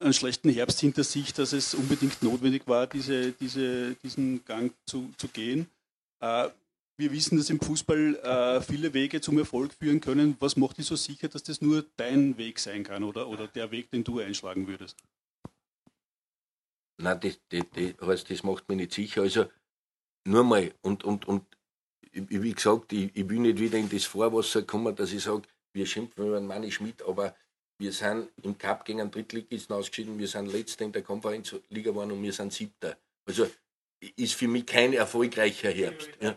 einen 0.00 0.14
schlechten 0.14 0.48
Herbst 0.48 0.80
hinter 0.80 1.04
sich, 1.04 1.34
dass 1.34 1.52
es 1.52 1.74
unbedingt 1.74 2.22
notwendig 2.22 2.66
war, 2.66 2.86
diese, 2.86 3.32
diese, 3.32 3.94
diesen 3.96 4.44
Gang 4.46 4.72
zu, 4.86 5.12
zu 5.18 5.28
gehen. 5.28 5.68
Äh, 6.20 6.48
wir 6.96 7.12
wissen, 7.12 7.36
dass 7.36 7.50
im 7.50 7.60
Fußball 7.60 8.16
äh, 8.16 8.60
viele 8.62 8.94
Wege 8.94 9.20
zum 9.20 9.38
Erfolg 9.38 9.74
führen 9.74 10.00
können. 10.00 10.36
Was 10.40 10.56
macht 10.56 10.78
dich 10.78 10.86
so 10.86 10.96
sicher, 10.96 11.28
dass 11.28 11.42
das 11.42 11.60
nur 11.60 11.84
dein 11.96 12.38
Weg 12.38 12.58
sein 12.58 12.82
kann 12.82 13.04
oder, 13.04 13.28
oder 13.28 13.46
der 13.46 13.70
Weg, 13.70 13.90
den 13.90 14.04
du 14.04 14.20
einschlagen 14.20 14.66
würdest? 14.66 14.96
Nein, 16.98 17.20
das, 17.20 17.38
das, 17.48 17.64
das, 17.98 18.24
das 18.24 18.42
macht 18.42 18.68
mich 18.68 18.76
nicht 18.76 18.92
sicher. 18.92 19.22
Also 19.22 19.46
nur 20.24 20.44
mal, 20.44 20.72
und, 20.82 21.04
und, 21.04 21.26
und 21.26 21.44
wie 22.12 22.52
gesagt, 22.52 22.92
ich, 22.92 23.14
ich 23.14 23.28
will 23.28 23.38
nicht 23.38 23.58
wieder 23.58 23.78
in 23.78 23.88
das 23.88 24.04
Vorwasser 24.04 24.62
kommen, 24.62 24.94
dass 24.94 25.12
ich 25.12 25.22
sage, 25.22 25.42
wir 25.72 25.86
schimpfen 25.86 26.26
über 26.26 26.38
den 26.38 26.46
Manni 26.46 26.70
Schmidt, 26.70 27.02
aber 27.02 27.34
wir 27.78 27.92
sind 27.92 28.28
im 28.42 28.58
Cup 28.58 28.84
gegen 28.84 29.00
einen 29.00 29.10
Drittligisten 29.10 29.74
ausgeschieden, 29.74 30.18
wir 30.18 30.26
sind 30.26 30.50
Letzter 30.50 30.84
in 30.84 30.92
der 30.92 31.02
Konferenzliga 31.02 31.90
geworden 31.90 32.12
und 32.12 32.22
wir 32.22 32.32
sind 32.32 32.52
Siebter. 32.52 32.96
Also 33.26 33.48
ist 34.16 34.34
für 34.34 34.48
mich 34.48 34.66
kein 34.66 34.92
erfolgreicher 34.92 35.70
Herbst. 35.70 36.10
Ja. 36.20 36.36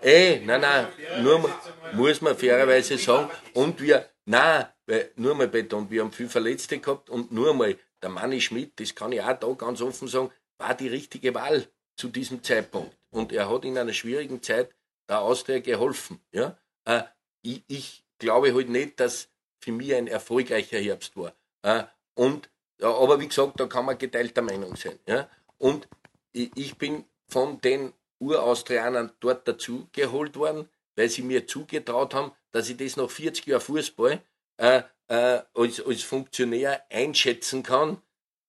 Ey, 0.00 0.34
äh, 0.34 0.44
nein, 0.44 0.60
nein, 0.60 0.86
nur 1.22 1.50
muss 1.94 2.20
man 2.20 2.36
fairerweise 2.36 2.96
sagen. 2.98 3.30
Und 3.54 3.80
wir, 3.80 4.08
nein, 4.24 4.66
weil, 4.86 5.10
nur 5.16 5.34
mal 5.34 5.48
betont, 5.48 5.90
wir 5.90 6.02
haben 6.02 6.12
viel 6.12 6.28
Verletzte 6.28 6.78
gehabt 6.78 7.10
und 7.10 7.32
nur 7.32 7.52
mal, 7.54 7.76
der 8.02 8.10
Manni 8.10 8.40
Schmidt, 8.40 8.78
das 8.80 8.94
kann 8.94 9.12
ich 9.12 9.22
auch 9.22 9.38
da 9.38 9.52
ganz 9.52 9.80
offen 9.80 10.08
sagen, 10.08 10.30
war 10.58 10.74
die 10.74 10.88
richtige 10.88 11.34
Wahl 11.34 11.68
zu 11.96 12.08
diesem 12.08 12.42
Zeitpunkt. 12.42 12.96
Und 13.10 13.32
er 13.32 13.50
hat 13.50 13.64
in 13.64 13.78
einer 13.78 13.92
schwierigen 13.92 14.42
Zeit 14.42 14.74
der 15.08 15.20
Austria 15.20 15.60
geholfen. 15.60 16.20
Ja? 16.32 16.58
Äh, 16.84 17.02
ich, 17.42 17.64
ich, 17.66 18.04
glaube 18.18 18.52
halt 18.52 18.68
nicht, 18.68 18.98
dass 18.98 19.28
für 19.60 19.70
mich 19.70 19.94
ein 19.94 20.08
erfolgreicher 20.08 20.78
Herbst 20.78 21.16
war. 21.16 21.34
Äh, 21.62 21.84
und, 22.14 22.50
ja, 22.80 22.92
aber 22.92 23.20
wie 23.20 23.28
gesagt, 23.28 23.60
da 23.60 23.66
kann 23.66 23.84
man 23.84 23.96
geteilter 23.96 24.42
Meinung 24.42 24.74
sein. 24.74 24.98
Ja? 25.06 25.28
Und 25.56 25.88
ich, 26.32 26.50
ich 26.56 26.76
bin 26.76 27.04
von 27.28 27.60
den 27.60 27.92
Uraustrianern 28.18 29.12
dort 29.20 29.46
dazu 29.46 29.88
geholt 29.92 30.36
worden, 30.36 30.68
weil 30.96 31.08
sie 31.08 31.22
mir 31.22 31.46
zugetraut 31.46 32.14
haben, 32.14 32.32
dass 32.50 32.68
ich 32.68 32.76
das 32.76 32.96
nach 32.96 33.08
40 33.08 33.46
Jahren 33.46 33.60
Fußball 33.60 34.20
äh, 34.56 34.82
äh, 35.08 35.40
als, 35.54 35.84
als 35.84 36.02
Funktionär 36.02 36.84
einschätzen 36.90 37.62
kann, 37.62 38.00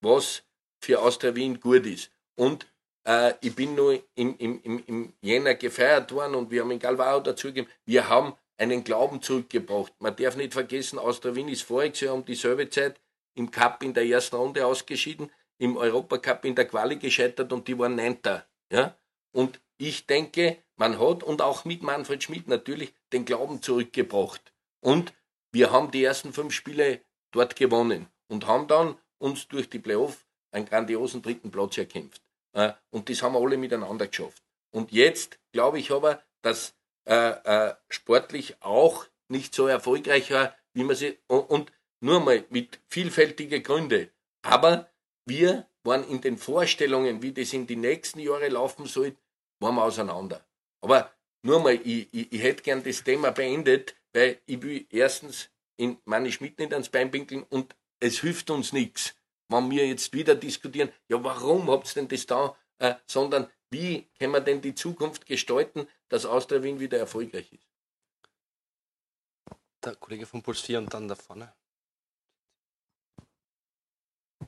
was 0.02 0.44
für 0.80 1.02
Austria 1.02 1.36
Wien 1.36 1.60
gut 1.60 1.86
ist. 1.86 2.12
Und 2.36 2.68
äh, 3.06 3.34
ich 3.42 3.56
bin 3.56 3.76
nur 3.76 4.02
im, 4.16 4.38
im, 4.38 4.62
im, 4.64 4.84
im 4.86 5.14
Jänner 5.22 5.56
gefeiert 5.56 6.12
worden 6.12 6.36
und 6.36 6.52
wir 6.52 6.62
haben 6.62 6.72
in 6.72 6.80
Galvao 6.80 7.20
dazugegeben, 7.20 7.70
wir 7.86 8.08
haben 8.08 8.34
einen 8.58 8.84
Glauben 8.84 9.22
zurückgebracht. 9.22 9.94
Man 10.00 10.16
darf 10.16 10.36
nicht 10.36 10.54
vergessen, 10.54 11.00
Austria 11.00 11.36
Wien 11.36 11.48
ist 11.48 11.64
voriges 11.64 12.02
Jahr 12.02 12.14
um 12.14 12.26
dieselbe 12.26 12.70
Zeit 12.70 13.00
im 13.36 13.52
Cup 13.52 13.84
in 13.84 13.94
der 13.94 14.06
ersten 14.06 14.36
Runde 14.36 14.66
ausgeschieden, 14.66 15.32
im 15.58 15.78
Europacup 15.78 16.46
in 16.46 16.56
der 16.56 16.66
Quali 16.66 16.98
gescheitert 16.98 17.52
und 17.54 17.68
die 17.68 17.78
waren 17.78 17.96
Neunter. 17.96 18.46
Ja? 18.72 18.96
Und 19.32 19.62
ich 19.78 20.06
denke, 20.06 20.58
man 20.76 21.00
hat 21.00 21.24
und 21.24 21.42
auch 21.42 21.66
mit 21.66 21.84
Manfred 21.84 22.22
Schmidt 22.22 22.48
natürlich 22.48 22.94
den 23.14 23.26
Glauben 23.26 23.62
zurückgebracht. 23.62 24.54
Und 24.82 25.14
wir 25.52 25.72
haben 25.72 25.92
die 25.92 26.04
ersten 26.04 26.34
fünf 26.34 26.54
Spiele 26.54 27.02
dort 27.32 27.56
gewonnen 27.56 28.08
und 28.28 28.48
haben 28.48 28.68
dann 28.68 28.98
uns 29.18 29.48
durch 29.48 29.70
die 29.70 29.80
Playoff 29.80 30.26
einen 30.52 30.66
grandiosen 30.66 31.22
dritten 31.22 31.52
Platz 31.52 31.78
erkämpft. 31.78 32.22
Äh, 32.54 32.74
und 32.90 33.10
das 33.10 33.22
haben 33.22 33.34
wir 33.34 33.42
alle 33.42 33.58
miteinander 33.58 34.08
geschafft. 34.08 34.44
Und 34.72 34.92
jetzt 34.92 35.40
glaube 35.52 35.80
ich 35.80 35.92
aber, 35.92 36.24
dass 36.42 36.76
äh, 37.08 37.30
äh, 37.70 37.76
sportlich 37.90 38.62
auch 38.62 39.06
nicht 39.28 39.54
so 39.54 39.68
erfolgreich 39.68 40.32
war, 40.32 40.56
wie 40.74 40.84
man 40.84 40.96
sie. 40.96 41.18
Und, 41.28 41.72
nur 42.02 42.22
mal 42.22 42.46
mit 42.50 42.80
vielfältigen 42.88 43.62
Gründen. 43.62 44.10
Aber 44.42 44.90
wir 45.26 45.68
waren 45.84 46.08
in 46.08 46.22
den 46.22 46.38
Vorstellungen, 46.38 47.22
wie 47.22 47.34
das 47.34 47.52
in 47.52 47.68
die 47.68 47.76
nächsten 47.76 48.20
Jahre 48.20 48.48
laufen 48.48 48.86
soll, 48.86 49.18
waren 49.60 49.76
wir 49.76 49.84
auseinander. 49.84 50.46
Aber 50.82 51.12
nur 51.42 51.60
mal, 51.60 51.76
ich, 51.76 52.08
ich, 52.14 52.32
ich 52.32 52.42
hätte 52.42 52.64
gern 52.64 52.84
das 52.84 53.04
Thema 53.04 53.32
beendet, 53.32 53.96
weil 54.14 54.42
ich 54.46 54.62
will 54.62 54.86
erstens 54.90 55.50
in 55.78 55.98
meine 56.06 56.32
Schmidt 56.32 56.60
nicht 56.60 56.74
ans 56.74 56.90
Bein 56.90 57.12
pinkeln 57.12 57.44
und 57.44 57.76
es 58.00 58.20
hilft 58.20 58.50
uns 58.50 58.74
nichts, 58.74 59.16
wenn 59.50 59.70
wir 59.72 59.88
jetzt 59.88 60.14
wieder 60.14 60.36
diskutieren, 60.36 60.92
ja, 61.08 61.24
warum 61.24 61.70
habt 61.70 61.88
ihr 61.88 62.02
denn 62.02 62.08
das 62.08 62.26
da, 62.26 62.56
äh, 62.80 62.96
sondern 63.06 63.50
wie 63.72 64.08
können 64.18 64.34
wir 64.34 64.42
denn 64.42 64.62
die 64.62 64.76
Zukunft 64.76 65.26
gestalten, 65.26 65.88
dass 66.08 66.26
Austria 66.26 66.64
Wien 66.64 66.80
wieder 66.80 66.98
erfolgreich 66.98 67.52
ist? 67.54 67.68
Der 69.84 69.96
Kollege 69.96 70.26
von 70.26 70.42
Puls 70.42 70.62
4 70.62 70.80
und 70.80 70.94
dann 70.94 71.08
da 71.08 71.16
vorne. 71.16 71.54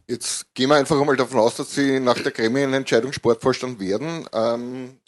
Jetzt 0.08 0.54
gehen 0.54 0.70
wir 0.70 0.76
einfach 0.76 1.00
einmal 1.00 1.16
davon 1.16 1.40
aus, 1.40 1.56
dass 1.56 1.74
Sie 1.74 2.00
nach 2.00 2.20
der 2.20 2.32
Gremienentscheidung 2.32 3.14
Sportvorstand 3.14 3.80
werden. 3.80 4.28
Ähm, 4.34 4.98
äh, 4.98 5.01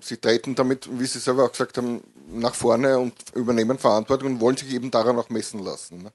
Sie 0.00 0.18
treten 0.18 0.54
damit, 0.54 0.88
wie 0.98 1.06
Sie 1.06 1.18
selber 1.18 1.44
auch 1.44 1.52
gesagt 1.52 1.78
haben, 1.78 2.02
nach 2.28 2.54
vorne 2.54 2.98
und 2.98 3.14
übernehmen 3.34 3.78
Verantwortung 3.78 4.34
und 4.34 4.40
wollen 4.40 4.56
sich 4.56 4.72
eben 4.72 4.90
daran 4.90 5.18
auch 5.18 5.30
messen 5.30 5.60
lassen. 5.60 6.02
Ne? 6.02 6.12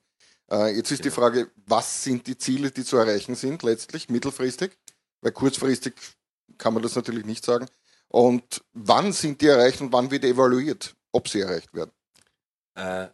Äh, 0.52 0.76
jetzt 0.76 0.92
ist 0.92 1.06
die 1.06 1.12
Frage, 1.12 1.50
was 1.66 2.04
sind 2.04 2.28
die 2.28 2.38
Ziele, 2.38 2.72
die 2.72 2.84
zu 2.84 2.98
erreichen 2.98 3.36
sind, 3.36 3.64
letztlich 3.64 4.10
mittelfristig? 4.10 4.78
Weil 5.22 5.32
kurzfristig 5.32 5.94
kann 6.58 6.74
man 6.74 6.84
das 6.84 6.96
natürlich 6.96 7.26
nicht 7.26 7.44
sagen. 7.44 7.68
Und 8.08 8.64
wann 8.74 9.12
sind 9.12 9.42
die 9.42 9.48
erreicht 9.48 9.82
und 9.82 9.92
wann 9.92 10.12
wird 10.12 10.24
evaluiert, 10.24 10.96
ob 11.12 11.28
sie 11.28 11.42
erreicht 11.42 11.74
werden? 11.74 11.92
Äh, 12.76 13.08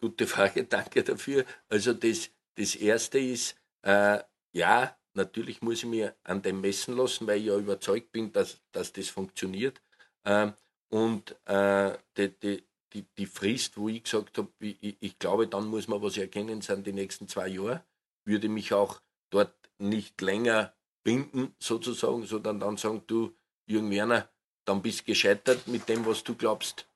gute 0.00 0.26
Frage, 0.26 0.64
danke 0.68 1.02
dafür. 1.02 1.44
Also 1.68 1.92
das, 1.92 2.30
das 2.54 2.74
Erste 2.74 3.18
ist, 3.18 3.54
äh, 3.82 4.18
ja, 4.52 4.96
natürlich 5.16 5.62
muss 5.62 5.78
ich 5.78 5.86
mir 5.86 6.14
an 6.24 6.42
dem 6.42 6.60
messen 6.60 6.96
lassen, 6.96 7.26
weil 7.26 7.40
ich 7.40 7.46
ja 7.46 7.56
überzeugt 7.56 8.12
bin, 8.12 8.32
dass, 8.32 8.60
dass 8.72 8.92
das 8.92 9.08
funktioniert. 9.08 9.82
Ähm, 10.24 10.54
und 10.88 11.34
äh, 11.46 11.96
die, 12.16 12.28
die, 12.38 12.64
die, 12.92 13.06
die 13.16 13.26
Frist, 13.26 13.76
wo 13.76 13.88
ich 13.88 14.04
gesagt 14.04 14.38
habe, 14.38 14.50
ich, 14.60 14.96
ich 15.00 15.18
glaube, 15.18 15.48
dann 15.48 15.66
muss 15.66 15.88
man 15.88 16.00
was 16.02 16.16
erkennen, 16.16 16.60
sind 16.60 16.86
die 16.86 16.92
nächsten 16.92 17.28
zwei 17.28 17.48
Jahre, 17.48 17.84
würde 18.24 18.48
mich 18.48 18.72
auch 18.72 19.00
dort 19.30 19.54
nicht 19.78 20.20
länger 20.20 20.74
binden, 21.02 21.54
sozusagen, 21.58 22.24
sondern 22.26 22.60
dann 22.60 22.76
sagen, 22.76 23.02
du, 23.06 23.36
Jürgen 23.66 23.90
Werner, 23.90 24.28
dann 24.64 24.82
bist 24.82 25.06
gescheitert 25.06 25.66
mit 25.66 25.88
dem, 25.88 26.06
was 26.06 26.24
du 26.24 26.34
glaubst, 26.34 26.88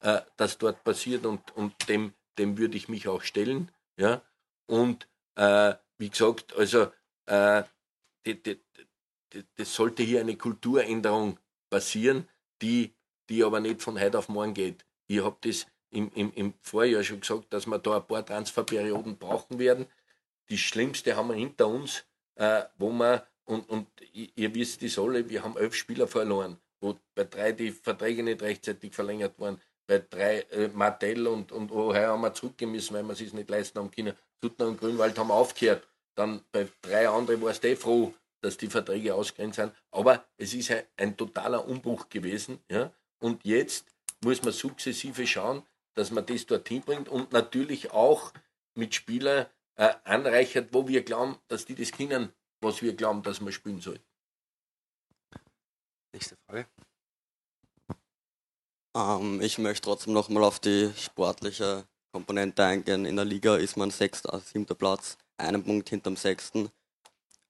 äh, 0.00 0.20
dass 0.36 0.58
dort 0.58 0.84
passiert 0.84 1.26
und, 1.26 1.56
und 1.56 1.88
dem, 1.88 2.12
dem 2.38 2.58
würde 2.58 2.76
ich 2.76 2.88
mich 2.88 3.08
auch 3.08 3.22
stellen. 3.22 3.70
Ja? 3.96 4.22
Und 4.66 5.08
äh, 5.36 5.74
wie 5.98 6.10
gesagt, 6.10 6.54
also 6.56 6.90
äh, 7.28 7.64
das 9.56 9.74
sollte 9.74 10.02
hier 10.02 10.20
eine 10.20 10.36
Kulturänderung 10.36 11.38
passieren, 11.70 12.28
die, 12.62 12.94
die 13.28 13.44
aber 13.44 13.60
nicht 13.60 13.82
von 13.82 14.00
heute 14.00 14.18
auf 14.18 14.28
morgen 14.28 14.54
geht. 14.54 14.84
Ich 15.06 15.22
habe 15.22 15.36
das 15.42 15.66
im, 15.90 16.10
im, 16.14 16.32
im 16.34 16.54
Vorjahr 16.60 17.02
schon 17.02 17.20
gesagt, 17.20 17.52
dass 17.52 17.66
wir 17.66 17.78
da 17.78 17.96
ein 17.96 18.06
paar 18.06 18.24
Transferperioden 18.24 19.18
brauchen 19.18 19.58
werden. 19.58 19.86
Die 20.48 20.58
schlimmste 20.58 21.16
haben 21.16 21.28
wir 21.28 21.36
hinter 21.36 21.68
uns, 21.68 22.04
äh, 22.36 22.64
wo 22.76 22.90
wir, 22.90 23.26
und, 23.44 23.68
und 23.68 23.86
ihr 24.12 24.54
wisst 24.54 24.82
das 24.82 24.98
alle, 24.98 25.28
wir 25.28 25.42
haben 25.42 25.56
elf 25.56 25.74
Spieler 25.74 26.08
verloren, 26.08 26.58
wo 26.80 26.98
bei 27.14 27.24
drei 27.24 27.52
die 27.52 27.70
Verträge 27.70 28.22
nicht 28.22 28.42
rechtzeitig 28.42 28.94
verlängert 28.94 29.38
waren, 29.38 29.60
bei 29.86 29.98
drei 29.98 30.40
äh, 30.50 30.68
Martell 30.68 31.26
und, 31.26 31.52
und 31.52 31.72
Ohio 31.72 32.08
haben 32.08 32.20
wir 32.20 32.34
zurückgehen 32.34 32.70
müssen, 32.70 32.94
weil 32.94 33.04
wir 33.04 33.12
es 33.12 33.32
nicht 33.32 33.48
leisten 33.48 33.78
haben 33.78 33.90
können. 33.90 34.14
Suttner 34.42 34.68
und 34.68 34.78
Grünwald 34.78 35.18
haben 35.18 35.30
aufgehört. 35.30 35.88
Dann 36.18 36.42
bei 36.50 36.68
drei 36.82 37.08
anderen 37.08 37.40
warst 37.42 37.62
du 37.62 37.68
eh 37.68 37.76
froh, 37.76 38.12
dass 38.40 38.56
die 38.56 38.66
Verträge 38.66 39.14
ausgrenzt 39.14 39.54
sind. 39.54 39.72
Aber 39.92 40.26
es 40.36 40.52
ist 40.52 40.72
ein, 40.96 41.16
totaler 41.16 41.68
Umbruch 41.68 42.08
gewesen. 42.08 42.58
Ja? 42.68 42.92
Und 43.20 43.44
jetzt 43.44 43.86
muss 44.24 44.42
man 44.42 44.52
sukzessive 44.52 45.28
schauen, 45.28 45.62
dass 45.94 46.10
man 46.10 46.26
das 46.26 46.44
dorthin 46.44 46.82
bringt 46.82 47.08
und 47.08 47.30
natürlich 47.30 47.92
auch 47.92 48.32
mit 48.74 48.96
Spielern 48.96 49.46
äh, 49.76 49.94
anreichert, 50.02 50.70
wo 50.72 50.88
wir 50.88 51.04
glauben, 51.04 51.38
dass 51.46 51.66
die 51.66 51.76
das 51.76 51.92
können, 51.92 52.32
was 52.60 52.82
wir 52.82 52.96
glauben, 52.96 53.22
dass 53.22 53.40
man 53.40 53.52
spielen 53.52 53.80
sollten. 53.80 54.04
Nächste 56.12 56.36
Frage. 56.48 56.66
Ähm, 58.96 59.40
ich 59.40 59.58
möchte 59.58 59.82
trotzdem 59.82 60.14
nochmal 60.14 60.42
auf 60.42 60.58
die 60.58 60.92
sportliche 60.96 61.86
Komponente 62.12 62.64
eingehen. 62.64 63.04
In 63.04 63.14
der 63.14 63.24
Liga 63.24 63.56
ist 63.56 63.76
man 63.76 63.92
sechster, 63.92 64.40
siebter 64.40 64.74
Platz, 64.74 65.16
einen 65.38 65.64
Punkt 65.64 65.88
hinterm 65.88 66.16
sechsten. 66.16 66.70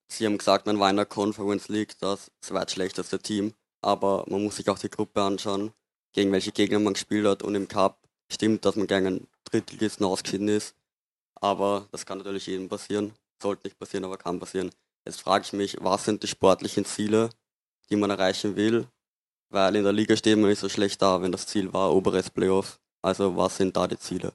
Sie 0.08 0.24
haben 0.24 0.38
gesagt, 0.38 0.66
man 0.66 0.78
war 0.78 0.90
in 0.90 0.96
der 0.96 1.06
Conference 1.06 1.68
League 1.68 1.98
das 2.00 2.30
zweitschlechteste 2.40 3.18
Team, 3.18 3.54
aber 3.82 4.24
man 4.28 4.42
muss 4.44 4.56
sich 4.56 4.68
auch 4.68 4.78
die 4.78 4.90
Gruppe 4.90 5.22
anschauen 5.22 5.72
gegen 6.12 6.32
welche 6.32 6.52
Gegner 6.52 6.78
man 6.78 6.94
gespielt 6.94 7.26
hat 7.26 7.42
und 7.42 7.54
im 7.54 7.68
Cup 7.68 7.98
stimmt, 8.30 8.64
dass 8.64 8.76
man 8.76 8.86
gegen 8.86 9.06
einen 9.06 9.28
Drittligisten 9.44 10.04
ausgeschieden 10.04 10.48
ist. 10.48 10.74
Aber 11.36 11.86
das 11.92 12.04
kann 12.06 12.18
natürlich 12.18 12.46
jedem 12.46 12.68
passieren. 12.68 13.14
Sollte 13.40 13.66
nicht 13.68 13.78
passieren, 13.78 14.04
aber 14.04 14.18
kann 14.18 14.40
passieren. 14.40 14.70
Jetzt 15.06 15.20
frage 15.20 15.44
ich 15.44 15.52
mich, 15.52 15.76
was 15.80 16.04
sind 16.04 16.22
die 16.22 16.26
sportlichen 16.26 16.84
Ziele, 16.84 17.30
die 17.88 17.96
man 17.96 18.10
erreichen 18.10 18.56
will? 18.56 18.88
Weil 19.50 19.76
in 19.76 19.84
der 19.84 19.92
Liga 19.92 20.16
steht 20.16 20.36
man 20.36 20.50
nicht 20.50 20.58
so 20.58 20.68
schlecht 20.68 21.00
da, 21.00 21.22
wenn 21.22 21.32
das 21.32 21.46
Ziel 21.46 21.72
war, 21.72 21.94
oberes 21.94 22.30
Playoff. 22.30 22.80
Also 23.00 23.36
was 23.36 23.56
sind 23.56 23.76
da 23.76 23.86
die 23.86 23.98
Ziele? 23.98 24.32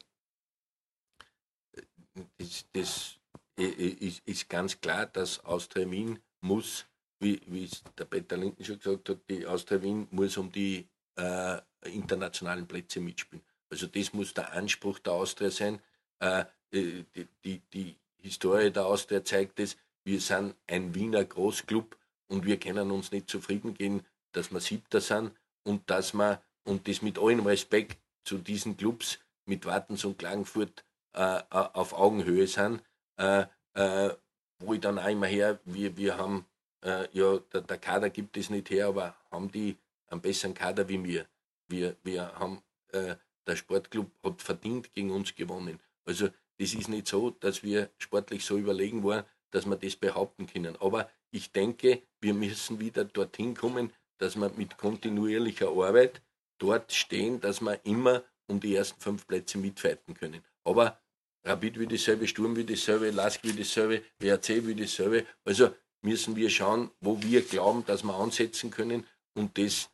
Das, 2.38 2.66
das 2.72 3.16
ist, 3.56 4.22
ist, 4.26 4.50
ganz 4.50 4.80
klar, 4.80 5.06
dass 5.06 5.44
Austria 5.46 5.90
Wien 5.90 6.20
muss, 6.42 6.86
wie, 7.20 7.40
wie 7.46 7.66
es 7.66 7.84
der 7.98 8.06
Peter 8.06 8.38
Linden 8.38 8.64
schon 8.64 8.78
gesagt 8.78 9.10
hat, 9.10 9.20
die 9.30 9.46
Austria 9.46 9.82
Wien 9.82 10.08
muss 10.12 10.38
um 10.38 10.52
die 10.52 10.88
äh, 11.16 11.60
internationalen 11.84 12.68
Plätze 12.68 13.00
mitspielen. 13.00 13.44
Also 13.70 13.88
das 13.88 14.14
muss 14.14 14.34
der 14.34 14.54
Anspruch 14.54 15.00
der 15.00 15.14
Austria 15.14 15.52
sein. 15.52 15.80
Äh, 16.20 16.46
die, 16.74 17.06
die, 17.44 17.62
die 17.72 17.96
Historie 18.18 18.72
der 18.72 18.86
Austria 18.86 19.24
zeigt 19.24 19.60
es, 19.60 19.78
wir 20.04 20.20
sind 20.20 20.56
ein 20.68 20.96
Wiener 20.96 21.24
Großclub 21.24 21.98
und 22.28 22.46
wir 22.46 22.60
können 22.60 22.92
uns 22.92 23.12
nicht 23.12 23.30
zufrieden 23.30 23.74
gehen, 23.74 24.06
dass 24.32 24.52
wir 24.52 24.60
Siebter 24.60 25.02
sind 25.02 25.32
und 25.64 25.90
dass 25.90 26.14
wir, 26.14 26.42
und 26.64 26.88
das 26.88 27.02
mit 27.02 27.20
allem 27.20 27.46
Respekt 27.46 27.98
zu 28.24 28.38
diesen 28.38 28.76
Clubs 28.76 29.20
mit 29.46 29.66
Wartens 29.66 30.06
und 30.06 30.18
Klagenfurt 30.18 30.84
äh, 31.14 31.42
auf 31.50 31.94
Augenhöhe 31.94 32.48
sind, 32.48 32.82
äh, 33.24 33.46
äh, 33.76 34.16
wo 34.60 34.74
ich 34.74 34.82
dann 34.82 34.98
immer 34.98 35.28
her, 35.28 35.60
wir, 35.66 35.96
wir 35.98 36.18
haben, 36.18 36.46
äh, 36.84 37.08
ja, 37.12 37.40
der, 37.54 37.62
der, 37.62 37.78
Kader 37.78 38.10
gibt 38.10 38.38
es 38.38 38.50
nicht 38.50 38.70
her, 38.70 38.88
aber 38.88 39.16
haben 39.32 39.52
die 39.52 39.78
einen 40.08 40.22
besseren 40.22 40.54
Kader 40.54 40.88
wie 40.90 41.04
wir. 41.04 41.26
Wir, 41.68 41.96
wir 42.04 42.34
haben, 42.36 42.62
äh, 42.92 43.16
der 43.48 43.56
Sportclub 43.56 44.12
hat 44.24 44.42
verdient 44.42 44.94
gegen 44.94 45.12
uns 45.12 45.36
gewonnen. 45.36 45.80
Also 46.06 46.28
das 46.60 46.74
ist 46.74 46.90
nicht 46.90 47.08
so, 47.08 47.32
dass 47.32 47.64
wir 47.64 47.90
sportlich 47.98 48.46
so 48.46 48.58
überlegen 48.58 49.04
waren, 49.04 49.26
dass 49.52 49.66
wir 49.66 49.76
das 49.76 49.96
behaupten 49.96 50.48
können. 50.48 50.76
Aber 50.80 51.10
ich 51.32 51.52
denke, 51.52 52.02
wir 52.22 52.34
müssen 52.34 52.80
wieder 52.80 53.06
dorthin 53.06 53.56
kommen, 53.56 53.92
dass 54.18 54.36
wir 54.36 54.50
mit 54.56 54.78
kontinuierlicher 54.78 55.70
Arbeit 55.70 56.22
dort 56.58 56.92
stehen, 56.94 57.42
dass 57.42 57.62
wir 57.62 57.80
immer 57.86 58.24
um 58.48 58.60
die 58.60 58.76
ersten 58.76 59.00
fünf 59.02 59.28
Plätze 59.28 59.58
mitfighten 59.58 60.14
können. 60.14 60.44
Aber 60.64 61.00
Rapid 61.46 61.80
wie 61.80 61.88
dasselbe, 61.88 62.28
Sturm 62.28 62.56
wie 62.56 62.64
dasselbe, 62.64 63.12
Lask 63.12 63.40
wie 63.44 63.54
dasselbe, 63.54 64.02
WRC 64.20 64.66
wie 64.66 64.76
dasselbe. 64.76 65.26
Also 65.44 65.72
müssen 66.02 66.36
wir 66.36 66.50
schauen, 66.50 66.92
wo 67.02 67.22
wir 67.22 67.42
glauben, 67.42 67.86
dass 67.86 68.04
wir 68.04 68.16
ansetzen 68.16 68.72
können 68.72 69.06
und 69.34 69.58
das 69.58 69.90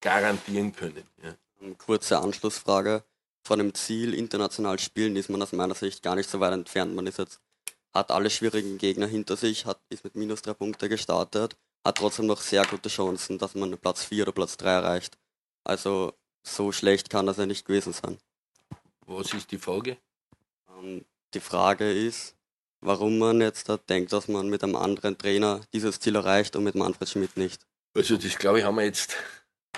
garantieren 0.00 0.74
können. 0.74 1.04
Ja. 1.22 1.34
Kurze 1.78 2.18
Anschlussfrage. 2.18 3.02
Von 3.44 3.58
dem 3.58 3.74
Ziel 3.74 4.14
international 4.14 4.78
spielen 4.78 5.16
ist 5.16 5.30
man 5.30 5.42
aus 5.42 5.52
meiner 5.52 5.74
Sicht 5.74 6.02
gar 6.02 6.14
nicht 6.14 6.28
so 6.28 6.38
weit 6.38 6.52
entfernt. 6.52 6.94
Man 6.94 7.06
ist 7.06 7.18
jetzt, 7.18 7.40
hat 7.92 8.10
alle 8.10 8.30
schwierigen 8.30 8.78
Gegner 8.78 9.06
hinter 9.06 9.36
sich, 9.36 9.64
hat, 9.64 9.80
ist 9.88 10.04
mit 10.04 10.14
minus 10.14 10.42
drei 10.42 10.54
Punkte 10.54 10.88
gestartet, 10.88 11.56
hat 11.84 11.98
trotzdem 11.98 12.26
noch 12.26 12.42
sehr 12.42 12.64
gute 12.66 12.88
Chancen, 12.88 13.38
dass 13.38 13.54
man 13.54 13.76
Platz 13.78 14.04
4 14.04 14.24
oder 14.24 14.32
Platz 14.32 14.56
3 14.58 14.70
erreicht. 14.70 15.18
Also 15.64 16.12
so 16.42 16.72
schlecht 16.72 17.10
kann 17.10 17.26
das 17.26 17.38
ja 17.38 17.46
nicht 17.46 17.64
gewesen 17.64 17.92
sein. 17.92 18.18
Was 19.06 19.32
ist 19.32 19.50
die 19.50 19.58
Frage? 19.58 19.96
Die 21.34 21.40
Frage 21.40 21.92
ist, 21.92 22.34
warum 22.80 23.18
man 23.18 23.40
jetzt 23.40 23.68
da 23.68 23.76
denkt, 23.76 24.12
dass 24.12 24.28
man 24.28 24.48
mit 24.48 24.62
einem 24.62 24.76
anderen 24.76 25.18
Trainer 25.18 25.60
dieses 25.72 26.00
Ziel 26.00 26.16
erreicht 26.16 26.56
und 26.56 26.64
mit 26.64 26.74
Manfred 26.74 27.08
Schmidt 27.08 27.36
nicht. 27.36 27.66
Also 27.94 28.16
das 28.16 28.38
glaube 28.38 28.60
ich 28.60 28.64
haben 28.64 28.76
wir 28.76 28.84
jetzt 28.84 29.16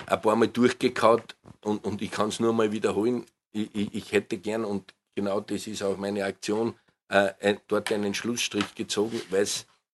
ein 0.05 0.21
paar 0.21 0.35
Mal 0.35 0.47
durchgekaut 0.47 1.35
und, 1.63 1.83
und 1.83 2.01
ich 2.01 2.11
kann 2.11 2.29
es 2.29 2.39
nur 2.39 2.53
mal 2.53 2.71
wiederholen. 2.71 3.25
Ich, 3.51 3.73
ich, 3.73 3.93
ich, 3.93 4.11
hätte 4.11 4.37
gern, 4.37 4.63
und 4.63 4.93
genau 5.15 5.41
das 5.41 5.67
ist 5.67 5.83
auch 5.83 5.97
meine 5.97 6.23
Aktion, 6.23 6.75
äh, 7.09 7.55
dort 7.67 7.91
einen 7.91 8.13
Schlussstrich 8.13 8.75
gezogen, 8.75 9.21
weil 9.29 9.43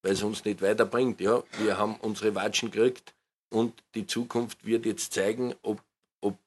es 0.03 0.23
uns 0.23 0.45
nicht 0.45 0.61
weiterbringt. 0.61 1.19
Ja, 1.21 1.43
wir 1.59 1.77
haben 1.77 1.95
unsere 1.95 2.35
Watschen 2.35 2.71
gekriegt 2.71 3.15
und 3.49 3.83
die 3.95 4.05
Zukunft 4.05 4.65
wird 4.65 4.85
jetzt 4.85 5.13
zeigen, 5.13 5.55
ob, 5.63 5.81
ob 6.21 6.37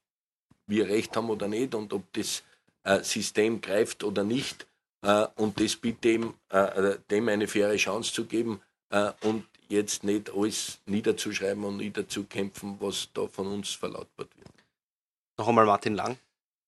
wir 0.67 0.89
recht 0.89 1.17
haben 1.17 1.31
oder 1.31 1.49
nicht 1.49 1.75
und 1.75 1.93
ob 1.93 2.13
das 2.13 2.43
äh, 2.85 3.03
System 3.03 3.61
greift 3.61 4.05
oder 4.05 4.24
nicht 4.24 4.66
äh, 5.03 5.26
und 5.37 5.61
das 5.61 5.76
bitte 5.76 6.01
dem, 6.01 6.35
äh, 6.51 6.97
dem 7.11 7.28
eine 7.28 7.49
faire 7.49 7.76
Chance 7.76 8.12
zu 8.12 8.24
geben 8.24 8.61
äh, 8.91 9.12
und 9.22 9.45
jetzt 9.68 10.05
nicht 10.05 10.31
alles 10.35 10.78
niederzuschreiben 10.87 11.64
und 11.64 11.78
niederzukämpfen, 11.78 12.76
was 12.81 13.09
da 13.14 13.26
von 13.28 13.47
uns 13.47 13.70
verlautbart 13.70 14.28
wird. 14.37 14.49
Noch 15.39 15.49
einmal 15.49 15.66
Martin 15.66 15.95
Lang. 15.95 16.18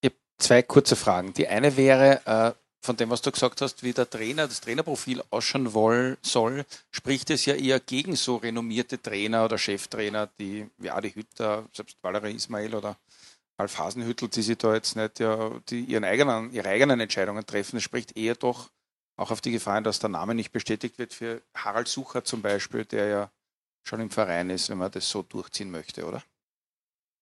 Ich 0.01 0.11
habe 0.11 0.17
zwei 0.39 0.63
kurze 0.63 0.97
Fragen. 0.97 1.35
Die 1.35 1.49
eine 1.49 1.77
wäre, 1.77 2.21
äh, 2.25 2.53
von 2.85 2.97
dem, 2.97 3.11
was 3.11 3.23
du 3.23 3.31
gesagt 3.31 3.61
hast, 3.61 3.83
wie 3.83 3.93
der 3.93 4.09
Trainer, 4.09 4.49
das 4.49 4.61
Trainerprofil 4.61 5.23
ausschauen 5.31 5.73
woll, 5.75 6.17
soll, 6.23 6.65
spricht 6.91 7.31
es 7.31 7.45
ja 7.45 7.55
eher 7.55 7.81
gegen 7.81 8.17
so 8.17 8.37
renommierte 8.37 9.01
Trainer 9.01 9.45
oder 9.45 9.59
Cheftrainer, 9.59 10.29
die, 10.39 10.69
wie 10.79 10.91
Adi 10.91 11.13
Hütter, 11.13 11.69
selbst 11.73 11.97
Valerie 12.03 12.35
Ismail 12.35 12.75
oder 12.75 12.97
Alf 13.63 13.95
die 13.95 14.43
sich 14.43 14.59
da 14.59 14.75
jetzt 14.75 14.97
nicht 14.97 15.21
ja, 15.21 15.51
die 15.69 15.81
ihren 15.85 16.05
eigenen, 16.05 16.53
ihre 16.53 16.69
eigenen 16.69 17.01
Entscheidungen 17.01 17.47
treffen. 17.47 17.77
Es 17.77 17.83
spricht 17.83 18.17
eher 18.17 18.35
doch 18.35 18.71
auch 19.17 19.31
auf 19.31 19.41
die 19.41 19.53
Gefahr 19.53 19.81
dass 19.83 19.99
der 19.99 20.11
Name 20.11 20.35
nicht 20.35 20.53
bestätigt 20.53 20.99
wird 20.99 21.13
für 21.13 21.43
Harald 21.55 21.89
Sucher 21.89 22.25
zum 22.25 22.43
Beispiel, 22.43 22.85
der 22.85 23.07
ja 23.07 23.31
schon 23.83 24.01
im 24.01 24.11
Verein 24.11 24.51
ist, 24.51 24.69
wenn 24.71 24.79
man 24.79 24.91
das 24.91 25.09
so 25.09 25.23
durchziehen 25.23 25.71
möchte, 25.71 26.07
oder? 26.07 26.23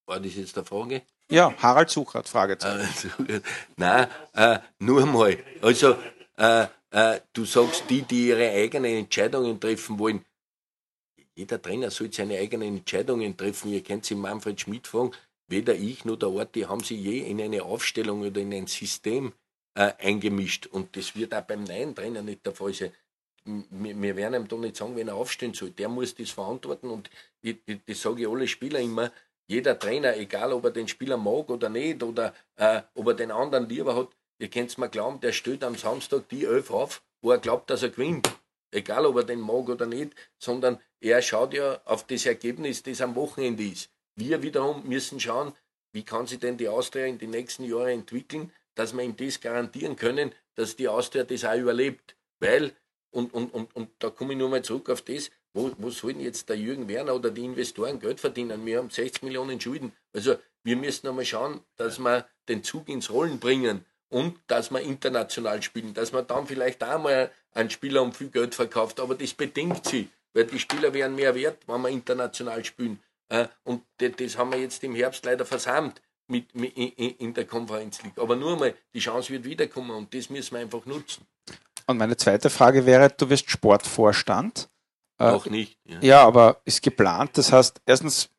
War 0.05 0.19
das 0.19 0.35
jetzt 0.35 0.55
der 0.55 0.65
Frage? 0.65 1.03
Ja, 1.29 1.53
Harald 1.57 1.89
Suchert, 1.89 2.27
Fragezeichen. 2.27 2.79
Also, 2.79 3.41
nein, 3.77 4.07
äh, 4.33 4.59
nur 4.79 5.05
mal. 5.05 5.37
Also, 5.61 5.95
äh, 6.37 6.67
äh, 6.91 7.21
du 7.33 7.45
sagst, 7.45 7.85
die, 7.89 8.01
die 8.01 8.27
ihre 8.27 8.49
eigenen 8.49 8.97
Entscheidungen 8.97 9.59
treffen 9.59 9.97
wollen, 9.97 10.25
jeder 11.35 11.61
Trainer 11.61 11.89
soll 11.89 12.11
seine 12.11 12.37
eigenen 12.37 12.77
Entscheidungen 12.77 13.37
treffen. 13.37 13.71
Ihr 13.71 13.81
könnt 13.81 14.05
sie 14.05 14.15
Manfred 14.15 14.59
Schmidt 14.59 14.87
fragen, 14.87 15.11
weder 15.51 15.75
ich 15.75 16.05
noch 16.05 16.17
der 16.17 16.29
Ort, 16.29 16.55
die 16.55 16.65
haben 16.65 16.83
sie 16.83 16.95
je 16.95 17.19
in 17.19 17.39
eine 17.39 17.63
Aufstellung 17.63 18.21
oder 18.21 18.41
in 18.41 18.53
ein 18.53 18.67
System 18.67 19.33
äh, 19.75 19.93
eingemischt. 19.99 20.65
Und 20.67 20.95
das 20.97 21.15
wird 21.15 21.33
auch 21.33 21.41
beim 21.41 21.63
neuen 21.63 21.93
Trainer 21.93 22.21
nicht 22.21 22.45
der 22.45 22.53
Fall 22.53 22.73
sein. 22.73 22.91
Wir, 23.43 23.99
wir 23.99 24.15
werden 24.15 24.41
ihm 24.41 24.47
da 24.47 24.55
nicht 24.55 24.75
sagen, 24.75 24.95
wenn 24.95 25.07
er 25.07 25.15
aufstehen 25.15 25.53
soll. 25.53 25.71
Der 25.71 25.89
muss 25.89 26.15
das 26.15 26.31
verantworten 26.31 26.89
und 26.89 27.09
ich, 27.41 27.57
ich, 27.65 27.79
das 27.85 28.01
sage 28.01 28.21
ich 28.21 28.27
alle 28.27 28.47
Spieler 28.47 28.79
immer, 28.79 29.11
jeder 29.47 29.77
Trainer, 29.77 30.15
egal 30.15 30.53
ob 30.53 30.65
er 30.65 30.71
den 30.71 30.87
Spieler 30.87 31.17
mag 31.17 31.49
oder 31.49 31.69
nicht, 31.69 32.03
oder 32.03 32.33
äh, 32.55 32.81
ob 32.93 33.07
er 33.07 33.13
den 33.15 33.31
anderen 33.31 33.67
lieber 33.67 33.95
hat, 33.95 34.09
ihr 34.39 34.49
könnt 34.49 34.69
es 34.69 34.77
mir 34.77 34.89
glauben, 34.89 35.19
der 35.19 35.33
stellt 35.33 35.63
am 35.63 35.75
Samstag 35.75 36.29
die 36.29 36.45
Elf 36.45 36.71
auf, 36.71 37.03
wo 37.21 37.31
er 37.31 37.39
glaubt, 37.39 37.69
dass 37.69 37.83
er 37.83 37.89
gewinnt. 37.89 38.31
Egal 38.71 39.05
ob 39.05 39.17
er 39.17 39.23
den 39.25 39.41
mag 39.41 39.67
oder 39.67 39.85
nicht, 39.85 40.13
sondern 40.37 40.79
er 41.01 41.21
schaut 41.21 41.53
ja 41.53 41.81
auf 41.83 42.07
das 42.07 42.25
Ergebnis, 42.25 42.83
das 42.83 43.01
am 43.01 43.15
Wochenende 43.15 43.63
ist. 43.63 43.89
Wir 44.15 44.41
wiederum 44.41 44.87
müssen 44.87 45.19
schauen, 45.19 45.53
wie 45.93 46.03
kann 46.03 46.27
sich 46.27 46.39
denn 46.39 46.57
die 46.57 46.67
Austria 46.67 47.05
in 47.05 47.17
den 47.17 47.31
nächsten 47.31 47.63
Jahren 47.63 47.89
entwickeln, 47.89 48.51
dass 48.75 48.93
wir 48.93 49.03
ihm 49.03 49.15
das 49.15 49.41
garantieren 49.41 49.95
können, 49.95 50.31
dass 50.55 50.75
die 50.75 50.87
Austria 50.87 51.23
das 51.23 51.43
auch 51.45 51.57
überlebt. 51.57 52.15
Weil, 52.39 52.73
und, 53.11 53.33
und, 53.33 53.53
und, 53.53 53.75
und 53.75 53.89
da 53.99 54.09
komme 54.09 54.33
ich 54.33 54.39
nur 54.39 54.49
mal 54.49 54.63
zurück 54.63 54.89
auf 54.89 55.01
das, 55.01 55.29
wo, 55.53 55.71
wo 55.77 55.89
sollen 55.89 56.21
jetzt 56.21 56.47
der 56.47 56.57
Jürgen 56.57 56.87
Werner 56.87 57.15
oder 57.15 57.29
die 57.29 57.43
Investoren 57.43 57.99
Geld 57.99 58.19
verdienen? 58.19 58.65
Wir 58.65 58.77
haben 58.77 58.89
60 58.89 59.23
Millionen 59.23 59.59
Schulden. 59.59 59.91
Also 60.13 60.35
wir 60.63 60.77
müssen 60.77 61.07
einmal 61.07 61.25
schauen, 61.25 61.61
dass 61.75 61.99
wir 61.99 62.25
den 62.47 62.63
Zug 62.63 62.87
ins 62.87 63.09
Rollen 63.09 63.39
bringen 63.39 63.85
und 64.09 64.39
dass 64.47 64.71
wir 64.71 64.81
international 64.81 65.61
spielen, 65.61 65.93
dass 65.93 66.11
man 66.11 66.27
dann 66.27 66.47
vielleicht 66.47 66.83
auch 66.83 67.01
mal 67.01 67.31
einen 67.53 67.69
Spieler 67.69 68.01
um 68.01 68.13
viel 68.13 68.29
Geld 68.29 68.55
verkauft, 68.55 68.99
aber 68.99 69.15
das 69.15 69.33
bedingt 69.33 69.87
sie, 69.87 70.09
weil 70.33 70.45
die 70.45 70.59
Spieler 70.59 70.93
wären 70.93 71.15
mehr 71.15 71.35
wert, 71.35 71.57
wenn 71.67 71.81
wir 71.81 71.89
international 71.89 72.63
spielen. 72.63 73.01
Äh, 73.31 73.47
und 73.63 73.83
das 73.97 74.37
haben 74.37 74.51
wir 74.51 74.59
jetzt 74.59 74.83
im 74.83 74.93
Herbst 74.93 75.25
leider 75.25 75.45
versammelt 75.45 76.01
mit, 76.27 76.53
in 76.53 77.33
der 77.33 77.45
Konferenz 77.45 78.03
League. 78.03 78.17
Aber 78.17 78.35
nur 78.35 78.57
mal, 78.57 78.73
die 78.93 78.99
Chance 78.99 79.31
wird 79.31 79.45
wiederkommen 79.45 79.91
und 79.91 80.13
das 80.13 80.29
müssen 80.29 80.53
wir 80.53 80.59
einfach 80.59 80.85
nutzen. 80.85 81.25
Und 81.87 81.97
meine 81.97 82.17
zweite 82.17 82.49
Frage 82.49 82.85
wäre, 82.85 83.09
du 83.09 83.29
wirst 83.29 83.49
Sportvorstand. 83.49 84.69
Äh, 85.17 85.31
Noch 85.31 85.45
nicht. 85.45 85.77
Ja. 85.85 85.99
ja, 86.01 86.25
aber 86.25 86.61
ist 86.65 86.81
geplant. 86.81 87.37
Das 87.37 87.53
heißt, 87.53 87.81
erstens 87.85 88.29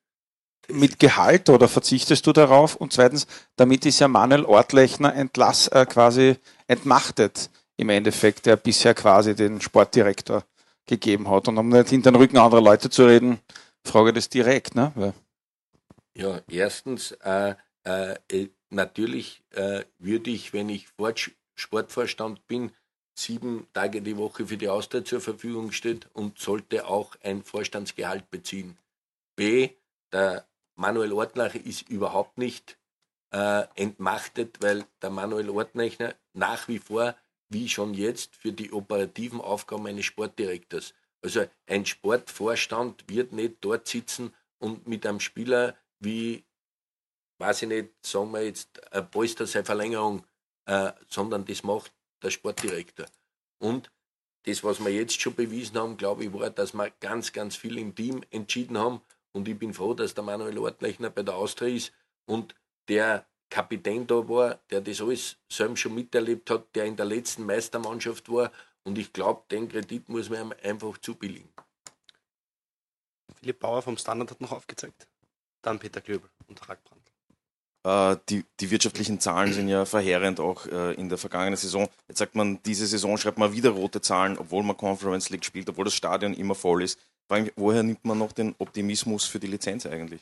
mit 0.68 0.98
Gehalt 0.98 1.48
oder 1.48 1.68
verzichtest 1.68 2.26
du 2.26 2.32
darauf? 2.32 2.76
Und 2.76 2.92
zweitens, 2.92 3.26
damit 3.56 3.86
ist 3.86 3.98
ja 3.98 4.08
Manuel 4.08 4.44
Ortlechner 4.44 5.14
entlass, 5.14 5.68
äh, 5.68 5.86
quasi 5.86 6.36
entmachtet 6.66 7.50
im 7.78 7.88
Endeffekt, 7.88 8.44
der 8.44 8.56
bisher 8.56 8.94
quasi 8.94 9.34
den 9.34 9.60
Sportdirektor 9.60 10.44
gegeben 10.86 11.30
hat. 11.30 11.48
Und 11.48 11.56
um 11.56 11.70
nicht 11.70 11.88
hinter 11.88 12.10
den 12.12 12.16
Rücken 12.16 12.36
anderer 12.36 12.60
Leute 12.60 12.90
zu 12.90 13.06
reden, 13.06 13.38
frage 13.84 14.12
das 14.12 14.28
direkt. 14.28 14.74
Ne? 14.74 15.14
Ja, 16.14 16.40
erstens, 16.48 17.12
äh, 17.22 17.54
äh, 17.84 18.16
äh 18.28 18.48
natürlich 18.70 19.42
äh, 19.50 19.84
würde 19.98 20.30
ich, 20.30 20.52
wenn 20.52 20.68
ich 20.68 20.88
Sportvorstand 21.54 22.46
bin, 22.46 22.72
sieben 23.14 23.66
Tage 23.72 24.00
die 24.02 24.16
Woche 24.16 24.46
für 24.46 24.56
die 24.56 24.68
Austria 24.68 25.04
zur 25.04 25.20
Verfügung 25.20 25.72
steht 25.72 26.08
und 26.14 26.38
sollte 26.38 26.86
auch 26.86 27.14
ein 27.22 27.42
Vorstandsgehalt 27.42 28.30
beziehen. 28.30 28.78
B, 29.36 29.70
der 30.12 30.46
Manuel 30.74 31.12
Ortnacher 31.12 31.64
ist 31.64 31.88
überhaupt 31.88 32.38
nicht 32.38 32.78
äh, 33.30 33.64
entmachtet, 33.74 34.58
weil 34.60 34.84
der 35.00 35.10
Manuel 35.10 35.50
Ortnacher 35.50 36.14
nach 36.32 36.68
wie 36.68 36.78
vor, 36.78 37.14
wie 37.48 37.68
schon 37.68 37.94
jetzt, 37.94 38.36
für 38.36 38.52
die 38.52 38.72
operativen 38.72 39.40
Aufgaben 39.40 39.86
eines 39.86 40.06
Sportdirektors. 40.06 40.94
Also 41.22 41.46
ein 41.66 41.86
Sportvorstand 41.86 43.08
wird 43.08 43.32
nicht 43.32 43.56
dort 43.60 43.86
sitzen 43.86 44.34
und 44.58 44.86
mit 44.86 45.06
einem 45.06 45.20
Spieler 45.20 45.76
wie, 46.00 46.44
weiß 47.38 47.62
ich 47.62 47.68
nicht, 47.68 47.90
sagen 48.04 48.32
wir 48.32 48.44
jetzt, 48.44 48.92
ein 48.92 49.08
Polster 49.10 49.46
seine 49.46 49.64
Verlängerung, 49.64 50.24
äh, 50.66 50.92
sondern 51.08 51.44
das 51.44 51.62
macht 51.62 51.92
der 52.22 52.30
Sportdirektor. 52.30 53.06
Und 53.58 53.90
das, 54.44 54.64
was 54.64 54.84
wir 54.84 54.92
jetzt 54.92 55.20
schon 55.20 55.34
bewiesen 55.34 55.78
haben, 55.78 55.96
glaube 55.96 56.24
ich, 56.24 56.32
war, 56.32 56.50
dass 56.50 56.74
wir 56.74 56.90
ganz, 57.00 57.32
ganz 57.32 57.54
viel 57.56 57.78
im 57.78 57.94
Team 57.94 58.22
entschieden 58.30 58.76
haben. 58.78 59.00
Und 59.32 59.46
ich 59.48 59.58
bin 59.58 59.72
froh, 59.72 59.94
dass 59.94 60.14
der 60.14 60.24
Manuel 60.24 60.58
Ortlechner 60.58 61.10
bei 61.10 61.22
der 61.22 61.36
Austria 61.36 61.74
ist 61.74 61.92
und 62.26 62.54
der 62.88 63.26
Kapitän 63.48 64.06
da 64.06 64.28
war, 64.28 64.58
der 64.70 64.80
das 64.80 65.00
alles 65.00 65.36
selbst 65.50 65.80
schon 65.80 65.94
miterlebt 65.94 66.50
hat, 66.50 66.74
der 66.74 66.86
in 66.86 66.96
der 66.96 67.06
letzten 67.06 67.44
Meistermannschaft 67.44 68.30
war. 68.30 68.50
Und 68.84 68.98
ich 68.98 69.12
glaube, 69.12 69.42
den 69.50 69.68
Kredit 69.68 70.08
muss 70.08 70.28
man 70.28 70.52
einfach 70.62 70.98
zubilligen. 70.98 71.48
Philipp 73.38 73.60
Bauer 73.60 73.82
vom 73.82 73.96
Standard 73.96 74.30
hat 74.30 74.40
noch 74.40 74.52
aufgezeigt. 74.52 75.06
Dann 75.62 75.78
Peter 75.78 76.00
Klöbel 76.00 76.28
und 76.48 76.68
Rackbrand. 76.68 77.02
Äh, 77.84 78.16
die, 78.28 78.44
die 78.60 78.70
wirtschaftlichen 78.70 79.18
Zahlen 79.18 79.52
sind 79.52 79.68
ja 79.68 79.84
verheerend 79.84 80.38
auch 80.38 80.66
äh, 80.66 80.94
in 80.94 81.08
der 81.08 81.18
vergangenen 81.18 81.56
Saison. 81.56 81.88
Jetzt 82.08 82.18
sagt 82.18 82.34
man, 82.34 82.62
diese 82.62 82.86
Saison 82.86 83.16
schreibt 83.16 83.38
man 83.38 83.52
wieder 83.52 83.70
rote 83.70 84.00
Zahlen, 84.00 84.38
obwohl 84.38 84.62
man 84.62 84.76
Conference 84.76 85.30
League 85.30 85.44
spielt, 85.44 85.68
obwohl 85.68 85.84
das 85.84 85.94
Stadion 85.94 86.34
immer 86.34 86.54
voll 86.54 86.82
ist. 86.82 86.98
Woher 87.56 87.82
nimmt 87.82 88.04
man 88.04 88.18
noch 88.18 88.32
den 88.32 88.54
Optimismus 88.58 89.24
für 89.24 89.38
die 89.38 89.46
Lizenz 89.46 89.86
eigentlich? 89.86 90.20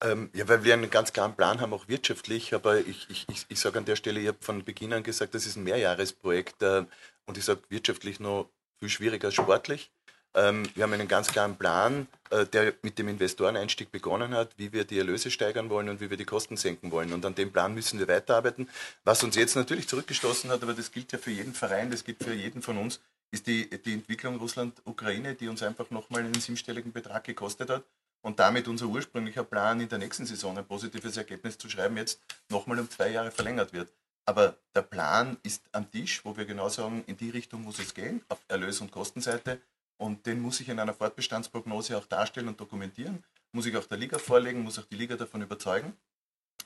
Ähm, 0.00 0.30
ja, 0.32 0.48
weil 0.48 0.64
wir 0.64 0.74
einen 0.74 0.90
ganz 0.90 1.12
klaren 1.12 1.34
Plan 1.34 1.60
haben, 1.60 1.72
auch 1.72 1.88
wirtschaftlich. 1.88 2.54
Aber 2.54 2.78
ich, 2.78 3.08
ich, 3.10 3.26
ich, 3.28 3.46
ich 3.48 3.60
sage 3.60 3.78
an 3.78 3.84
der 3.84 3.96
Stelle, 3.96 4.20
ich 4.20 4.28
habe 4.28 4.38
von 4.40 4.64
Beginn 4.64 4.92
an 4.92 5.02
gesagt, 5.02 5.34
das 5.34 5.46
ist 5.46 5.56
ein 5.56 5.64
Mehrjahresprojekt. 5.64 6.62
Äh, 6.62 6.84
und 7.26 7.38
ich 7.38 7.44
sage 7.44 7.60
wirtschaftlich 7.68 8.20
noch 8.20 8.50
viel 8.78 8.88
schwieriger 8.88 9.28
als 9.28 9.34
sportlich. 9.34 9.90
Ähm, 10.34 10.68
wir 10.74 10.84
haben 10.84 10.92
einen 10.94 11.08
ganz 11.08 11.28
klaren 11.28 11.56
Plan, 11.56 12.06
äh, 12.30 12.46
der 12.46 12.72
mit 12.82 12.98
dem 12.98 13.08
Investoreneinstieg 13.08 13.92
begonnen 13.92 14.34
hat, 14.34 14.54
wie 14.56 14.72
wir 14.72 14.84
die 14.84 14.98
Erlöse 14.98 15.30
steigern 15.30 15.68
wollen 15.68 15.90
und 15.90 16.00
wie 16.00 16.08
wir 16.08 16.16
die 16.16 16.24
Kosten 16.24 16.56
senken 16.56 16.90
wollen. 16.90 17.12
Und 17.12 17.24
an 17.26 17.34
dem 17.34 17.52
Plan 17.52 17.74
müssen 17.74 17.98
wir 17.98 18.08
weiterarbeiten. 18.08 18.68
Was 19.04 19.22
uns 19.22 19.36
jetzt 19.36 19.56
natürlich 19.56 19.88
zurückgestoßen 19.88 20.50
hat, 20.50 20.62
aber 20.62 20.72
das 20.72 20.90
gilt 20.90 21.12
ja 21.12 21.18
für 21.18 21.30
jeden 21.30 21.52
Verein, 21.52 21.90
das 21.90 22.04
gilt 22.04 22.24
für 22.24 22.32
jeden 22.32 22.62
von 22.62 22.78
uns, 22.78 23.00
ist 23.30 23.46
die, 23.46 23.68
die 23.68 23.92
Entwicklung 23.92 24.36
Russland-Ukraine, 24.36 25.34
die 25.34 25.48
uns 25.48 25.62
einfach 25.62 25.90
nochmal 25.90 26.22
einen 26.22 26.40
siebenstelligen 26.40 26.92
Betrag 26.92 27.24
gekostet 27.24 27.68
hat. 27.68 27.84
Und 28.24 28.38
damit 28.38 28.68
unser 28.68 28.86
ursprünglicher 28.86 29.44
Plan, 29.44 29.80
in 29.80 29.88
der 29.88 29.98
nächsten 29.98 30.24
Saison 30.24 30.56
ein 30.56 30.64
positives 30.64 31.16
Ergebnis 31.16 31.58
zu 31.58 31.68
schreiben, 31.68 31.96
jetzt 31.96 32.20
nochmal 32.48 32.78
um 32.78 32.88
zwei 32.88 33.10
Jahre 33.10 33.32
verlängert 33.32 33.72
wird. 33.72 33.92
Aber 34.24 34.56
der 34.74 34.82
Plan 34.82 35.36
ist 35.42 35.62
am 35.72 35.90
Tisch, 35.90 36.24
wo 36.24 36.36
wir 36.36 36.44
genau 36.44 36.68
sagen, 36.68 37.02
in 37.06 37.16
die 37.16 37.30
Richtung 37.30 37.62
muss 37.62 37.78
es 37.78 37.92
gehen, 37.92 38.24
auf 38.28 38.40
Erlös- 38.48 38.80
und 38.80 38.92
Kostenseite. 38.92 39.60
Und 39.96 40.26
den 40.26 40.40
muss 40.40 40.60
ich 40.60 40.68
in 40.68 40.78
einer 40.78 40.94
Fortbestandsprognose 40.94 41.96
auch 41.96 42.06
darstellen 42.06 42.48
und 42.48 42.60
dokumentieren. 42.60 43.24
Muss 43.52 43.66
ich 43.66 43.76
auch 43.76 43.86
der 43.86 43.98
Liga 43.98 44.18
vorlegen, 44.18 44.62
muss 44.62 44.78
auch 44.78 44.84
die 44.84 44.96
Liga 44.96 45.16
davon 45.16 45.42
überzeugen. 45.42 45.96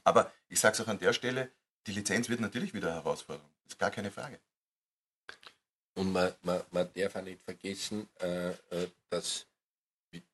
Aber 0.05 0.33
ich 0.49 0.61
sage 0.61 0.75
es 0.75 0.81
auch 0.81 0.89
an 0.89 0.99
der 0.99 1.13
Stelle, 1.13 1.51
die 1.87 1.93
Lizenz 1.93 2.29
wird 2.29 2.41
natürlich 2.41 2.75
wieder 2.75 2.89
eine 2.89 2.97
Herausforderung. 2.97 3.51
Das 3.65 3.73
ist 3.73 3.79
gar 3.79 3.91
keine 3.91 4.11
Frage. 4.11 4.39
Und 5.95 6.13
man, 6.13 6.33
man, 6.43 6.63
man 6.71 6.89
darf 6.95 7.17
auch 7.17 7.23
nicht 7.23 7.43
vergessen, 7.43 8.09
äh, 8.21 8.51
äh 8.51 8.89
dass 9.09 9.47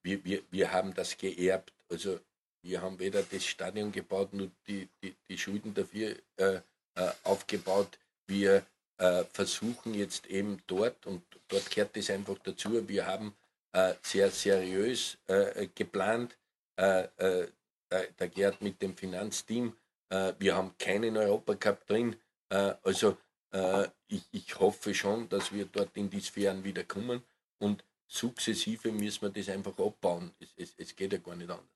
wir, 0.03 0.25
wir, 0.25 0.43
wir 0.51 0.73
haben 0.73 0.95
das 0.95 1.17
geerbt. 1.17 1.73
Also 1.89 2.21
wir 2.63 2.83
haben 2.83 2.99
weder 2.99 3.23
das 3.23 3.45
Stadion 3.45 3.93
gebaut, 3.93 4.33
noch 4.33 4.51
die, 4.67 4.89
die, 5.03 5.15
die 5.29 5.39
Schulden 5.39 5.75
dafür 5.75 6.17
äh, 6.37 6.61
äh 6.95 7.11
aufgebaut. 7.25 7.99
Wir 8.27 8.65
äh, 8.99 9.25
versuchen 9.33 9.95
jetzt 9.95 10.27
eben 10.27 10.63
dort, 10.67 11.07
und 11.07 11.23
dort 11.49 11.71
gehört 11.71 11.97
es 11.97 12.11
einfach 12.11 12.39
dazu, 12.39 12.89
wir 12.89 13.07
haben 13.07 13.35
äh, 13.73 13.95
sehr 14.03 14.31
seriös 14.31 15.19
äh, 15.27 15.69
geplant, 15.75 16.37
äh, 16.77 17.05
äh, 17.17 17.49
der, 17.89 18.29
Gerd 18.29 18.63
mit 18.63 18.81
dem 18.81 18.97
Finanzteam 18.97 19.77
Äh, 20.13 20.35
wir 20.39 20.55
haben 20.57 20.77
keinen 20.79 21.17
Europacup 21.17 21.87
drin. 21.87 22.17
Äh, 22.51 22.75
also 22.83 23.17
äh, 23.51 23.89
ich, 24.09 24.23
ich 24.33 24.59
hoffe 24.61 24.95
schon, 24.95 25.29
dass 25.29 25.53
wir 25.53 25.65
dort 25.65 25.97
in 25.97 26.11
die 26.11 26.21
Sphären 26.21 26.63
wieder 26.65 26.85
kommen 26.85 27.23
und 27.59 27.83
sukzessive 28.07 28.93
müssen 28.93 29.23
wir 29.23 29.31
das 29.31 29.49
einfach 29.49 29.79
abbauen. 29.79 30.33
Es, 30.39 30.53
es, 30.57 30.75
es 30.77 30.95
geht 30.95 31.15
ja 31.15 31.19
gar 31.19 31.35
nicht 31.35 31.51
anders. 31.51 31.67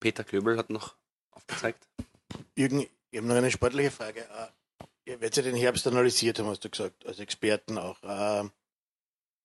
Peter 0.00 0.22
Klöbel 0.22 0.58
hat 0.58 0.68
noch 0.68 0.96
aufgezeigt. 1.30 1.88
Jürgen, 2.56 2.86
ich 3.12 3.18
habe 3.18 3.28
noch 3.28 3.36
eine 3.36 3.50
sportliche 3.50 3.92
Frage. 3.92 4.22
Äh, 4.22 4.48
Ihr 5.04 5.20
werdet 5.20 5.36
ja 5.36 5.42
den 5.42 5.56
Herbst 5.56 5.86
analysiert 5.86 6.38
haben, 6.38 6.46
hast 6.46 6.64
du 6.64 6.70
gesagt, 6.70 7.04
als 7.06 7.18
Experten 7.18 7.76
auch. 7.76 8.00
Äh, 8.04 8.48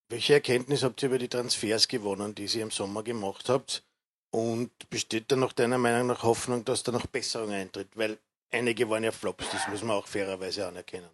welche 0.10 0.34
Erkenntnis 0.34 0.84
habt 0.84 1.02
ihr 1.02 1.10
über 1.10 1.18
die 1.18 1.28
Transfers 1.28 1.88
gewonnen, 1.88 2.36
die 2.36 2.46
ihr 2.46 2.62
im 2.62 2.72
Sommer 2.72 3.04
gemacht 3.04 3.50
habt? 3.50 3.84
Und 4.30 4.72
besteht 4.90 5.32
da 5.32 5.36
noch 5.36 5.54
deiner 5.54 5.78
Meinung 5.78 6.08
nach 6.08 6.24
Hoffnung, 6.24 6.64
dass 6.64 6.84
da 6.84 6.92
noch 6.92 7.08
Besserung 7.08 7.52
eintritt? 7.52 7.90
Weil 7.96 8.20
einige 8.52 8.90
waren 8.90 9.04
ja 9.04 9.12
Flops, 9.12 9.50
das 9.52 9.68
muss 9.68 9.82
man 9.82 9.98
auch 9.98 10.08
fairerweise 10.08 10.68
anerkennen. 10.68 11.10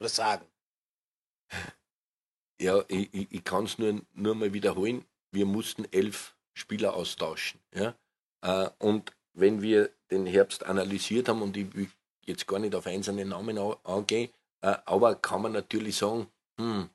Oder 0.00 0.08
sagen. 0.08 0.46
Ja, 2.60 2.84
ich, 2.86 3.12
ich, 3.12 3.32
ich 3.32 3.42
kann 3.42 3.64
es 3.64 3.78
nur, 3.78 4.02
nur 4.12 4.36
mal 4.36 4.52
wiederholen. 4.52 5.04
Wir 5.32 5.46
mussten 5.46 5.84
elf 5.90 6.36
Spieler 6.54 6.94
austauschen. 6.94 7.60
Ja? 7.74 7.96
Äh, 8.40 8.70
und 8.78 9.12
wenn 9.34 9.62
wir 9.62 9.90
den 10.10 10.26
Herbst 10.26 10.66
analysiert 10.66 11.28
haben, 11.28 11.42
und 11.42 11.56
ich 11.56 11.74
will 11.74 11.88
jetzt 12.24 12.46
gar 12.46 12.58
nicht 12.58 12.74
auf 12.74 12.86
einzelne 12.86 13.24
Namen 13.24 13.58
angehen, 13.84 14.30
äh, 14.60 14.76
aber 14.84 15.14
kann 15.16 15.42
man 15.42 15.52
natürlich 15.52 15.96
sagen, 15.96 16.26
hm, 16.58 16.88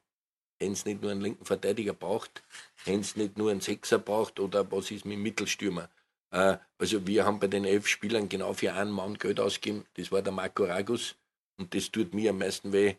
wenn 0.60 0.72
es 0.72 0.86
nicht 0.86 1.02
nur 1.02 1.12
einen 1.12 1.22
linken 1.22 1.46
Verteidiger 1.46 1.94
braucht, 1.94 2.44
wenn 2.86 3.02
es 3.02 3.16
nicht 3.16 3.38
nur 3.38 3.52
einen 3.52 3.62
Sechser 3.62 4.00
braucht 4.00 4.40
oder 4.40 4.70
was 4.72 4.92
ist 4.92 5.06
mit 5.06 5.20
Mittelstürmer. 5.20 5.90
Äh, 6.32 6.58
also 6.78 7.06
wir 7.06 7.26
haben 7.26 7.40
bei 7.40 7.48
den 7.48 7.66
elf 7.66 7.88
Spielern 7.88 8.30
genau 8.30 8.54
für 8.54 8.74
einen 8.74 8.92
Mann 8.92 9.18
Geld 9.18 9.40
ausgegeben, 9.40 9.86
das 9.96 10.12
war 10.12 10.22
der 10.22 10.34
Marco 10.34 10.64
Ragus 10.64 11.16
und 11.58 11.74
das 11.74 11.92
tut 11.92 12.14
mir 12.14 12.32
am 12.32 12.40
meisten 12.40 12.74
weh, 12.74 12.96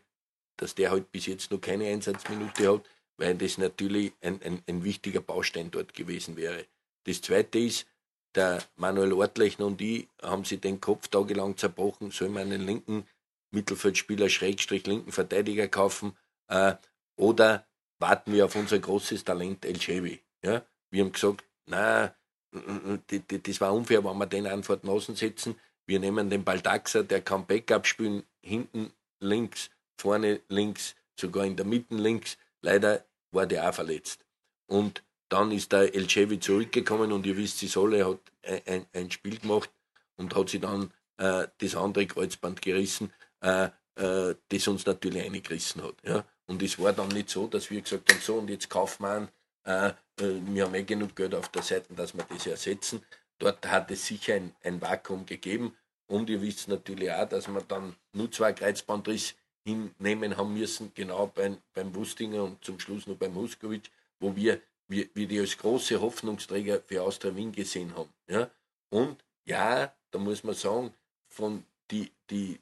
dass 0.57 0.75
der 0.75 0.91
halt 0.91 1.11
bis 1.13 1.27
jetzt 1.27 1.51
noch 1.51 1.61
keine 1.61 1.87
Einsatzminute 1.87 2.73
hat, 2.73 2.89
weil 3.17 3.37
das 3.37 3.59
natürlich 3.59 4.13
ein, 4.21 4.41
ein, 4.43 4.63
ein 4.67 4.85
wichtiger 4.85 5.21
Baustein 5.21 5.71
dort 5.71 5.95
gewesen 5.95 6.37
wäre. 6.37 6.67
Das 7.05 7.21
zweite 7.21 7.59
ist, 7.59 7.87
der 8.35 8.63
Manuel 8.77 9.13
Ortlechner 9.13 9.67
und 9.67 9.81
ich 9.81 10.09
haben 10.23 10.45
sich 10.45 10.61
den 10.61 10.81
Kopf 10.81 11.09
tagelang 11.09 11.57
zerbrochen, 11.57 12.11
sollen 12.11 12.35
wir 12.35 12.41
einen 12.41 12.65
linken 12.65 13.07
Mittelfeldspieler, 13.51 14.29
Schrägstrich 14.29 14.87
linken 14.87 15.13
Verteidiger 15.13 15.69
kaufen 15.69 16.17
äh, 16.49 16.75
oder 17.17 17.67
warten 17.99 18.33
wir 18.33 18.45
auf 18.45 18.55
unser 18.55 18.79
großes 18.79 19.25
Talent 19.25 19.65
El 19.65 19.79
Chevy. 19.79 20.21
Ja? 20.43 20.63
Wir 20.91 21.05
haben 21.05 21.13
gesagt, 21.13 21.45
na, 21.67 22.15
das 22.51 23.61
war 23.61 23.75
unfair, 23.75 24.05
wenn 24.05 24.17
wir 24.17 24.27
den 24.27 24.47
einfach 24.47 24.77
draußen 24.77 25.17
setzen. 25.17 25.59
Wir 25.87 26.01
nehmen 26.01 26.31
den 26.31 26.45
Baldaxer, 26.45 27.03
der 27.03 27.23
kann 27.23 27.47
Backup 27.47 27.87
spielen, 27.87 28.23
hinten 28.43 28.93
links, 29.21 29.71
vorne 29.99 30.41
links, 30.49 30.95
sogar 31.19 31.45
in 31.45 31.57
der 31.57 31.67
Mitte 31.67 31.95
links. 31.95 32.39
Leider 32.61 33.05
war 33.33 33.47
der 33.47 33.69
auch 33.69 33.75
verletzt. 33.75 34.25
Und 34.67 35.03
dann 35.29 35.53
ist 35.53 35.73
der 35.73 35.95
El 35.95 36.07
Chevy 36.07 36.41
zurückgekommen 36.41 37.13
und 37.13 37.27
ihr 37.27 37.37
wisst, 37.37 37.61
die 37.61 37.67
Solle 37.67 38.07
hat 38.07 38.21
ein, 38.67 38.87
ein, 38.93 39.11
Spiel 39.11 39.39
gemacht 39.39 39.71
und 40.17 40.35
hat 40.35 40.49
sich 40.49 40.61
dann 40.61 40.93
äh, 41.19 41.47
das 41.59 41.75
andere 41.75 42.07
Kreuzband 42.07 42.63
gerissen, 42.63 43.13
äh, 43.41 43.69
äh, 43.97 44.35
das 44.49 44.69
uns 44.69 44.87
natürlich 44.87 45.23
eingerissen 45.23 45.83
hat. 45.83 45.97
Ja? 46.05 46.25
Und 46.47 46.63
es 46.63 46.79
war 46.79 46.93
dann 46.93 47.09
nicht 47.09 47.29
so, 47.29 47.47
dass 47.47 47.71
wir 47.71 47.81
gesagt 47.81 48.11
haben, 48.11 48.21
so 48.21 48.37
und 48.37 48.49
jetzt 48.49 48.71
kaufen 48.71 49.03
wir 49.03 49.11
einen, 49.11 49.29
äh, 49.65 49.89
äh, 50.25 50.41
wir 50.47 50.65
haben 50.65 50.75
eh 50.75 50.83
genug 50.83 51.15
Geld 51.15 51.35
auf 51.35 51.49
der 51.51 51.63
Seite, 51.63 51.93
dass 51.95 52.17
wir 52.17 52.25
das 52.25 52.47
ersetzen. 52.47 53.03
Dort 53.39 53.67
hat 53.67 53.91
es 53.91 54.07
sicher 54.07 54.35
ein, 54.35 54.55
ein 54.63 54.81
Vakuum 54.81 55.27
gegeben. 55.27 55.77
Und 56.07 56.31
ihr 56.31 56.41
wisst 56.41 56.69
natürlich 56.69 57.13
auch, 57.13 57.29
dass 57.29 57.49
wir 57.49 57.61
dann 57.61 57.95
nur 58.15 58.31
zwei 58.33 58.55
Kreuzbandriss 58.55 59.35
hinnehmen 59.65 60.37
haben 60.37 60.55
müssen, 60.55 60.93
genau 60.95 61.27
beim, 61.27 61.59
beim 61.75 61.95
Wustinger 61.95 62.45
und 62.45 62.65
zum 62.65 62.81
Schluss 62.81 63.07
noch 63.07 63.17
beim 63.17 63.35
Huskovic, 63.35 63.91
wo 64.19 64.35
wir, 64.35 64.61
wir, 64.89 65.09
wir 65.15 65.29
die 65.29 65.39
als 65.41 65.57
große 65.57 66.01
Hoffnungsträger 66.01 66.81
für 66.83 67.03
Austria 67.03 67.35
Wien 67.37 67.53
gesehen 67.53 67.95
haben. 67.97 68.13
Ja? 68.27 68.51
Und 68.91 69.23
ja, 69.45 69.95
da 70.11 70.19
muss 70.19 70.45
man 70.45 70.55
sagen, 70.55 70.93
von 71.29 71.65
die, 71.91 72.11
die 72.31 72.59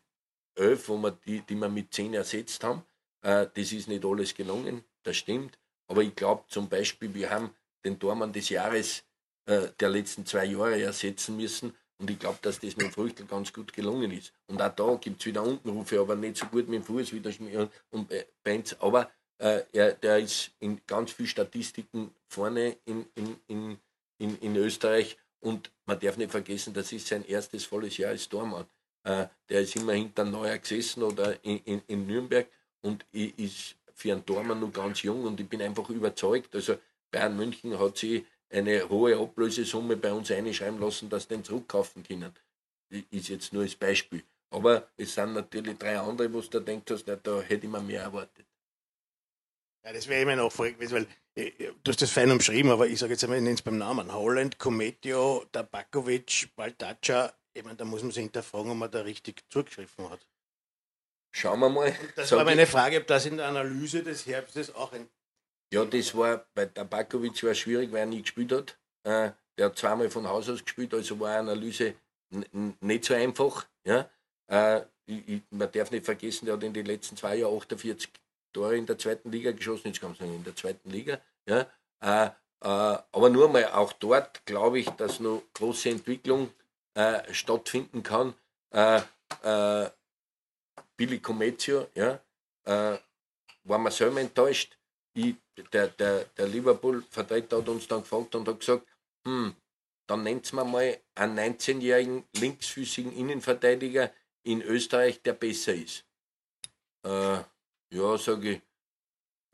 elf, 0.54 0.88
wo 0.88 0.96
wir 0.98 1.12
die, 1.12 1.40
die 1.42 1.54
wir 1.54 1.68
mit 1.68 1.94
zehn 1.94 2.14
ersetzt 2.14 2.62
haben, 2.64 2.82
äh, 3.22 3.46
das 3.54 3.72
ist 3.72 3.88
nicht 3.88 4.04
alles 4.04 4.34
gelungen, 4.34 4.84
das 5.02 5.16
stimmt. 5.16 5.58
Aber 5.88 6.02
ich 6.02 6.14
glaube 6.14 6.44
zum 6.48 6.68
Beispiel, 6.68 7.14
wir 7.14 7.30
haben 7.30 7.54
den 7.84 7.98
Tormann 7.98 8.32
des 8.32 8.48
Jahres 8.48 9.04
äh, 9.46 9.68
der 9.78 9.90
letzten 9.90 10.26
zwei 10.26 10.46
Jahre 10.46 10.82
ersetzen 10.82 11.36
müssen. 11.36 11.74
Und 11.98 12.10
ich 12.10 12.18
glaube, 12.18 12.38
dass 12.42 12.60
das 12.60 12.76
mit 12.76 12.86
dem 12.86 12.92
Früchtel 12.92 13.26
ganz 13.26 13.52
gut 13.52 13.72
gelungen 13.72 14.10
ist. 14.10 14.32
Und 14.48 14.60
auch 14.60 14.74
da 14.74 14.94
gibt 14.96 15.20
es 15.20 15.26
wieder 15.26 15.42
Unkenrufe, 15.42 15.98
aber 15.98 16.14
nicht 16.14 16.36
so 16.36 16.46
gut 16.46 16.68
mit 16.68 16.80
dem 16.80 16.84
Fuß 16.84 17.12
wie 17.12 17.20
der 17.20 17.32
Schmier 17.32 17.70
und 17.90 18.10
äh, 18.10 18.26
Benz. 18.42 18.76
Aber 18.80 19.10
äh, 19.38 19.62
er, 19.72 19.92
der 19.92 20.18
ist 20.18 20.50
in 20.60 20.80
ganz 20.86 21.12
vielen 21.12 21.28
Statistiken 21.28 22.14
vorne 22.28 22.76
in, 22.84 23.06
in, 23.14 23.36
in, 23.48 23.78
in, 24.18 24.38
in 24.38 24.56
Österreich. 24.56 25.16
Und 25.40 25.70
man 25.84 26.00
darf 26.00 26.16
nicht 26.16 26.30
vergessen, 26.30 26.74
das 26.74 26.92
ist 26.92 27.06
sein 27.06 27.24
erstes 27.24 27.64
volles 27.64 27.96
Jahr 27.96 28.10
als 28.10 28.28
Tormann. 28.28 28.66
Äh, 29.04 29.26
der 29.48 29.60
ist 29.60 29.76
immer 29.76 29.92
hinter 29.92 30.24
Neuer 30.24 30.58
gesessen 30.58 31.02
oder 31.02 31.42
in, 31.44 31.58
in, 31.64 31.82
in 31.86 32.06
Nürnberg 32.06 32.48
und 32.82 33.04
ist 33.12 33.76
für 33.94 34.12
einen 34.12 34.26
Tormann 34.26 34.60
noch 34.60 34.72
ganz 34.72 35.02
jung 35.02 35.24
und 35.24 35.40
ich 35.40 35.48
bin 35.48 35.62
einfach 35.62 35.88
überzeugt. 35.90 36.54
Also 36.54 36.76
Bayern 37.10 37.36
München 37.36 37.78
hat 37.78 37.98
sie 37.98 38.26
eine 38.50 38.88
hohe 38.88 39.16
Ablösesumme 39.16 39.96
bei 39.96 40.12
uns 40.12 40.30
einschreiben 40.30 40.80
lassen, 40.80 41.08
dass 41.08 41.24
sie 41.24 41.28
den 41.30 41.44
zurückkaufen 41.44 42.02
können. 42.02 42.32
Ist 43.10 43.28
jetzt 43.28 43.52
nur 43.52 43.62
als 43.62 43.74
Beispiel. 43.74 44.22
Aber 44.50 44.88
es 44.96 45.14
sind 45.14 45.34
natürlich 45.34 45.76
drei 45.78 45.98
andere, 45.98 46.32
wo 46.32 46.40
du 46.40 46.48
da 46.48 46.60
denkst, 46.60 47.04
da 47.04 47.40
hätte 47.42 47.66
ich 47.66 47.72
mir 47.72 47.80
mehr 47.80 48.02
erwartet. 48.02 48.46
Ja, 49.86 49.92
das 49.92 50.08
wäre 50.08 50.22
immer 50.22 50.34
noch 50.34 50.52
gewesen, 50.52 50.94
weil 50.94 51.06
äh, 51.36 51.72
du 51.84 51.90
hast 51.92 52.02
das 52.02 52.10
fein 52.10 52.32
umschrieben, 52.32 52.72
aber 52.72 52.88
ich 52.88 52.98
sage 52.98 53.12
jetzt 53.12 53.22
einmal, 53.22 53.38
ich 53.38 53.44
nenne 53.44 53.54
es 53.54 53.62
beim 53.62 53.78
Namen. 53.78 54.12
Holland, 54.12 54.58
Kometio, 54.58 55.44
Tabakovic, 55.52 56.48
Baldaca, 56.56 57.32
ich 57.54 57.62
meine, 57.62 57.76
da 57.76 57.84
muss 57.84 58.02
man 58.02 58.10
sich 58.10 58.24
hinterfragen, 58.24 58.72
ob 58.72 58.78
man 58.78 58.90
da 58.90 59.02
richtig 59.02 59.44
zugeschrieben 59.48 60.10
hat. 60.10 60.26
Schauen 61.30 61.60
wir 61.60 61.68
mal. 61.68 61.94
Das 62.16 62.32
war 62.32 62.44
meine 62.44 62.66
Frage, 62.66 62.98
ob 62.98 63.06
das 63.06 63.26
in 63.26 63.36
der 63.36 63.46
Analyse 63.46 64.02
des 64.02 64.26
Herbstes 64.26 64.74
auch 64.74 64.92
ein. 64.92 65.08
Ja, 65.72 65.84
das 65.84 66.16
war 66.16 66.44
bei 66.52 66.66
Tabakovic 66.66 67.44
war 67.44 67.54
schwierig, 67.54 67.92
weil 67.92 68.00
er 68.00 68.06
nie 68.06 68.22
gespielt 68.22 68.50
hat. 68.50 68.76
Äh, 69.04 69.30
der 69.56 69.66
hat 69.66 69.78
zweimal 69.78 70.10
von 70.10 70.26
Haus 70.26 70.48
aus 70.48 70.64
gespielt, 70.64 70.94
also 70.94 71.20
war 71.20 71.30
eine 71.30 71.52
Analyse 71.52 71.94
nicht 72.80 73.04
so 73.04 73.14
einfach. 73.14 73.68
Ja? 73.84 74.10
Äh, 74.50 74.80
ich, 75.06 75.28
ich, 75.28 75.42
man 75.50 75.70
darf 75.70 75.92
nicht 75.92 76.04
vergessen, 76.04 76.46
der 76.46 76.56
hat 76.56 76.64
in 76.64 76.74
den 76.74 76.86
letzten 76.86 77.16
zwei 77.16 77.36
Jahren 77.36 77.56
48 77.56 78.10
Tore 78.56 78.76
in 78.76 78.86
der 78.86 78.96
zweiten 78.96 79.30
Liga 79.30 79.52
geschossen, 79.52 79.88
jetzt 79.88 80.00
kommt 80.00 80.18
es 80.18 80.26
in 80.26 80.42
der 80.42 80.56
zweiten 80.56 80.88
Liga. 80.88 81.20
Ja? 81.46 81.70
Äh, 82.00 82.26
äh, 82.26 82.30
aber 83.12 83.28
nur 83.28 83.50
mal 83.50 83.66
auch 83.66 83.92
dort 83.92 84.46
glaube 84.46 84.78
ich, 84.78 84.88
dass 84.90 85.20
noch 85.20 85.42
große 85.52 85.90
Entwicklung 85.90 86.50
äh, 86.94 87.34
stattfinden 87.34 88.02
kann. 88.02 88.32
Äh, 88.70 89.02
äh, 89.42 89.90
Billy 90.96 91.18
Comezio, 91.18 91.88
ja, 91.94 92.18
äh, 92.64 92.98
war 93.64 93.78
man 93.78 93.92
selber 93.92 94.20
enttäuscht. 94.22 94.78
Ich, 95.12 95.36
der, 95.72 95.88
der, 95.88 96.24
der 96.24 96.48
Liverpool-Vertreter 96.48 97.58
hat 97.58 97.68
uns 97.68 97.86
dann 97.86 98.00
gefragt 98.00 98.34
und 98.34 98.48
hat 98.48 98.60
gesagt, 98.60 98.86
hm, 99.26 99.54
dann 100.06 100.22
nennt 100.22 100.50
man 100.54 100.70
mal 100.70 100.98
einen 101.14 101.38
19-jährigen 101.38 102.24
linksfüßigen 102.34 103.12
Innenverteidiger 103.12 104.10
in 104.44 104.62
Österreich, 104.62 105.20
der 105.22 105.34
besser 105.34 105.74
ist. 105.74 106.04
Äh, 107.02 107.40
ja, 107.90 108.18
sage 108.18 108.52
ich, 108.52 108.60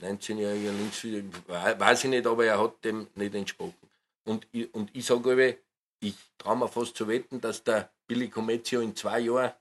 19-jähriger 0.00 0.72
linksfüßiger, 0.72 1.78
weiß 1.78 2.04
ich 2.04 2.10
nicht, 2.10 2.26
aber 2.26 2.44
er 2.44 2.60
hat 2.60 2.84
dem 2.84 3.06
nicht 3.14 3.34
entsprochen. 3.34 3.90
Und 4.24 4.46
ich, 4.52 4.72
und 4.74 4.94
ich 4.94 5.04
sage 5.04 5.58
ich 6.02 6.16
traue 6.36 6.56
mir 6.56 6.68
fast 6.68 6.96
zu 6.96 7.06
wetten, 7.06 7.40
dass 7.40 7.62
der 7.62 7.90
Billy 8.08 8.28
Comezio 8.28 8.80
in 8.80 8.96
zwei 8.96 9.20
Jahren 9.20 9.52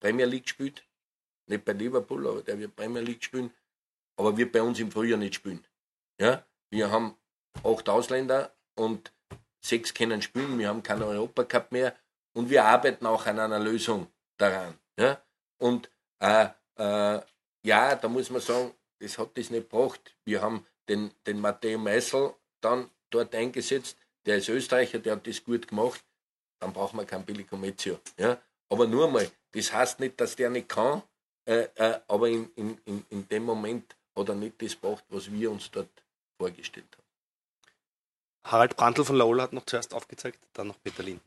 Premier 0.00 0.26
League 0.26 0.48
spielt. 0.48 0.84
Nicht 1.46 1.64
bei 1.64 1.72
Liverpool, 1.72 2.26
aber 2.28 2.42
der 2.42 2.58
wird 2.58 2.76
Premier 2.76 3.02
League 3.02 3.24
spielen. 3.24 3.52
Aber 4.16 4.36
wird 4.36 4.52
bei 4.52 4.62
uns 4.62 4.78
im 4.78 4.92
Frühjahr 4.92 5.18
nicht 5.18 5.34
spielen. 5.34 5.64
Ja? 6.20 6.46
Wir 6.70 6.90
haben 6.90 7.16
acht 7.64 7.88
Ausländer 7.88 8.54
und 8.76 9.12
sechs 9.60 9.92
können 9.92 10.22
spielen. 10.22 10.58
Wir 10.58 10.68
haben 10.68 10.82
keinen 10.82 11.02
Europacup 11.02 11.72
mehr. 11.72 11.96
Und 12.34 12.48
wir 12.48 12.64
arbeiten 12.64 13.04
auch 13.06 13.26
an 13.26 13.40
einer 13.40 13.58
Lösung 13.58 14.06
daran. 14.38 14.78
Ja? 14.96 15.20
Und 15.58 15.90
äh, 16.20 16.48
äh, 16.76 17.20
ja, 17.62 17.94
da 17.94 18.08
muss 18.08 18.30
man 18.30 18.40
sagen, 18.40 18.72
das 18.98 19.18
hat 19.18 19.36
das 19.36 19.50
nicht 19.50 19.70
gebracht. 19.70 20.14
Wir 20.24 20.42
haben 20.42 20.66
den, 20.88 21.12
den 21.26 21.40
Matteo 21.40 21.78
Meissel 21.78 22.34
dann 22.60 22.90
dort 23.10 23.34
eingesetzt. 23.34 23.96
Der 24.26 24.36
ist 24.36 24.48
Österreicher, 24.48 24.98
der 24.98 25.16
hat 25.16 25.26
das 25.26 25.42
gut 25.42 25.68
gemacht. 25.68 26.04
Dann 26.60 26.72
braucht 26.72 26.94
man 26.94 27.06
kein 27.06 27.24
Billy 27.24 27.44
Comezio. 27.44 27.98
Ja? 28.16 28.40
Aber 28.68 28.86
nur 28.86 29.10
mal, 29.10 29.30
das 29.52 29.72
heißt 29.72 30.00
nicht, 30.00 30.20
dass 30.20 30.36
der 30.36 30.50
nicht 30.50 30.68
kann, 30.68 31.02
äh, 31.44 31.68
äh, 31.74 32.00
aber 32.06 32.28
in, 32.28 32.50
in, 32.56 33.04
in 33.10 33.28
dem 33.28 33.44
Moment 33.44 33.96
hat 34.16 34.28
er 34.28 34.34
nicht 34.34 34.62
das 34.62 34.80
gebracht, 34.80 35.04
was 35.08 35.30
wir 35.30 35.50
uns 35.50 35.70
dort 35.70 35.90
vorgestellt 36.38 36.86
haben. 36.96 37.02
Harald 38.44 38.76
Brandl 38.76 39.04
von 39.04 39.16
Laola 39.16 39.44
hat 39.44 39.52
noch 39.52 39.66
zuerst 39.66 39.94
aufgezeigt, 39.94 40.38
dann 40.52 40.68
noch 40.68 40.80
Peter 40.82 41.02
Lind. 41.02 41.22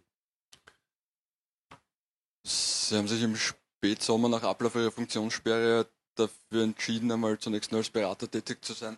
Sie 2.44 2.96
haben 2.96 3.08
sich 3.08 3.24
im 3.24 3.36
Spätsommer 3.36 4.30
nach 4.30 4.44
Ablauf 4.44 4.76
Ihrer 4.76 4.92
Funktionssperre 4.92 5.88
dafür 6.16 6.64
entschieden, 6.64 7.12
einmal 7.12 7.38
zunächst 7.38 7.72
nur 7.72 7.80
als 7.80 7.90
Berater 7.90 8.30
tätig 8.30 8.64
zu 8.64 8.74
sein. 8.74 8.98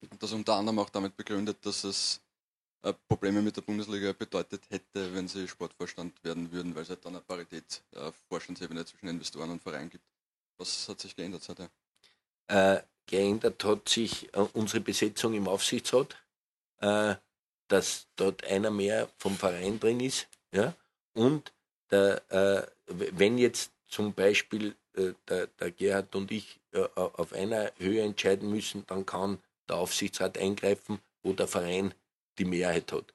Und 0.00 0.22
das 0.22 0.32
unter 0.32 0.54
anderem 0.54 0.78
auch 0.78 0.90
damit 0.90 1.16
begründet, 1.16 1.58
dass 1.62 1.84
es 1.84 2.20
äh, 2.82 2.92
Probleme 3.08 3.42
mit 3.42 3.56
der 3.56 3.62
Bundesliga 3.62 4.12
bedeutet 4.12 4.62
hätte, 4.70 5.12
wenn 5.14 5.26
Sie 5.26 5.48
Sportvorstand 5.48 6.22
werden 6.22 6.52
würden, 6.52 6.74
weil 6.74 6.82
es 6.82 6.90
halt 6.90 7.04
dann 7.04 7.16
eine 7.16 7.22
Parität 7.22 7.82
auf 7.96 8.14
Vorstandsebene 8.28 8.84
zwischen 8.84 9.08
Investoren 9.08 9.50
und 9.50 9.62
Verein 9.62 9.90
gibt. 9.90 10.04
Was 10.58 10.88
hat 10.88 11.00
sich 11.00 11.16
geändert 11.16 11.42
seither? 11.42 11.70
Äh, 12.46 12.82
geändert 13.06 13.64
hat 13.64 13.88
sich 13.88 14.32
äh, 14.34 14.46
unsere 14.52 14.80
Besetzung 14.80 15.34
im 15.34 15.48
Aufsichtsrat, 15.48 16.16
äh, 16.80 17.16
dass 17.66 18.06
dort 18.16 18.44
einer 18.44 18.70
mehr 18.70 19.08
vom 19.18 19.36
Verein 19.36 19.80
drin 19.80 20.00
ist. 20.00 20.28
Ja? 20.52 20.74
Und 21.14 21.52
der, 21.90 22.22
äh, 22.30 22.66
wenn 22.86 23.38
jetzt 23.38 23.72
zum 23.88 24.12
Beispiel 24.12 24.76
äh, 24.98 25.14
der, 25.28 25.46
der, 25.46 25.70
Gerhard 25.70 26.14
und 26.14 26.30
ich 26.30 26.60
äh, 26.72 26.86
auf 26.94 27.32
einer 27.32 27.72
Höhe 27.78 28.02
entscheiden 28.02 28.50
müssen, 28.50 28.84
dann 28.86 29.06
kann 29.06 29.38
der 29.68 29.76
Aufsichtsrat 29.76 30.38
eingreifen, 30.38 30.98
wo 31.22 31.32
der 31.32 31.48
Verein 31.48 31.94
die 32.38 32.44
Mehrheit 32.44 32.92
hat. 32.92 33.14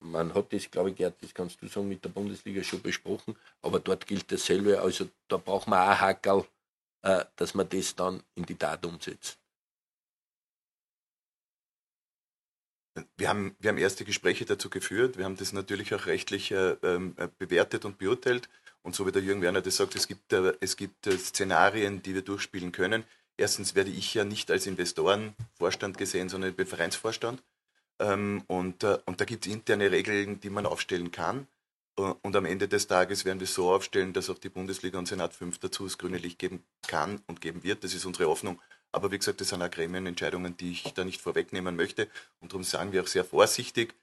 Man 0.00 0.32
hat 0.34 0.52
das, 0.52 0.70
glaube 0.70 0.90
ich, 0.90 0.96
Gerd, 0.96 1.20
das 1.22 1.34
kannst 1.34 1.60
du 1.60 1.66
sagen, 1.66 1.88
mit 1.88 2.04
der 2.04 2.10
Bundesliga 2.10 2.62
schon 2.62 2.82
besprochen, 2.82 3.36
aber 3.62 3.80
dort 3.80 4.06
gilt 4.06 4.30
dasselbe. 4.30 4.80
Also 4.80 5.08
da 5.26 5.38
braucht 5.38 5.66
man 5.66 5.80
auch 5.80 6.00
Hackerl, 6.00 6.46
äh, 7.02 7.24
dass 7.36 7.54
man 7.54 7.68
das 7.68 7.94
dann 7.94 8.22
in 8.34 8.44
die 8.44 8.54
Tat 8.54 8.86
umsetzt. 8.86 9.38
Wir 13.16 13.28
haben, 13.28 13.56
wir 13.60 13.70
haben 13.70 13.78
erste 13.78 14.04
Gespräche 14.04 14.44
dazu 14.44 14.70
geführt. 14.70 15.18
Wir 15.18 15.24
haben 15.24 15.36
das 15.36 15.52
natürlich 15.52 15.94
auch 15.94 16.06
rechtlich 16.06 16.50
äh, 16.50 16.76
ähm, 16.82 17.14
äh, 17.16 17.28
bewertet 17.38 17.84
und 17.84 17.98
beurteilt. 17.98 18.48
Und 18.82 18.94
so 18.94 19.06
wie 19.06 19.12
der 19.12 19.22
Jürgen 19.22 19.42
Werner 19.42 19.60
das 19.60 19.76
sagt, 19.76 19.94
es 19.96 20.08
gibt, 20.08 20.32
äh, 20.32 20.54
es 20.60 20.76
gibt 20.76 21.06
äh, 21.06 21.18
Szenarien, 21.18 22.02
die 22.02 22.14
wir 22.14 22.22
durchspielen 22.22 22.72
können. 22.72 23.04
Erstens 23.36 23.74
werde 23.74 23.90
ich 23.90 24.14
ja 24.14 24.24
nicht 24.24 24.50
als 24.50 24.66
Investorenvorstand 24.66 25.98
gesehen, 25.98 26.28
sondern 26.28 26.54
als 26.58 26.68
Vereinsvorstand. 26.68 27.42
Ähm, 28.00 28.42
und, 28.46 28.84
äh, 28.84 28.98
und 29.06 29.20
da 29.20 29.24
gibt 29.24 29.46
es 29.46 29.52
interne 29.52 29.90
Regeln, 29.90 30.40
die 30.40 30.50
man 30.50 30.66
aufstellen 30.66 31.10
kann. 31.10 31.46
Und 31.96 32.36
am 32.36 32.44
Ende 32.44 32.68
des 32.68 32.86
Tages 32.86 33.24
werden 33.24 33.40
wir 33.40 33.48
so 33.48 33.72
aufstellen, 33.72 34.12
dass 34.12 34.30
auch 34.30 34.38
die 34.38 34.48
Bundesliga 34.48 35.00
und 35.00 35.08
Senat 35.08 35.34
5 35.34 35.58
dazu 35.58 35.82
das 35.82 35.98
grüne 35.98 36.18
Licht 36.18 36.38
geben 36.38 36.62
kann 36.86 37.20
und 37.26 37.40
geben 37.40 37.64
wird. 37.64 37.82
Das 37.82 37.92
ist 37.92 38.04
unsere 38.04 38.28
Hoffnung. 38.28 38.60
Aber 38.92 39.10
wie 39.10 39.18
gesagt, 39.18 39.40
das 39.40 39.48
sind 39.48 39.62
auch 39.62 39.70
Gremienentscheidungen, 39.70 40.56
die 40.56 40.70
ich 40.70 40.94
da 40.94 41.04
nicht 41.04 41.20
vorwegnehmen 41.20 41.74
möchte. 41.74 42.08
Und 42.38 42.52
darum 42.52 42.62
sagen 42.62 42.92
wir 42.92 43.02
auch 43.02 43.08
sehr 43.08 43.24
vorsichtig. 43.24 43.94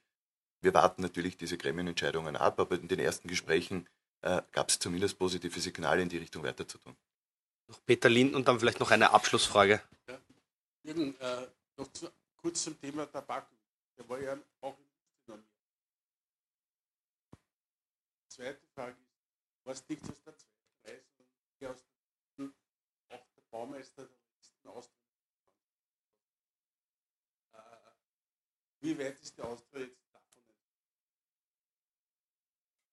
Wir 0.60 0.74
warten 0.74 1.00
natürlich 1.00 1.38
diese 1.38 1.56
Gremienentscheidungen 1.56 2.36
ab, 2.36 2.60
aber 2.60 2.76
in 2.76 2.88
den 2.88 2.98
ersten 2.98 3.28
Gesprächen 3.28 3.88
äh, 4.26 4.42
gab 4.50 4.68
es 4.68 4.78
zumindest 4.78 5.18
positive 5.18 5.60
Signale 5.60 6.02
in 6.02 6.08
die 6.08 6.18
Richtung 6.18 6.42
weiterzutun. 6.42 6.96
Peter 7.84 8.08
Linden 8.08 8.34
und 8.34 8.48
dann 8.48 8.58
vielleicht 8.58 8.80
noch 8.80 8.90
eine 8.90 9.10
Abschlussfrage. 9.10 9.80
Ja. 10.08 10.20
Jürgen, 10.82 11.16
äh, 11.20 11.46
noch 11.76 11.92
zu, 11.92 12.10
kurz 12.36 12.64
zum 12.64 12.80
Thema 12.80 13.06
Tabak. 13.06 13.48
Der 13.96 14.08
war 14.08 14.20
ja 14.20 14.36
auch 14.60 14.76
in 14.78 15.44
Zweite 18.28 18.66
Frage 18.74 18.96
ist, 19.00 19.14
was 19.64 19.88
liegt 19.88 20.10
aus 20.10 20.22
der 20.22 20.32
Preis 20.82 21.04
und 21.18 21.66
aus 21.66 21.84
auch 23.08 23.26
der 23.34 23.42
Baumeister 23.50 24.04
der 24.04 24.18
letzten 24.34 24.68
Austria? 24.68 25.00
Äh, 27.52 27.92
wie 28.80 28.98
weit 28.98 29.18
ist 29.20 29.38
der 29.38 29.46
Austria 29.46 29.80
jetzt 29.84 30.04
davon? 30.12 30.42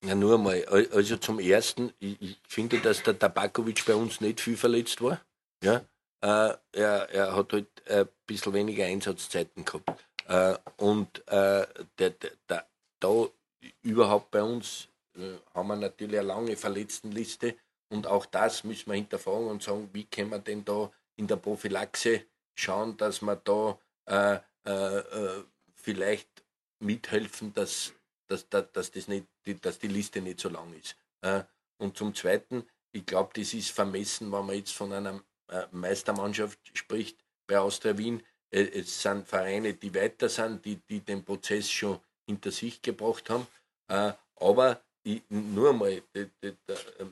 Ja, 0.06 0.16
nur 0.16 0.36
einmal. 0.36 0.66
Also 0.66 1.18
zum 1.18 1.40
Ersten, 1.40 1.94
ich, 2.00 2.22
ich 2.22 2.40
finde, 2.48 2.80
dass 2.80 3.04
der 3.04 3.18
Tabakovic 3.18 3.86
bei 3.86 3.96
uns 3.96 4.20
nicht 4.20 4.42
viel 4.42 4.58
verletzt 4.58 5.02
war. 5.02 5.22
Ja, 5.64 5.78
äh, 6.22 6.58
er, 6.74 7.10
er 7.10 7.36
hat 7.36 7.54
halt 7.54 7.68
ein 7.90 8.08
bisschen 8.26 8.54
weniger 8.54 8.86
Einsatzzeiten 8.86 9.64
gehabt. 9.64 9.90
Äh, 10.28 10.56
und 10.78 11.20
äh, 11.28 11.66
der, 11.98 12.10
der, 12.10 12.32
der, 12.50 12.66
da 13.00 13.28
überhaupt 13.82 14.32
bei 14.32 14.44
uns 14.44 14.88
äh, 15.16 15.38
haben 15.54 15.68
wir 15.68 15.76
natürlich 15.76 16.20
eine 16.20 16.28
lange 16.28 16.58
Verletztenliste 16.58 17.56
und 17.90 18.08
auch 18.08 18.26
das 18.26 18.64
müssen 18.64 18.90
wir 18.90 18.96
hinterfragen 18.96 19.48
und 19.48 19.64
sagen, 19.64 19.90
wie 19.94 20.06
können 20.06 20.32
wir 20.32 20.40
denn 20.40 20.66
da 20.66 20.92
in 21.16 21.28
der 21.28 21.36
Prophylaxe 21.36 22.26
schauen, 22.56 22.98
dass 22.98 23.22
wir 23.22 23.36
da 23.36 23.78
äh, 24.06 24.40
äh, 24.70 25.44
vielleicht 25.76 26.44
mithelfen, 26.80 27.54
dass, 27.54 27.94
dass, 28.28 28.48
dass, 28.50 28.72
dass, 28.72 28.92
das 28.92 29.08
nicht, 29.08 29.26
dass 29.62 29.80
die 29.80 29.88
Liste 29.88 30.22
nicht 30.22 30.40
so 30.40 30.50
lang 30.50 30.74
ist. 30.74 30.96
und 31.78 31.98
zum 31.98 32.14
Zweiten, 32.14 32.66
ich 32.92 33.06
glaube, 33.06 33.32
das 33.34 33.54
ist 33.54 33.72
vermessen, 33.72 34.32
wenn 34.32 34.46
man 34.46 34.56
jetzt 34.56 34.74
von 34.74 34.92
einer 34.94 35.22
Meistermannschaft 35.72 36.60
spricht 36.74 37.18
bei 37.48 37.60
Austria 37.60 37.98
Wien, 37.98 38.24
äh, 38.54 38.80
es 38.80 39.02
sind 39.02 39.28
Vereine, 39.28 39.74
die 39.74 39.94
weiter 39.94 40.30
sind, 40.30 40.64
die, 40.64 40.78
die 40.90 41.00
den 41.00 41.24
Prozess 41.24 41.70
schon 41.70 42.00
hinter 42.26 42.52
sich 42.52 42.82
gebracht 42.82 43.30
haben. 43.30 43.48
Äh, 43.88 44.14
aber 44.36 44.82
ich, 45.04 45.22
nur 45.30 45.72
einmal, 45.72 46.02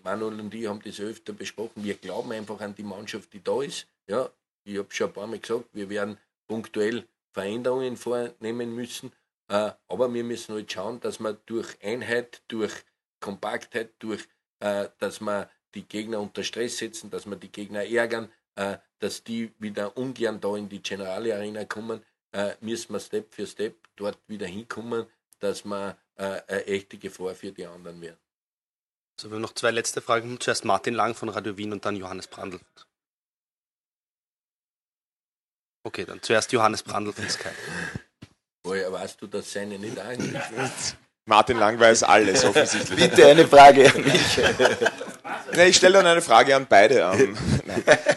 Manuel 0.03 0.39
und 0.39 0.53
ich 0.53 0.67
haben 0.67 0.81
das 0.81 0.99
öfter 0.99 1.33
besprochen, 1.33 1.83
wir 1.83 1.95
glauben 1.95 2.31
einfach 2.31 2.61
an 2.61 2.75
die 2.75 2.83
Mannschaft, 2.83 3.33
die 3.33 3.43
da 3.43 3.61
ist. 3.61 3.85
Ja, 4.07 4.29
ich 4.63 4.77
habe 4.77 4.87
schon 4.91 5.07
ein 5.07 5.13
paar 5.13 5.27
Mal 5.27 5.39
gesagt, 5.39 5.65
wir 5.73 5.89
werden 5.89 6.17
punktuell 6.47 7.05
Veränderungen 7.33 7.97
vornehmen 7.97 8.73
müssen, 8.75 9.09
äh, 9.09 9.11
aber 9.51 10.13
wir 10.13 10.23
müssen 10.23 10.55
halt 10.55 10.71
schauen, 10.71 11.01
dass 11.01 11.19
wir 11.19 11.33
durch 11.33 11.77
Einheit, 11.83 12.41
durch 12.47 12.71
Kompaktheit, 13.19 13.91
durch, 13.99 14.25
dass 14.59 15.19
wir 15.19 15.49
die 15.73 15.83
Gegner 15.83 16.19
unter 16.19 16.43
Stress 16.43 16.77
setzen, 16.77 17.09
dass 17.09 17.25
wir 17.25 17.35
die 17.35 17.51
Gegner 17.51 17.85
ärgern, 17.85 18.31
äh, 18.55 18.77
dass 18.99 19.23
die 19.23 19.53
wieder 19.59 19.97
ungern 19.97 20.39
da 20.39 20.55
in 20.55 20.69
die 20.69 20.81
Generale 20.81 21.35
Arena 21.35 21.65
kommen, 21.65 22.03
äh, 22.33 22.55
müssen 22.61 22.93
wir 22.93 22.99
Step 22.99 23.33
für 23.33 23.47
Step 23.47 23.75
dort 23.95 24.17
wieder 24.27 24.47
hinkommen, 24.47 25.05
dass 25.39 25.65
wir 25.65 25.97
äh, 26.15 26.41
eine 26.47 26.65
echte 26.65 26.97
Gefahr 26.97 27.33
für 27.35 27.51
die 27.51 27.65
anderen 27.65 28.01
werden. 28.01 28.17
So, 29.19 29.29
wir 29.29 29.35
haben 29.35 29.41
noch 29.41 29.53
zwei 29.53 29.71
letzte 29.71 30.01
Fragen. 30.01 30.39
Zuerst 30.39 30.65
Martin 30.65 30.93
Lang 30.93 31.15
von 31.15 31.29
Radio 31.29 31.57
Wien 31.57 31.71
und 31.71 31.85
dann 31.85 31.95
Johannes 31.95 32.27
Brandl. 32.27 32.59
Okay, 35.83 36.05
dann 36.05 36.21
zuerst 36.21 36.51
Johannes 36.51 36.83
Brandl 36.83 37.13
von 37.13 37.27
Sky. 37.29 37.49
Woher 38.63 38.91
weißt 38.91 39.21
du, 39.21 39.27
dass 39.27 39.51
seine 39.51 39.79
nicht 39.79 39.99
eigentlich 39.99 40.41
Martin 41.25 41.57
Lang 41.57 41.79
weiß 41.79 42.03
alles 42.03 42.43
offensichtlich. 42.43 43.09
Bitte 43.09 43.27
eine 43.27 43.47
Frage 43.47 43.93
an 43.93 44.03
mich. 44.03 44.39
Nee, 45.55 45.67
ich 45.67 45.77
stelle 45.77 45.95
dann 45.95 46.07
eine 46.07 46.21
Frage 46.21 46.55
an 46.55 46.65
beide. 46.67 47.09
Um, 47.11 47.37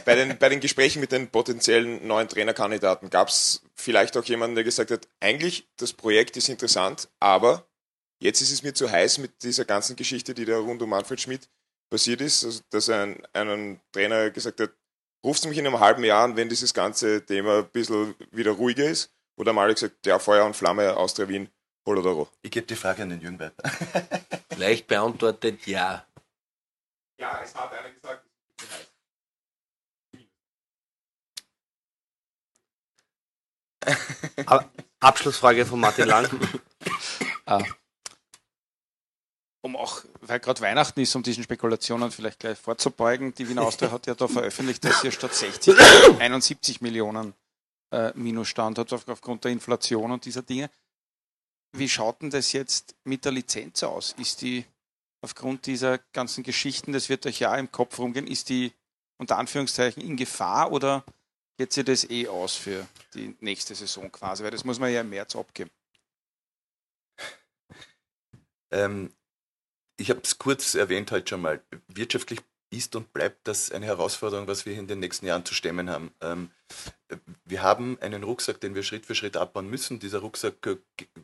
bei, 0.05 0.15
den, 0.17 0.37
bei 0.37 0.49
den 0.49 0.59
Gesprächen 0.59 0.99
mit 0.99 1.13
den 1.13 1.29
potenziellen 1.29 2.05
neuen 2.07 2.29
Trainerkandidaten 2.29 3.09
gab 3.09 3.29
es 3.29 3.63
vielleicht 3.77 4.17
auch 4.17 4.25
jemanden, 4.25 4.57
der 4.57 4.65
gesagt 4.65 4.91
hat, 4.91 5.07
eigentlich 5.21 5.69
das 5.77 5.93
Projekt 5.93 6.37
ist 6.37 6.49
interessant, 6.49 7.09
aber 7.21 7.65
jetzt 8.21 8.41
ist 8.41 8.51
es 8.51 8.65
mir 8.65 8.75
zu 8.75 8.91
heiß 8.91 9.19
mit 9.19 9.45
dieser 9.45 9.65
ganzen 9.65 9.95
Geschichte, 9.95 10.35
die 10.35 10.45
da 10.45 10.59
rund 10.59 10.83
um 10.83 10.91
Manfred 10.91 11.21
Schmidt 11.21 11.49
passiert 11.89 12.21
ist, 12.21 12.45
also, 12.45 12.61
dass 12.71 12.89
ein, 12.89 13.23
ein 13.33 13.81
Trainer 13.93 14.31
gesagt 14.31 14.61
hat, 14.61 14.71
rufst 15.25 15.45
du 15.45 15.49
mich 15.49 15.59
in 15.59 15.67
einem 15.67 15.79
halben 15.79 16.03
Jahr 16.03 16.25
an, 16.25 16.37
wenn 16.37 16.49
dieses 16.49 16.75
ganze 16.75 17.25
Thema 17.25 17.59
ein 17.59 17.69
bisschen 17.71 18.17
wieder 18.33 18.53
ruhiger 18.53 18.87
ist? 18.87 19.14
Oder 19.37 19.53
mal 19.53 19.73
gesagt, 19.73 20.07
ja, 20.07 20.19
Feuer 20.19 20.45
und 20.45 20.55
Flamme, 20.55 20.97
Austria 20.97 21.29
Wien, 21.29 21.49
hol 21.87 21.99
oder 21.99 22.11
roh? 22.11 22.29
Ich 22.43 22.51
gebe 22.51 22.67
die 22.67 22.77
Frage 22.77 23.03
an 23.03 23.11
den 23.11 23.21
Jürgen 23.21 23.41
weiter. 23.41 23.63
Leicht 24.57 24.87
beantwortet, 24.87 25.67
ja. 25.67 26.07
Ja, 27.19 27.41
es 27.43 27.55
hat 27.55 27.73
einer 27.73 27.91
gesagt, 27.91 28.25
es 33.87 33.99
ist 34.37 34.49
Abschlussfrage 35.01 35.67
von 35.67 35.81
Martin 35.81 36.07
Lang. 36.07 36.29
ah. 37.47 37.63
Um 39.61 39.77
auch, 39.77 40.03
weil 40.21 40.41
gerade 40.41 40.61
Weihnachten 40.61 41.01
ist, 41.01 41.15
um 41.15 41.23
diesen 41.23 41.43
Spekulationen 41.43 42.11
vielleicht 42.11 42.41
gleich 42.41 42.59
vorzubeugen, 42.59 43.35
die 43.35 43.49
Wiener 43.49 43.63
Austria 43.63 43.91
hat 43.91 44.07
ja 44.07 44.15
da 44.15 44.29
veröffentlicht, 44.29 44.85
dass 44.85 45.01
hier 45.01 45.11
statt 45.11 45.35
60 45.35 45.75
71 46.21 46.81
Millionen 46.83 47.35
äh, 47.95 48.13
Minusstand 48.17 48.79
hat 48.79 48.93
aufgrund 48.93 49.45
der 49.45 49.53
Inflation 49.53 50.11
und 50.11 50.25
dieser 50.25 50.43
Dinge. 50.43 50.69
Wie 51.73 51.89
schaut 51.89 52.23
denn 52.23 52.31
das 52.31 52.53
jetzt 52.53 52.97
mit 53.05 53.25
der 53.25 53.33
Lizenz 53.33 53.83
aus? 53.83 54.15
Ist 54.19 54.43
die 54.43 54.65
aufgrund 55.21 55.67
dieser 55.67 55.99
ganzen 56.13 56.43
Geschichten, 56.43 56.93
das 56.93 57.09
wird 57.09 57.27
euch 57.27 57.39
ja 57.39 57.57
im 57.57 57.71
Kopf 57.71 57.99
rumgehen, 57.99 58.27
ist 58.27 58.49
die 58.49 58.73
unter 59.19 59.39
Anführungszeichen 59.39 60.03
in 60.03 60.17
Gefahr 60.17 60.73
oder 60.73 61.05
geht 61.57 61.73
sich 61.73 61.85
das 61.85 62.11
eh 62.11 62.29
aus 62.29 62.57
für 62.57 62.87
die 63.15 63.37
nächste 63.41 63.75
Saison 63.75 64.11
quasi? 64.11 64.43
Weil 64.43 64.51
das 64.51 64.65
muss 64.65 64.79
man 64.79 64.93
ja 64.93 65.01
im 65.01 65.11
März 65.11 65.37
abgeben. 65.37 65.71
Ähm, 68.71 69.13
ich 69.97 70.11
habe 70.11 70.21
es 70.23 70.39
kurz 70.39 70.75
erwähnt 70.75 71.13
halt 71.13 71.29
schon 71.29 71.41
mal. 71.41 71.63
Wirtschaftlich 71.87 72.41
ist 72.77 72.97
und 72.97 73.13
bleibt 73.13 73.47
das 73.49 73.71
eine 73.73 73.87
Herausforderung, 73.87 74.47
was 74.47 74.67
wir 74.67 74.79
in 74.79 74.87
den 74.87 75.01
nächsten 75.01 75.27
Jahren 75.27 75.45
zu 75.45 75.55
stemmen 75.55 75.91
haben. 75.91 76.13
Ähm, 76.21 76.51
wir 77.45 77.63
haben 77.63 77.99
einen 78.01 78.25
Rucksack, 78.25 78.61
den 78.61 78.75
wir 78.75 78.83
Schritt 78.83 79.07
für 79.07 79.15
Schritt 79.15 79.37
abbauen 79.37 79.69
müssen. 79.69 79.99
Dieser 79.99 80.21
Rucksack 80.21 80.55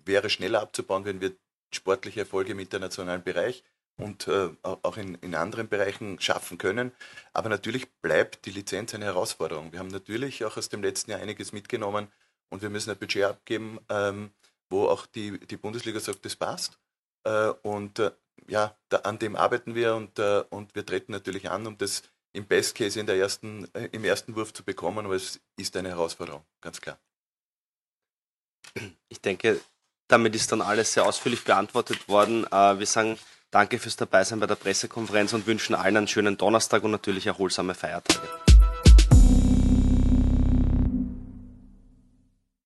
wäre 0.05 0.30
schneller 0.30 0.61
abzubauen, 0.62 1.05
wenn 1.05 1.20
wir 1.20 1.32
sportliche 1.72 2.20
Erfolge 2.20 2.53
im 2.53 2.59
internationalen 2.59 3.22
Bereich 3.22 3.64
und 3.96 4.28
äh, 4.28 4.51
auch 4.62 4.96
in, 4.96 5.14
in 5.16 5.34
anderen 5.34 5.68
Bereichen 5.68 6.20
schaffen 6.20 6.59
können. 6.59 6.92
Aber 7.32 7.48
natürlich 7.48 7.90
bleibt 8.01 8.46
die 8.46 8.51
Lizenz 8.51 8.94
eine 8.94 9.05
Herausforderung. 9.05 9.72
Wir 9.72 9.78
haben 9.78 9.88
natürlich 9.88 10.44
auch 10.44 10.57
aus 10.57 10.68
dem 10.68 10.82
letzten 10.82 11.11
Jahr 11.11 11.20
einiges 11.20 11.53
mitgenommen 11.53 12.09
und 12.48 12.62
wir 12.62 12.70
müssen 12.70 12.90
ein 12.90 12.98
Budget 12.98 13.24
abgeben, 13.24 13.78
ähm, 13.88 14.30
wo 14.68 14.86
auch 14.86 15.07
die, 15.07 15.38
die 15.38 15.57
Bundesliga 15.57 16.01
sagt, 16.01 16.24
das 16.24 16.36
passt. 16.36 16.78
Äh, 17.24 17.48
und 17.62 17.98
äh, 17.98 18.11
ja, 18.51 18.76
da, 18.88 18.98
an 18.98 19.18
dem 19.18 19.36
arbeiten 19.36 19.74
wir 19.74 19.94
und, 19.94 20.18
äh, 20.18 20.44
und 20.51 20.74
wir 20.74 20.84
treten 20.84 21.12
natürlich 21.12 21.51
an, 21.51 21.66
um 21.66 21.78
das 21.78 22.03
im 22.32 22.46
Best 22.46 22.74
Case 22.74 22.98
in 22.98 23.07
der 23.07 23.16
ersten, 23.16 23.72
äh, 23.74 23.88
im 23.92 24.05
ersten 24.05 24.36
Wurf 24.36 24.53
zu 24.53 24.64
bekommen, 24.64 25.07
aber 25.07 25.14
es 25.14 25.40
ist 25.57 25.76
eine 25.76 25.88
Herausforderung, 25.88 26.44
ganz 26.61 26.80
klar. 26.80 26.98
Ich 29.09 29.20
denke, 29.20 29.61
damit 30.09 30.34
ist 30.34 30.53
dann 30.53 30.61
alles 30.61 30.92
sehr 30.92 31.05
ausführlich 31.05 31.44
beantwortet 31.44 32.09
worden. 32.09 32.46
Äh, 32.53 32.78
wir 32.78 32.86
sagen 32.86 33.18
Danke 33.51 33.80
fürs 33.80 33.96
Dabeisein 33.96 34.38
bei 34.38 34.46
der 34.46 34.55
Pressekonferenz 34.55 35.32
und 35.32 35.46
wünschen 35.46 35.74
allen 35.74 35.96
einen 35.96 36.09
schönen 36.09 36.36
Donnerstag 36.36 36.84
und 36.84 36.92
natürlich 36.92 37.26
erholsame 37.26 37.74
Feiertage. 37.74 38.49